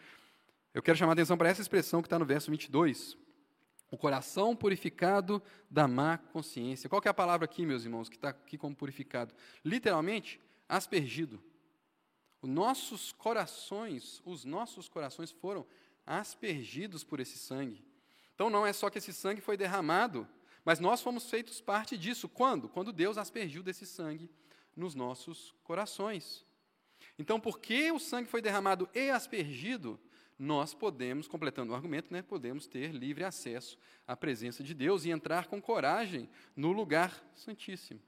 Eu 0.72 0.82
quero 0.82 0.96
chamar 0.96 1.12
a 1.12 1.16
atenção 1.16 1.36
para 1.36 1.50
essa 1.50 1.60
expressão 1.60 2.00
que 2.00 2.06
está 2.06 2.18
no 2.18 2.24
verso 2.24 2.50
22. 2.50 3.14
O 3.90 3.96
coração 3.96 4.56
purificado 4.56 5.42
da 5.70 5.86
má 5.86 6.18
consciência. 6.18 6.88
Qual 6.88 7.02
é 7.04 7.08
a 7.08 7.14
palavra 7.14 7.44
aqui, 7.44 7.64
meus 7.64 7.84
irmãos, 7.84 8.08
que 8.08 8.16
está 8.16 8.30
aqui 8.30 8.58
como 8.58 8.74
purificado? 8.74 9.34
Literalmente, 9.64 10.40
aspergido. 10.68 11.42
Os 12.42 12.48
nossos 12.48 13.12
corações, 13.12 14.20
os 14.24 14.44
nossos 14.44 14.88
corações 14.88 15.30
foram 15.30 15.66
aspergidos 16.06 17.04
por 17.04 17.20
esse 17.20 17.38
sangue. 17.38 17.84
Então 18.34 18.50
não 18.50 18.66
é 18.66 18.72
só 18.72 18.90
que 18.90 18.98
esse 18.98 19.12
sangue 19.12 19.40
foi 19.40 19.56
derramado, 19.56 20.28
mas 20.64 20.80
nós 20.80 21.00
fomos 21.00 21.30
feitos 21.30 21.60
parte 21.60 21.96
disso. 21.96 22.28
Quando? 22.28 22.68
Quando 22.68 22.92
Deus 22.92 23.16
aspergiu 23.16 23.62
desse 23.62 23.86
sangue 23.86 24.30
nos 24.76 24.94
nossos 24.94 25.54
corações. 25.62 26.44
Então, 27.18 27.38
porque 27.38 27.92
o 27.92 27.98
sangue 27.98 28.28
foi 28.28 28.42
derramado 28.42 28.88
e 28.94 29.10
aspergido, 29.10 30.00
nós 30.38 30.74
podemos, 30.74 31.28
completando 31.28 31.72
o 31.72 31.74
argumento, 31.74 32.12
né, 32.12 32.22
podemos 32.22 32.66
ter 32.66 32.92
livre 32.92 33.24
acesso 33.24 33.78
à 34.06 34.16
presença 34.16 34.62
de 34.62 34.74
Deus 34.74 35.04
e 35.04 35.10
entrar 35.10 35.46
com 35.46 35.60
coragem 35.60 36.28
no 36.56 36.72
lugar 36.72 37.12
santíssimo. 37.34 38.00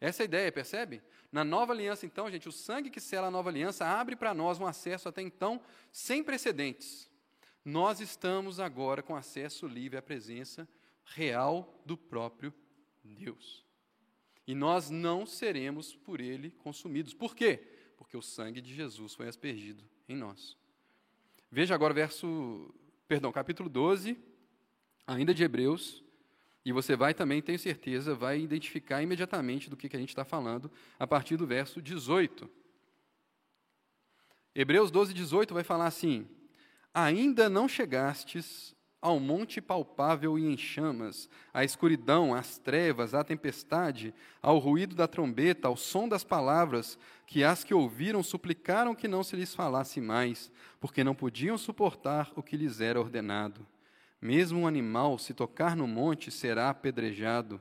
Essa 0.00 0.22
é 0.22 0.24
a 0.24 0.26
ideia, 0.26 0.52
percebe? 0.52 1.02
Na 1.30 1.44
nova 1.44 1.72
aliança, 1.72 2.04
então, 2.06 2.30
gente, 2.30 2.48
o 2.48 2.52
sangue 2.52 2.90
que 2.90 3.00
sela 3.00 3.28
a 3.28 3.30
nova 3.30 3.50
aliança 3.50 3.86
abre 3.86 4.16
para 4.16 4.34
nós 4.34 4.58
um 4.58 4.66
acesso 4.66 5.08
até 5.08 5.22
então 5.22 5.60
sem 5.90 6.22
precedentes 6.22 7.10
nós 7.64 8.00
estamos 8.00 8.58
agora 8.58 9.02
com 9.02 9.14
acesso 9.14 9.66
livre 9.66 9.96
à 9.96 10.02
presença 10.02 10.68
real 11.04 11.80
do 11.86 11.96
próprio 11.96 12.52
Deus. 13.04 13.64
E 14.46 14.54
nós 14.54 14.90
não 14.90 15.24
seremos 15.24 15.94
por 15.94 16.20
ele 16.20 16.50
consumidos. 16.50 17.14
Por 17.14 17.36
quê? 17.36 17.58
Porque 17.96 18.16
o 18.16 18.22
sangue 18.22 18.60
de 18.60 18.74
Jesus 18.74 19.14
foi 19.14 19.28
aspergido 19.28 19.84
em 20.08 20.16
nós. 20.16 20.56
Veja 21.54 21.74
agora 21.74 21.92
verso, 21.92 22.74
perdão, 23.06 23.30
capítulo 23.30 23.68
12, 23.68 24.16
ainda 25.06 25.34
de 25.34 25.44
Hebreus, 25.44 26.02
e 26.64 26.72
você 26.72 26.96
vai 26.96 27.12
também, 27.12 27.42
tenho 27.42 27.58
certeza, 27.58 28.14
vai 28.14 28.40
identificar 28.40 29.02
imediatamente 29.02 29.68
do 29.68 29.76
que, 29.76 29.86
que 29.86 29.94
a 29.94 30.00
gente 30.00 30.08
está 30.08 30.24
falando 30.24 30.72
a 30.98 31.06
partir 31.06 31.36
do 31.36 31.46
verso 31.46 31.82
18. 31.82 32.48
Hebreus 34.54 34.90
12, 34.90 35.12
18 35.12 35.52
vai 35.52 35.62
falar 35.62 35.88
assim: 35.88 36.26
Ainda 36.94 37.50
não 37.50 37.68
chegastes 37.68 38.74
ao 39.02 39.20
monte 39.20 39.60
palpável 39.60 40.38
e 40.38 40.46
em 40.46 40.56
chamas, 40.56 41.28
à 41.52 41.64
escuridão, 41.64 42.32
às 42.32 42.56
trevas, 42.56 43.12
à 43.12 43.22
tempestade, 43.22 44.14
ao 44.40 44.58
ruído 44.58 44.94
da 44.94 45.06
trombeta, 45.06 45.68
ao 45.68 45.76
som 45.76 46.08
das 46.08 46.24
palavras, 46.24 46.98
que 47.32 47.42
as 47.42 47.64
que 47.64 47.72
ouviram 47.72 48.22
suplicaram 48.22 48.94
que 48.94 49.08
não 49.08 49.24
se 49.24 49.34
lhes 49.34 49.54
falasse 49.54 50.02
mais, 50.02 50.52
porque 50.78 51.02
não 51.02 51.14
podiam 51.14 51.56
suportar 51.56 52.30
o 52.36 52.42
que 52.42 52.58
lhes 52.58 52.78
era 52.78 53.00
ordenado. 53.00 53.66
Mesmo 54.20 54.60
um 54.60 54.66
animal, 54.66 55.18
se 55.18 55.32
tocar 55.32 55.74
no 55.74 55.86
monte, 55.86 56.30
será 56.30 56.68
apedrejado. 56.68 57.58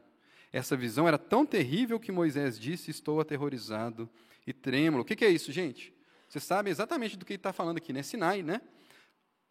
Essa 0.52 0.76
visão 0.76 1.08
era 1.08 1.18
tão 1.18 1.46
terrível 1.46 2.02
que 2.02 2.12
Moisés 2.12 2.60
disse: 2.60 2.92
Estou 2.92 3.22
aterrorizado 3.22 4.10
e 4.46 4.52
trêmulo. 4.52 5.04
O 5.04 5.06
que, 5.06 5.16
que 5.16 5.24
é 5.24 5.30
isso, 5.30 5.54
gente? 5.54 5.94
Vocês 6.28 6.44
sabem 6.44 6.70
exatamente 6.70 7.18
do 7.18 7.26
que 7.26 7.36
está 7.36 7.54
falando 7.54 7.78
aqui, 7.78 7.94
né? 7.94 8.04
Sinai, 8.04 8.44
né? 8.44 8.60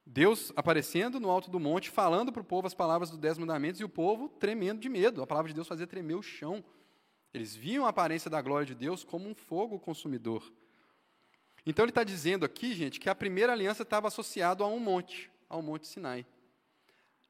Deus 0.05 0.53
aparecendo 0.55 1.19
no 1.19 1.31
alto 1.31 1.51
do 1.51 1.59
monte, 1.59 1.89
falando 1.89 2.31
para 2.31 2.43
o 2.43 2.45
povo 2.45 2.67
as 2.67 2.75
palavras 2.75 3.09
dos 3.09 3.19
Dez 3.19 3.39
Mandamentos 3.39 3.81
e 3.81 3.85
o 3.85 3.89
povo 3.89 4.29
tremendo 4.29 4.81
de 4.81 4.91
medo. 4.91 5.23
A 5.23 5.27
palavra 5.27 5.49
de 5.49 5.55
Deus 5.55 5.67
fazia 5.67 5.87
tremer 5.87 6.17
o 6.17 6.23
chão. 6.23 6.63
Eles 7.33 7.55
viam 7.55 7.87
a 7.87 7.91
aparência 7.91 8.31
da 8.31 8.43
glória 8.43 8.67
de 8.67 8.75
Deus 8.75 9.05
como 9.05 9.29
um 9.29 9.35
fogo 9.35 9.79
consumidor. 9.79 10.53
Então 11.65 11.85
ele 11.85 11.91
está 11.91 12.03
dizendo 12.03 12.45
aqui, 12.45 12.75
gente, 12.75 12.99
que 12.99 13.09
a 13.09 13.15
primeira 13.15 13.53
aliança 13.53 13.83
estava 13.83 14.09
associada 14.09 14.65
a 14.65 14.67
um 14.67 14.81
monte, 14.81 15.31
ao 15.49 15.63
Monte 15.63 15.87
Sinai. 15.87 16.27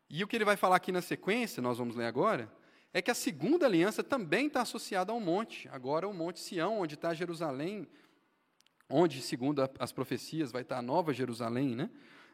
E 0.08 0.24
o 0.24 0.26
que 0.26 0.36
ele 0.36 0.44
vai 0.44 0.56
falar 0.56 0.76
aqui 0.76 0.90
na 0.90 1.02
sequência, 1.02 1.62
nós 1.62 1.78
vamos 1.78 1.94
ler 1.94 2.06
agora, 2.06 2.50
é 2.92 3.00
que 3.00 3.10
a 3.10 3.14
segunda 3.14 3.66
aliança 3.66 4.02
também 4.02 4.46
está 4.46 4.62
associada 4.62 5.12
a 5.12 5.14
um 5.14 5.20
monte. 5.20 5.68
Agora 5.68 6.08
o 6.08 6.14
Monte 6.14 6.40
Sião, 6.40 6.80
onde 6.80 6.94
está 6.94 7.14
Jerusalém, 7.14 7.86
onde, 8.88 9.22
segundo 9.22 9.68
as 9.78 9.92
profecias, 9.92 10.50
vai 10.50 10.62
estar 10.62 10.78
a 10.78 10.82
nova 10.82 11.12
Jerusalém, 11.12 11.76
né? 11.76 11.88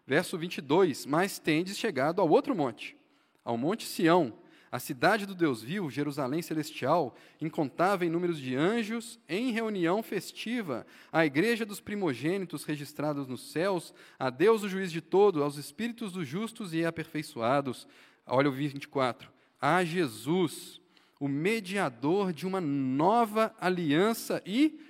Verso 0.06 0.38
22: 0.38 1.04
Mas 1.04 1.38
tendes 1.38 1.76
chegado 1.76 2.22
ao 2.22 2.28
outro 2.28 2.54
monte, 2.54 2.96
ao 3.44 3.58
Monte 3.58 3.84
Sião, 3.84 4.32
a 4.70 4.78
cidade 4.78 5.26
do 5.26 5.34
Deus 5.34 5.62
vivo, 5.62 5.90
Jerusalém 5.90 6.42
celestial, 6.42 7.16
incontável 7.40 8.06
em 8.06 8.10
números 8.10 8.38
de 8.38 8.54
anjos, 8.56 9.18
em 9.28 9.50
reunião 9.52 10.02
festiva, 10.02 10.86
a 11.12 11.24
igreja 11.24 11.64
dos 11.64 11.80
primogênitos 11.80 12.64
registrados 12.64 13.26
nos 13.28 13.52
céus, 13.52 13.94
a 14.18 14.28
Deus 14.28 14.62
o 14.62 14.68
juiz 14.68 14.90
de 14.90 15.00
todo, 15.00 15.42
aos 15.42 15.56
espíritos 15.56 16.12
dos 16.12 16.26
justos 16.26 16.74
e 16.74 16.84
aperfeiçoados. 16.84 17.86
Olha 18.26 18.48
o 18.48 18.52
24. 18.52 19.30
A 19.60 19.84
Jesus, 19.84 20.80
o 21.20 21.28
mediador 21.28 22.32
de 22.32 22.46
uma 22.46 22.60
nova 22.60 23.54
aliança 23.60 24.42
e 24.44 24.80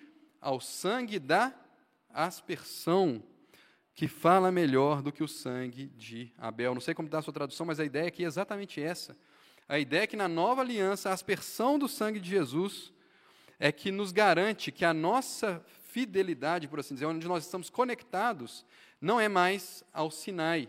ao 0.40 0.60
sangue 0.60 1.18
da 1.18 1.54
aspersão 2.08 3.22
que 3.96 4.06
fala 4.06 4.52
melhor 4.52 5.00
do 5.00 5.10
que 5.10 5.24
o 5.24 5.28
sangue 5.28 5.86
de 5.96 6.30
Abel. 6.36 6.74
Não 6.74 6.82
sei 6.82 6.94
como 6.94 7.08
está 7.08 7.18
a 7.18 7.22
sua 7.22 7.32
tradução, 7.32 7.64
mas 7.64 7.80
a 7.80 7.84
ideia 7.84 8.08
aqui 8.08 8.24
é 8.24 8.26
exatamente 8.26 8.80
essa. 8.80 9.16
A 9.68 9.78
ideia 9.78 10.02
é 10.02 10.06
que 10.06 10.16
na 10.16 10.28
nova 10.28 10.60
aliança, 10.60 11.10
a 11.10 11.12
aspersão 11.12 11.78
do 11.78 11.88
sangue 11.88 12.20
de 12.20 12.30
Jesus 12.30 12.92
é 13.58 13.72
que 13.72 13.90
nos 13.90 14.12
garante 14.12 14.70
que 14.70 14.84
a 14.84 14.94
nossa 14.94 15.64
fidelidade, 15.88 16.68
por 16.68 16.78
assim 16.78 16.94
dizer, 16.94 17.06
onde 17.06 17.26
nós 17.26 17.44
estamos 17.44 17.70
conectados, 17.70 18.64
não 19.00 19.20
é 19.20 19.28
mais 19.28 19.82
ao 19.92 20.10
Sinai, 20.10 20.68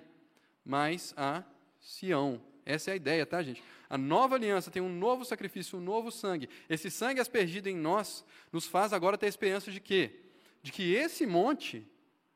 mas 0.65 1.13
a 1.15 1.43
Sião. 1.79 2.41
Essa 2.65 2.91
é 2.91 2.93
a 2.93 2.95
ideia, 2.97 3.25
tá, 3.25 3.41
gente? 3.43 3.63
A 3.89 3.97
nova 3.97 4.35
aliança 4.35 4.71
tem 4.71 4.81
um 4.81 4.89
novo 4.89 5.23
sacrifício, 5.23 5.77
um 5.77 5.81
novo 5.81 6.11
sangue. 6.11 6.49
Esse 6.69 6.91
sangue 6.91 7.21
aspergido 7.21 7.69
em 7.69 7.75
nós 7.75 8.25
nos 8.51 8.65
faz 8.65 8.91
agora 8.91 9.17
ter 9.17 9.27
a 9.27 9.29
esperança 9.29 9.71
de 9.71 9.79
quê? 9.79 10.19
De 10.61 10.71
que 10.71 10.93
esse 10.93 11.25
monte 11.25 11.87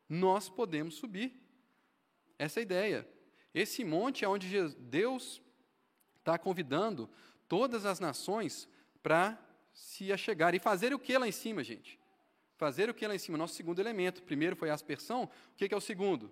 nós 0.07 0.47
podemos 0.47 0.95
subir. 0.95 1.33
Essa 2.37 2.59
é 2.59 2.61
a 2.61 2.63
ideia. 2.63 3.07
Esse 3.53 3.83
monte 3.83 4.23
é 4.23 4.29
onde 4.29 4.69
Deus 4.79 5.41
está 6.21 6.37
convidando 6.37 7.09
todas 7.47 7.85
as 7.85 7.99
nações 7.99 8.67
para 9.03 9.37
se 9.73 10.11
achegar. 10.11 10.55
E 10.55 10.59
fazer 10.59 10.93
o 10.93 10.99
que 10.99 11.17
lá 11.17 11.27
em 11.27 11.31
cima, 11.31 11.63
gente? 11.63 11.99
Fazer 12.55 12.89
o 12.89 12.93
que 12.93 13.05
lá 13.05 13.15
em 13.15 13.19
cima? 13.19 13.37
Nosso 13.37 13.55
segundo 13.55 13.79
elemento. 13.79 14.23
Primeiro 14.23 14.55
foi 14.55 14.69
a 14.69 14.73
aspersão. 14.73 15.23
O 15.23 15.55
que 15.55 15.73
é 15.73 15.77
o 15.77 15.81
segundo? 15.81 16.31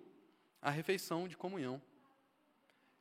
A 0.62 0.70
refeição 0.70 1.28
de 1.28 1.36
comunhão. 1.36 1.82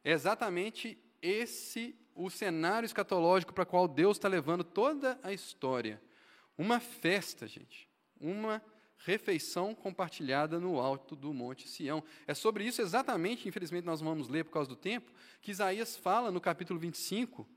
É 0.04 0.12
exatamente 0.12 0.98
esse 1.22 1.96
o 2.16 2.30
cenário 2.30 2.86
escatológico 2.86 3.54
para 3.54 3.66
qual 3.66 3.88
Deus 3.88 4.18
está 4.18 4.28
levando 4.28 4.64
toda 4.64 5.18
a 5.24 5.32
história. 5.32 6.02
Uma 6.58 6.80
festa, 6.80 7.48
gente. 7.48 7.88
Uma 8.20 8.60
festa 8.60 8.79
refeição 9.06 9.74
compartilhada 9.74 10.60
no 10.60 10.80
alto 10.80 11.16
do 11.16 11.34
Monte 11.34 11.68
Sião. 11.68 12.04
É 12.28 12.34
sobre 12.34 12.66
isso 12.66 12.82
exatamente, 12.82 13.48
infelizmente 13.48 13.86
nós 13.86 14.02
vamos 14.02 14.28
ler 14.28 14.44
por 14.44 14.52
causa 14.52 14.70
do 14.70 14.76
tempo, 14.76 15.12
que 15.42 15.52
Isaías 15.52 15.96
fala 15.96 16.32
no 16.32 16.42
capítulo 16.42 16.80
25, 16.80 17.48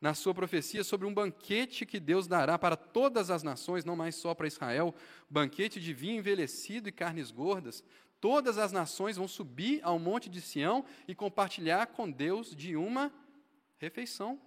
na 0.00 0.14
sua 0.14 0.32
profecia 0.32 0.82
sobre 0.82 1.06
um 1.06 1.12
banquete 1.12 1.84
que 1.84 2.00
Deus 2.00 2.26
dará 2.26 2.58
para 2.58 2.76
todas 2.76 3.30
as 3.30 3.42
nações, 3.42 3.84
não 3.84 3.94
mais 3.94 4.14
só 4.14 4.34
para 4.34 4.46
Israel, 4.46 4.94
banquete 5.28 5.78
de 5.78 5.92
vinho 5.92 6.18
envelhecido 6.18 6.88
e 6.88 6.92
carnes 6.92 7.30
gordas. 7.30 7.84
Todas 8.18 8.56
as 8.56 8.72
nações 8.72 9.16
vão 9.16 9.28
subir 9.28 9.80
ao 9.82 9.98
monte 9.98 10.30
de 10.30 10.40
Sião 10.40 10.84
e 11.06 11.14
compartilhar 11.14 11.86
com 11.88 12.10
Deus 12.10 12.54
de 12.54 12.76
uma 12.76 13.12
refeição. 13.78 14.40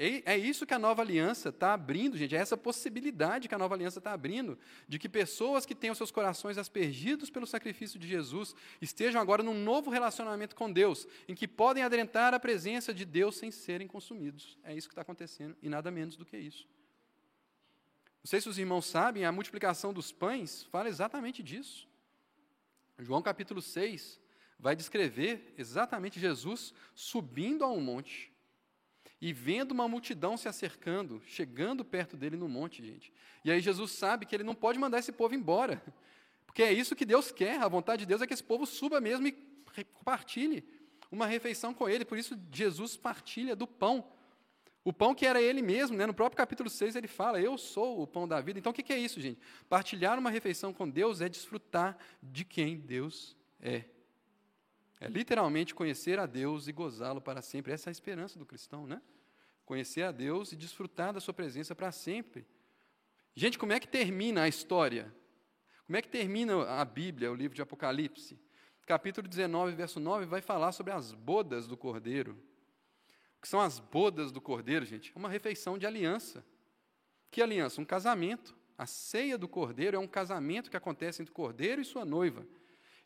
É 0.00 0.38
isso 0.38 0.64
que 0.64 0.72
a 0.72 0.78
nova 0.78 1.02
aliança 1.02 1.48
está 1.48 1.74
abrindo, 1.74 2.16
gente. 2.16 2.36
É 2.36 2.38
essa 2.38 2.56
possibilidade 2.56 3.48
que 3.48 3.54
a 3.54 3.58
nova 3.58 3.74
aliança 3.74 3.98
está 3.98 4.12
abrindo, 4.12 4.56
de 4.86 4.96
que 4.96 5.08
pessoas 5.08 5.66
que 5.66 5.76
os 5.90 5.96
seus 5.96 6.12
corações 6.12 6.56
aspergidos 6.56 7.30
pelo 7.30 7.48
sacrifício 7.48 7.98
de 7.98 8.06
Jesus 8.06 8.54
estejam 8.80 9.20
agora 9.20 9.42
num 9.42 9.60
novo 9.60 9.90
relacionamento 9.90 10.54
com 10.54 10.70
Deus, 10.70 11.08
em 11.26 11.34
que 11.34 11.48
podem 11.48 11.82
adentrar 11.82 12.32
a 12.32 12.38
presença 12.38 12.94
de 12.94 13.04
Deus 13.04 13.36
sem 13.38 13.50
serem 13.50 13.88
consumidos. 13.88 14.56
É 14.62 14.72
isso 14.72 14.86
que 14.86 14.92
está 14.92 15.02
acontecendo, 15.02 15.56
e 15.60 15.68
nada 15.68 15.90
menos 15.90 16.14
do 16.14 16.24
que 16.24 16.36
isso. 16.36 16.68
Não 18.22 18.30
sei 18.30 18.40
se 18.40 18.48
os 18.48 18.56
irmãos 18.56 18.86
sabem, 18.86 19.24
a 19.24 19.32
multiplicação 19.32 19.92
dos 19.92 20.12
pães 20.12 20.62
fala 20.70 20.88
exatamente 20.88 21.42
disso. 21.42 21.88
João 23.00 23.20
capítulo 23.20 23.60
6 23.60 24.20
vai 24.60 24.76
descrever 24.76 25.54
exatamente 25.58 26.20
Jesus 26.20 26.72
subindo 26.94 27.64
a 27.64 27.68
um 27.68 27.80
monte 27.80 28.32
e 29.20 29.32
vendo 29.32 29.72
uma 29.72 29.88
multidão 29.88 30.36
se 30.36 30.48
acercando, 30.48 31.20
chegando 31.26 31.84
perto 31.84 32.16
dele 32.16 32.36
no 32.36 32.48
monte, 32.48 32.84
gente. 32.84 33.12
E 33.44 33.50
aí 33.50 33.60
Jesus 33.60 33.92
sabe 33.92 34.26
que 34.26 34.34
ele 34.34 34.44
não 34.44 34.54
pode 34.54 34.78
mandar 34.78 34.98
esse 34.98 35.12
povo 35.12 35.34
embora, 35.34 35.82
porque 36.46 36.62
é 36.62 36.72
isso 36.72 36.96
que 36.96 37.04
Deus 37.04 37.32
quer, 37.32 37.60
a 37.60 37.68
vontade 37.68 38.00
de 38.00 38.06
Deus 38.06 38.22
é 38.22 38.26
que 38.26 38.34
esse 38.34 38.44
povo 38.44 38.64
suba 38.66 39.00
mesmo 39.00 39.26
e 39.26 39.32
compartilhe 39.92 40.64
uma 41.10 41.26
refeição 41.26 41.72
com 41.72 41.88
ele, 41.88 42.04
por 42.04 42.18
isso 42.18 42.38
Jesus 42.52 42.96
partilha 42.96 43.56
do 43.56 43.66
pão. 43.66 44.04
O 44.84 44.92
pão 44.92 45.14
que 45.14 45.26
era 45.26 45.40
ele 45.42 45.60
mesmo, 45.60 45.96
né? 45.96 46.06
no 46.06 46.14
próprio 46.14 46.36
capítulo 46.36 46.70
6 46.70 46.96
ele 46.96 47.08
fala: 47.08 47.40
Eu 47.40 47.58
sou 47.58 48.00
o 48.00 48.06
pão 48.06 48.26
da 48.26 48.40
vida. 48.40 48.58
Então 48.58 48.70
o 48.70 48.74
que 48.74 48.92
é 48.92 48.98
isso, 48.98 49.20
gente? 49.20 49.38
Partilhar 49.68 50.18
uma 50.18 50.30
refeição 50.30 50.72
com 50.72 50.88
Deus 50.88 51.20
é 51.20 51.28
desfrutar 51.28 51.98
de 52.22 52.44
quem 52.44 52.78
Deus 52.78 53.36
é. 53.60 53.84
É 55.00 55.08
literalmente 55.08 55.74
conhecer 55.74 56.18
a 56.18 56.26
Deus 56.26 56.66
e 56.66 56.72
gozá-lo 56.72 57.20
para 57.20 57.40
sempre. 57.40 57.72
Essa 57.72 57.88
é 57.88 57.90
a 57.90 57.92
esperança 57.92 58.38
do 58.38 58.46
cristão, 58.46 58.86
né? 58.86 59.00
Conhecer 59.64 60.02
a 60.02 60.10
Deus 60.10 60.52
e 60.52 60.56
desfrutar 60.56 61.12
da 61.12 61.20
sua 61.20 61.34
presença 61.34 61.74
para 61.74 61.92
sempre. 61.92 62.46
Gente, 63.34 63.58
como 63.58 63.72
é 63.72 63.78
que 63.78 63.86
termina 63.86 64.42
a 64.42 64.48
história? 64.48 65.14
Como 65.86 65.96
é 65.96 66.02
que 66.02 66.08
termina 66.08 66.64
a 66.64 66.84
Bíblia, 66.84 67.30
o 67.30 67.34
livro 67.34 67.54
de 67.54 67.62
Apocalipse? 67.62 68.38
Capítulo 68.86 69.28
19, 69.28 69.76
verso 69.76 70.00
9, 70.00 70.24
vai 70.24 70.40
falar 70.40 70.72
sobre 70.72 70.92
as 70.92 71.12
bodas 71.12 71.68
do 71.68 71.76
Cordeiro. 71.76 72.32
O 73.36 73.42
que 73.42 73.48
são 73.48 73.60
as 73.60 73.78
bodas 73.78 74.32
do 74.32 74.40
Cordeiro, 74.40 74.84
gente? 74.84 75.12
É 75.14 75.18
uma 75.18 75.28
refeição 75.28 75.78
de 75.78 75.86
aliança. 75.86 76.44
Que 77.30 77.40
aliança? 77.42 77.80
Um 77.80 77.84
casamento. 77.84 78.56
A 78.76 78.86
ceia 78.86 79.36
do 79.36 79.46
Cordeiro 79.46 79.96
é 79.96 80.00
um 80.00 80.08
casamento 80.08 80.70
que 80.70 80.76
acontece 80.76 81.20
entre 81.22 81.30
o 81.30 81.34
Cordeiro 81.34 81.82
e 81.82 81.84
sua 81.84 82.04
noiva. 82.04 82.46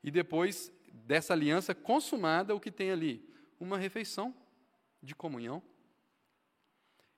E 0.03 0.11
depois 0.11 0.73
dessa 0.93 1.33
aliança 1.33 1.75
consumada, 1.75 2.55
o 2.55 2.61
que 2.61 2.71
tem 2.71 2.91
ali? 2.91 3.29
Uma 3.59 3.79
refeição 3.79 4.35
de 5.03 5.15
comunhão. 5.15 5.63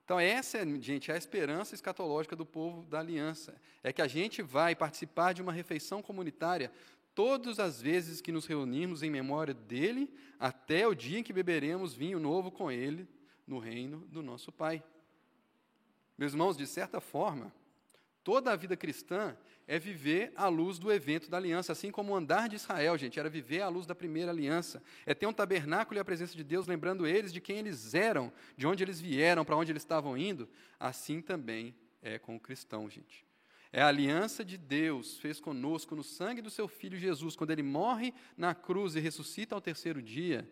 Então, 0.04 0.20
essa, 0.20 0.58
gente, 0.80 1.10
é 1.10 1.14
a 1.14 1.18
esperança 1.18 1.74
escatológica 1.74 2.36
do 2.36 2.44
povo 2.44 2.82
da 2.84 3.00
aliança. 3.00 3.58
É 3.82 3.92
que 3.92 4.02
a 4.02 4.06
gente 4.06 4.42
vai 4.42 4.74
participar 4.74 5.32
de 5.32 5.40
uma 5.40 5.52
refeição 5.52 6.02
comunitária 6.02 6.70
todas 7.14 7.58
as 7.58 7.80
vezes 7.80 8.20
que 8.20 8.32
nos 8.32 8.44
reunirmos 8.44 9.02
em 9.02 9.10
memória 9.10 9.54
dele, 9.54 10.12
até 10.38 10.86
o 10.86 10.94
dia 10.94 11.18
em 11.20 11.22
que 11.22 11.32
beberemos 11.32 11.94
vinho 11.94 12.18
novo 12.18 12.50
com 12.50 12.70
ele 12.70 13.08
no 13.46 13.58
reino 13.58 14.00
do 14.06 14.22
nosso 14.22 14.52
Pai. 14.52 14.82
Meus 16.18 16.32
irmãos, 16.32 16.56
de 16.56 16.66
certa 16.66 17.00
forma, 17.00 17.52
toda 18.24 18.50
a 18.50 18.56
vida 18.56 18.76
cristã 18.76 19.36
é 19.66 19.78
viver 19.78 20.32
à 20.34 20.48
luz 20.48 20.78
do 20.78 20.92
evento 20.92 21.30
da 21.30 21.36
aliança, 21.36 21.72
assim 21.72 21.90
como 21.90 22.12
o 22.12 22.16
andar 22.16 22.48
de 22.48 22.56
Israel, 22.56 22.98
gente, 22.98 23.20
era 23.20 23.30
viver 23.30 23.62
à 23.62 23.68
luz 23.68 23.86
da 23.86 23.94
primeira 23.94 24.30
aliança. 24.30 24.82
É 25.06 25.14
ter 25.14 25.26
um 25.26 25.32
tabernáculo 25.32 25.98
e 25.98 26.00
a 26.00 26.04
presença 26.04 26.36
de 26.36 26.42
Deus, 26.42 26.66
lembrando 26.66 27.06
eles 27.06 27.32
de 27.32 27.40
quem 27.40 27.58
eles 27.58 27.94
eram, 27.94 28.32
de 28.56 28.66
onde 28.66 28.82
eles 28.82 29.00
vieram, 29.00 29.44
para 29.44 29.56
onde 29.56 29.70
eles 29.70 29.82
estavam 29.82 30.18
indo. 30.18 30.48
Assim 30.80 31.20
também 31.20 31.74
é 32.02 32.18
com 32.18 32.36
o 32.36 32.40
cristão, 32.40 32.88
gente. 32.90 33.24
É 33.72 33.82
a 33.82 33.88
aliança 33.88 34.44
de 34.44 34.56
Deus 34.56 35.18
fez 35.18 35.40
conosco 35.40 35.96
no 35.96 36.04
sangue 36.04 36.40
do 36.40 36.50
seu 36.50 36.68
filho 36.68 36.96
Jesus, 36.96 37.34
quando 37.34 37.50
ele 37.50 37.62
morre 37.62 38.14
na 38.36 38.54
cruz 38.54 38.94
e 38.94 39.00
ressuscita 39.00 39.54
ao 39.54 39.60
terceiro 39.60 40.00
dia. 40.00 40.48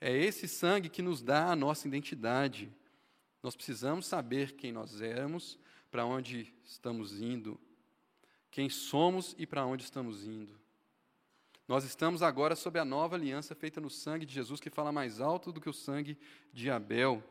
É 0.00 0.16
esse 0.16 0.46
sangue 0.46 0.88
que 0.88 1.02
nos 1.02 1.22
dá 1.22 1.50
a 1.50 1.56
nossa 1.56 1.88
identidade. 1.88 2.70
Nós 3.42 3.56
precisamos 3.56 4.06
saber 4.06 4.52
quem 4.52 4.70
nós 4.70 5.00
éramos, 5.00 5.58
para 5.92 6.06
onde 6.06 6.50
estamos 6.64 7.20
indo, 7.20 7.60
quem 8.50 8.70
somos 8.70 9.36
e 9.38 9.46
para 9.46 9.66
onde 9.66 9.84
estamos 9.84 10.24
indo. 10.24 10.58
Nós 11.68 11.84
estamos 11.84 12.22
agora 12.22 12.56
sob 12.56 12.78
a 12.78 12.84
nova 12.84 13.14
aliança 13.14 13.54
feita 13.54 13.78
no 13.78 13.90
sangue 13.90 14.24
de 14.24 14.32
Jesus, 14.32 14.58
que 14.58 14.70
fala 14.70 14.90
mais 14.90 15.20
alto 15.20 15.52
do 15.52 15.60
que 15.60 15.68
o 15.68 15.72
sangue 15.72 16.16
de 16.50 16.70
Abel. 16.70 17.22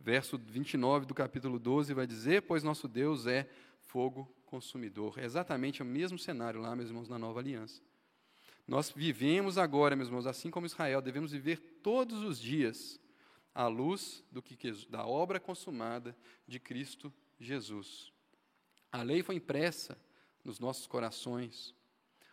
Verso 0.00 0.38
29 0.38 1.04
do 1.04 1.12
capítulo 1.12 1.58
12 1.58 1.92
vai 1.92 2.06
dizer: 2.06 2.42
Pois 2.42 2.62
nosso 2.62 2.88
Deus 2.88 3.26
é 3.26 3.46
fogo 3.82 4.26
consumidor. 4.46 5.18
É 5.18 5.26
exatamente 5.26 5.82
o 5.82 5.84
mesmo 5.84 6.18
cenário 6.18 6.62
lá, 6.62 6.74
meus 6.74 6.88
irmãos, 6.88 7.10
na 7.10 7.18
nova 7.18 7.40
aliança. 7.40 7.82
Nós 8.66 8.90
vivemos 8.90 9.58
agora, 9.58 9.94
meus 9.94 10.08
irmãos, 10.08 10.26
assim 10.26 10.50
como 10.50 10.64
Israel, 10.64 11.02
devemos 11.02 11.32
viver 11.32 11.58
todos 11.82 12.22
os 12.22 12.40
dias 12.40 12.98
à 13.54 13.66
luz 13.66 14.24
do 14.32 14.40
que, 14.40 14.56
da 14.88 15.06
obra 15.06 15.38
consumada 15.38 16.16
de 16.48 16.58
Cristo 16.58 17.12
Jesus. 17.44 18.12
A 18.90 19.02
lei 19.02 19.22
foi 19.22 19.36
impressa 19.36 19.98
nos 20.44 20.58
nossos 20.58 20.86
corações. 20.86 21.74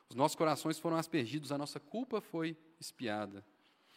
Os 0.10 0.16
nossos 0.16 0.36
corações 0.36 0.80
foram 0.80 0.98
aspergidos, 0.98 1.52
a 1.52 1.58
nossa 1.58 1.80
culpa 1.80 2.20
foi 2.20 2.58
espiada. 2.80 3.46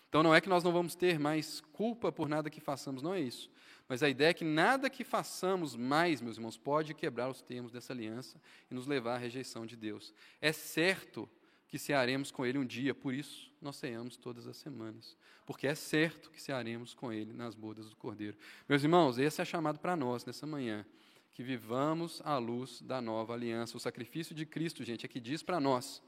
Então 0.08 0.22
não 0.22 0.34
é 0.34 0.42
que 0.42 0.48
nós 0.48 0.62
não 0.62 0.72
vamos 0.72 0.94
ter 0.94 1.18
mais 1.18 1.62
culpa 1.72 2.12
por 2.12 2.28
nada 2.28 2.50
que 2.50 2.60
façamos, 2.60 3.02
não 3.02 3.14
é 3.14 3.20
isso. 3.20 3.50
Mas 3.88 4.02
a 4.02 4.10
ideia 4.10 4.28
é 4.28 4.34
que 4.34 4.44
nada 4.44 4.90
que 4.90 5.04
façamos 5.04 5.74
mais, 5.74 6.20
meus 6.20 6.36
irmãos, 6.36 6.58
pode 6.58 6.92
quebrar 6.92 7.30
os 7.30 7.40
termos 7.40 7.72
dessa 7.72 7.94
aliança 7.94 8.40
e 8.70 8.74
nos 8.74 8.86
levar 8.86 9.14
à 9.14 9.18
rejeição 9.18 9.64
de 9.64 9.74
Deus. 9.74 10.12
É 10.40 10.52
certo 10.52 11.28
que 11.66 11.78
cearemos 11.78 12.30
com 12.30 12.44
Ele 12.44 12.58
um 12.58 12.66
dia, 12.66 12.94
por 12.94 13.14
isso 13.14 13.50
nós 13.58 13.76
ceamos 13.76 14.18
todas 14.18 14.46
as 14.46 14.58
semanas. 14.58 15.16
Porque 15.46 15.66
é 15.66 15.74
certo 15.74 16.30
que 16.30 16.40
cearemos 16.40 16.92
com 16.92 17.10
Ele 17.10 17.32
nas 17.32 17.54
bodas 17.54 17.88
do 17.88 17.96
Cordeiro. 17.96 18.36
Meus 18.68 18.82
irmãos, 18.82 19.18
esse 19.18 19.40
é 19.40 19.44
chamado 19.46 19.78
para 19.78 19.96
nós 19.96 20.26
nessa 20.26 20.46
manhã 20.46 20.84
que 21.32 21.42
vivamos 21.42 22.20
à 22.24 22.36
luz 22.36 22.82
da 22.82 23.00
nova 23.00 23.32
aliança. 23.32 23.76
O 23.76 23.80
sacrifício 23.80 24.34
de 24.34 24.44
Cristo, 24.44 24.84
gente, 24.84 25.04
é 25.06 25.08
que 25.08 25.20
diz 25.20 25.42
para 25.42 25.58
nós 25.58 26.02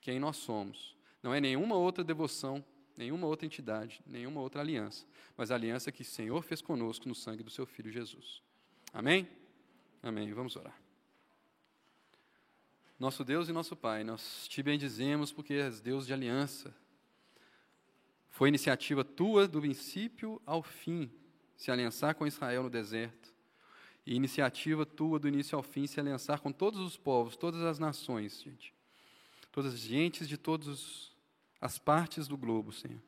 quem 0.00 0.18
nós 0.20 0.36
somos. 0.36 0.96
Não 1.22 1.34
é 1.34 1.40
nenhuma 1.40 1.76
outra 1.76 2.04
devoção, 2.04 2.64
nenhuma 2.96 3.26
outra 3.26 3.44
entidade, 3.44 4.00
nenhuma 4.06 4.40
outra 4.40 4.60
aliança, 4.60 5.04
mas 5.36 5.50
a 5.50 5.56
aliança 5.56 5.90
que 5.90 6.02
o 6.02 6.04
Senhor 6.04 6.42
fez 6.42 6.62
conosco 6.62 7.08
no 7.08 7.14
sangue 7.14 7.42
do 7.42 7.50
seu 7.50 7.66
Filho 7.66 7.90
Jesus. 7.90 8.42
Amém? 8.92 9.28
Amém. 10.02 10.32
Vamos 10.32 10.54
orar. 10.54 10.78
Nosso 12.98 13.24
Deus 13.24 13.48
e 13.48 13.52
nosso 13.52 13.76
Pai, 13.76 14.02
nós 14.02 14.46
te 14.48 14.62
bendizemos 14.62 15.32
porque 15.32 15.54
és 15.54 15.80
Deus 15.80 16.06
de 16.06 16.12
aliança. 16.12 16.74
Foi 18.28 18.48
iniciativa 18.48 19.04
tua 19.04 19.46
do 19.46 19.60
princípio 19.60 20.40
ao 20.46 20.62
fim 20.62 21.10
se 21.56 21.70
aliançar 21.70 22.14
com 22.14 22.26
Israel 22.26 22.64
no 22.64 22.70
deserto 22.70 23.37
e 24.08 24.14
iniciativa 24.14 24.86
tua 24.86 25.18
do 25.18 25.28
início 25.28 25.54
ao 25.54 25.62
fim 25.62 25.86
se 25.86 26.00
aliançar 26.00 26.40
com 26.40 26.50
todos 26.50 26.80
os 26.80 26.96
povos, 26.96 27.36
todas 27.36 27.60
as 27.60 27.78
nações, 27.78 28.42
gente. 28.42 28.72
Todas 29.52 29.74
as 29.74 29.80
gentes 29.80 30.26
de 30.26 30.38
todas 30.38 31.12
as 31.60 31.78
partes 31.78 32.26
do 32.26 32.34
globo, 32.34 32.72
Senhor. 32.72 33.02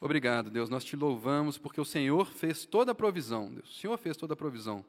Obrigado, 0.00 0.50
Deus. 0.50 0.70
Nós 0.70 0.86
te 0.86 0.96
louvamos 0.96 1.58
porque 1.58 1.78
o 1.78 1.84
Senhor 1.84 2.32
fez 2.32 2.64
toda 2.64 2.92
a 2.92 2.94
provisão, 2.94 3.52
Deus. 3.52 3.76
O 3.76 3.78
Senhor 3.78 3.98
fez 3.98 4.16
toda 4.16 4.32
a 4.32 4.36
provisão 4.36 4.82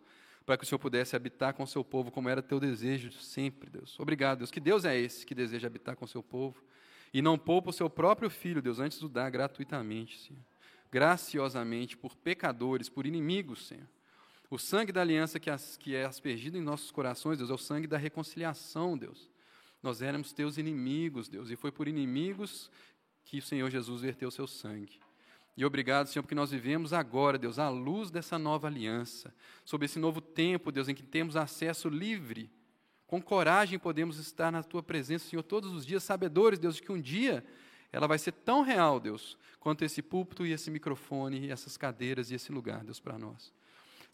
para 0.45 0.57
que 0.57 0.63
o 0.63 0.67
Senhor 0.67 0.79
pudesse 0.79 1.13
habitar 1.13 1.53
com 1.53 1.63
o 1.63 1.67
seu 1.67 1.83
povo, 1.83 2.09
como 2.09 2.29
era 2.29 2.41
teu 2.41 2.57
desejo 2.57 3.11
sempre, 3.11 3.69
Deus. 3.69 3.99
Obrigado, 3.99 4.39
Deus. 4.39 4.51
Que 4.51 4.61
Deus 4.61 4.85
é 4.85 4.97
esse 4.97 5.25
que 5.25 5.35
deseja 5.35 5.67
habitar 5.67 5.97
com 5.97 6.05
o 6.05 6.07
seu 6.07 6.23
povo 6.23 6.63
e 7.13 7.21
não 7.21 7.37
poupa 7.37 7.71
o 7.71 7.73
seu 7.73 7.89
próprio 7.89 8.29
filho, 8.29 8.61
Deus, 8.61 8.79
antes 8.79 8.97
de 8.97 9.05
o 9.05 9.09
dar 9.09 9.29
gratuitamente, 9.29 10.17
Senhor. 10.19 10.41
Graciosamente 10.89 11.97
por 11.97 12.15
pecadores, 12.15 12.87
por 12.87 13.05
inimigos, 13.05 13.67
Senhor. 13.67 13.89
O 14.49 14.57
sangue 14.57 14.91
da 14.91 15.01
aliança 15.01 15.39
que, 15.39 15.49
as, 15.49 15.77
que 15.77 15.95
é 15.95 16.05
aspergido 16.05 16.57
em 16.57 16.61
nossos 16.61 16.91
corações, 16.91 17.37
Deus, 17.37 17.49
é 17.49 17.53
o 17.53 17.57
sangue 17.57 17.87
da 17.87 17.97
reconciliação, 17.97 18.97
Deus. 18.97 19.29
Nós 19.81 20.01
éramos 20.01 20.33
teus 20.33 20.57
inimigos, 20.57 21.27
Deus, 21.27 21.49
e 21.49 21.55
foi 21.55 21.71
por 21.71 21.87
inimigos 21.87 22.69
que 23.23 23.39
o 23.39 23.41
Senhor 23.41 23.69
Jesus 23.69 24.01
verteu 24.01 24.29
o 24.29 24.31
seu 24.31 24.47
sangue. 24.47 24.99
E 25.57 25.63
obrigado, 25.63 26.07
Senhor, 26.07 26.23
porque 26.23 26.35
nós 26.35 26.51
vivemos 26.51 26.91
agora, 26.91 27.37
Deus, 27.37 27.59
à 27.59 27.69
luz 27.69 28.11
dessa 28.11 28.37
nova 28.37 28.67
aliança, 28.67 29.33
sob 29.63 29.85
esse 29.85 29.97
novo 29.97 30.19
tempo, 30.19 30.71
Deus, 30.71 30.89
em 30.89 30.95
que 30.95 31.03
temos 31.03 31.35
acesso 31.35 31.87
livre, 31.87 32.49
com 33.07 33.21
coragem 33.21 33.79
podemos 33.79 34.17
estar 34.17 34.51
na 34.51 34.63
tua 34.63 34.83
presença, 34.83 35.29
Senhor, 35.29 35.43
todos 35.43 35.71
os 35.71 35.85
dias, 35.85 36.03
sabedores, 36.03 36.59
Deus, 36.59 36.75
de 36.75 36.81
que 36.81 36.91
um 36.91 36.99
dia 36.99 37.45
ela 37.91 38.07
vai 38.07 38.17
ser 38.17 38.33
tão 38.33 38.61
real, 38.61 38.99
Deus, 38.99 39.37
quanto 39.59 39.85
esse 39.85 40.01
púlpito 40.01 40.45
e 40.45 40.51
esse 40.51 40.69
microfone, 40.69 41.45
e 41.45 41.51
essas 41.51 41.77
cadeiras 41.77 42.29
e 42.29 42.35
esse 42.35 42.51
lugar, 42.51 42.83
Deus, 42.83 42.99
para 42.99 43.17
nós. 43.17 43.53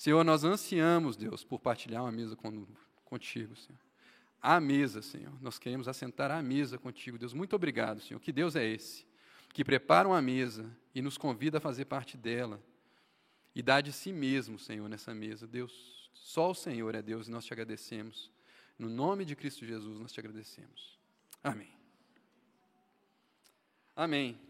Senhor, 0.01 0.23
nós 0.23 0.43
ansiamos, 0.43 1.15
Deus, 1.15 1.43
por 1.43 1.59
partilhar 1.59 2.01
uma 2.01 2.11
mesa 2.11 2.35
contigo, 3.05 3.55
Senhor. 3.55 3.79
A 4.41 4.59
mesa, 4.59 4.99
Senhor. 4.99 5.31
Nós 5.39 5.59
queremos 5.59 5.87
assentar 5.87 6.31
à 6.31 6.41
mesa 6.41 6.75
contigo, 6.79 7.19
Deus. 7.19 7.33
Muito 7.33 7.55
obrigado, 7.55 8.01
Senhor. 8.01 8.19
Que 8.19 8.31
Deus 8.31 8.55
é 8.55 8.65
esse? 8.65 9.05
Que 9.53 9.63
prepara 9.63 10.07
uma 10.07 10.19
mesa 10.19 10.75
e 10.95 11.03
nos 11.03 11.19
convida 11.19 11.59
a 11.59 11.61
fazer 11.61 11.85
parte 11.85 12.17
dela. 12.17 12.59
E 13.53 13.61
dá 13.61 13.79
de 13.79 13.93
si 13.93 14.11
mesmo, 14.11 14.57
Senhor, 14.57 14.89
nessa 14.89 15.13
mesa. 15.13 15.45
Deus, 15.45 16.09
só 16.15 16.49
o 16.49 16.55
Senhor 16.55 16.95
é 16.95 17.01
Deus 17.03 17.27
e 17.27 17.31
nós 17.31 17.45
te 17.45 17.53
agradecemos. 17.53 18.31
No 18.79 18.89
nome 18.89 19.23
de 19.23 19.35
Cristo 19.35 19.67
Jesus, 19.67 19.99
nós 19.99 20.11
te 20.11 20.19
agradecemos. 20.19 20.97
Amém. 21.43 21.69
Amém. 23.95 24.41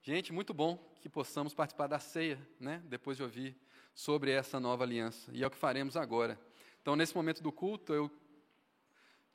Gente, 0.00 0.32
muito 0.32 0.54
bom 0.54 0.78
que 1.02 1.08
possamos 1.10 1.52
participar 1.52 1.86
da 1.86 1.98
ceia, 1.98 2.40
né? 2.58 2.82
Depois 2.88 3.18
de 3.18 3.22
ouvir 3.22 3.54
sobre 3.94 4.30
essa 4.30 4.58
nova 4.58 4.84
aliança. 4.84 5.30
E 5.32 5.42
é 5.42 5.46
o 5.46 5.50
que 5.50 5.56
faremos 5.56 5.96
agora. 5.96 6.38
Então, 6.80 6.96
nesse 6.96 7.14
momento 7.14 7.42
do 7.42 7.52
culto, 7.52 7.92
eu 7.92 8.10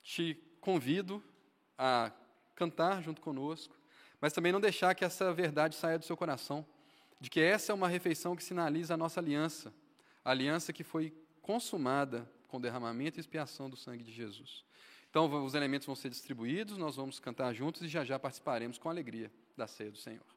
te 0.02 0.36
convido 0.60 1.24
a 1.78 2.12
cantar 2.56 3.02
junto 3.04 3.22
conosco, 3.22 3.76
mas 4.20 4.34
também 4.34 4.52
não 4.52 4.62
deixar 4.62 4.96
que 4.96 5.06
essa 5.06 5.34
verdade 5.34 5.76
saia 5.76 6.00
do 6.00 6.06
seu 6.06 6.18
coração, 6.18 6.66
de 7.20 7.30
que 7.30 7.40
essa 7.40 7.72
é 7.72 7.76
uma 7.76 7.88
refeição 7.88 8.36
que 8.36 8.44
sinaliza 8.44 8.94
a 8.94 8.98
nossa 8.98 9.20
aliança, 9.20 9.74
a 10.24 10.32
aliança 10.32 10.74
que 10.74 10.84
foi 10.84 11.14
consumada 11.42 12.30
com 12.48 12.60
derramamento 12.60 13.20
e 13.20 13.22
expiação 13.22 13.70
do 13.70 13.76
sangue 13.76 14.04
de 14.04 14.12
Jesus. 14.12 14.64
Então, 15.10 15.46
os 15.46 15.54
elementos 15.54 15.86
vão 15.86 15.96
ser 15.96 16.10
distribuídos, 16.10 16.78
nós 16.78 16.96
vamos 16.96 17.20
cantar 17.20 17.54
juntos 17.54 17.82
e 17.82 17.88
já 17.88 18.04
já 18.04 18.20
participaremos 18.20 18.78
com 18.78 18.90
alegria 18.90 19.32
da 19.56 19.68
ceia 19.68 19.92
do 19.92 19.98
Senhor. 19.98 20.35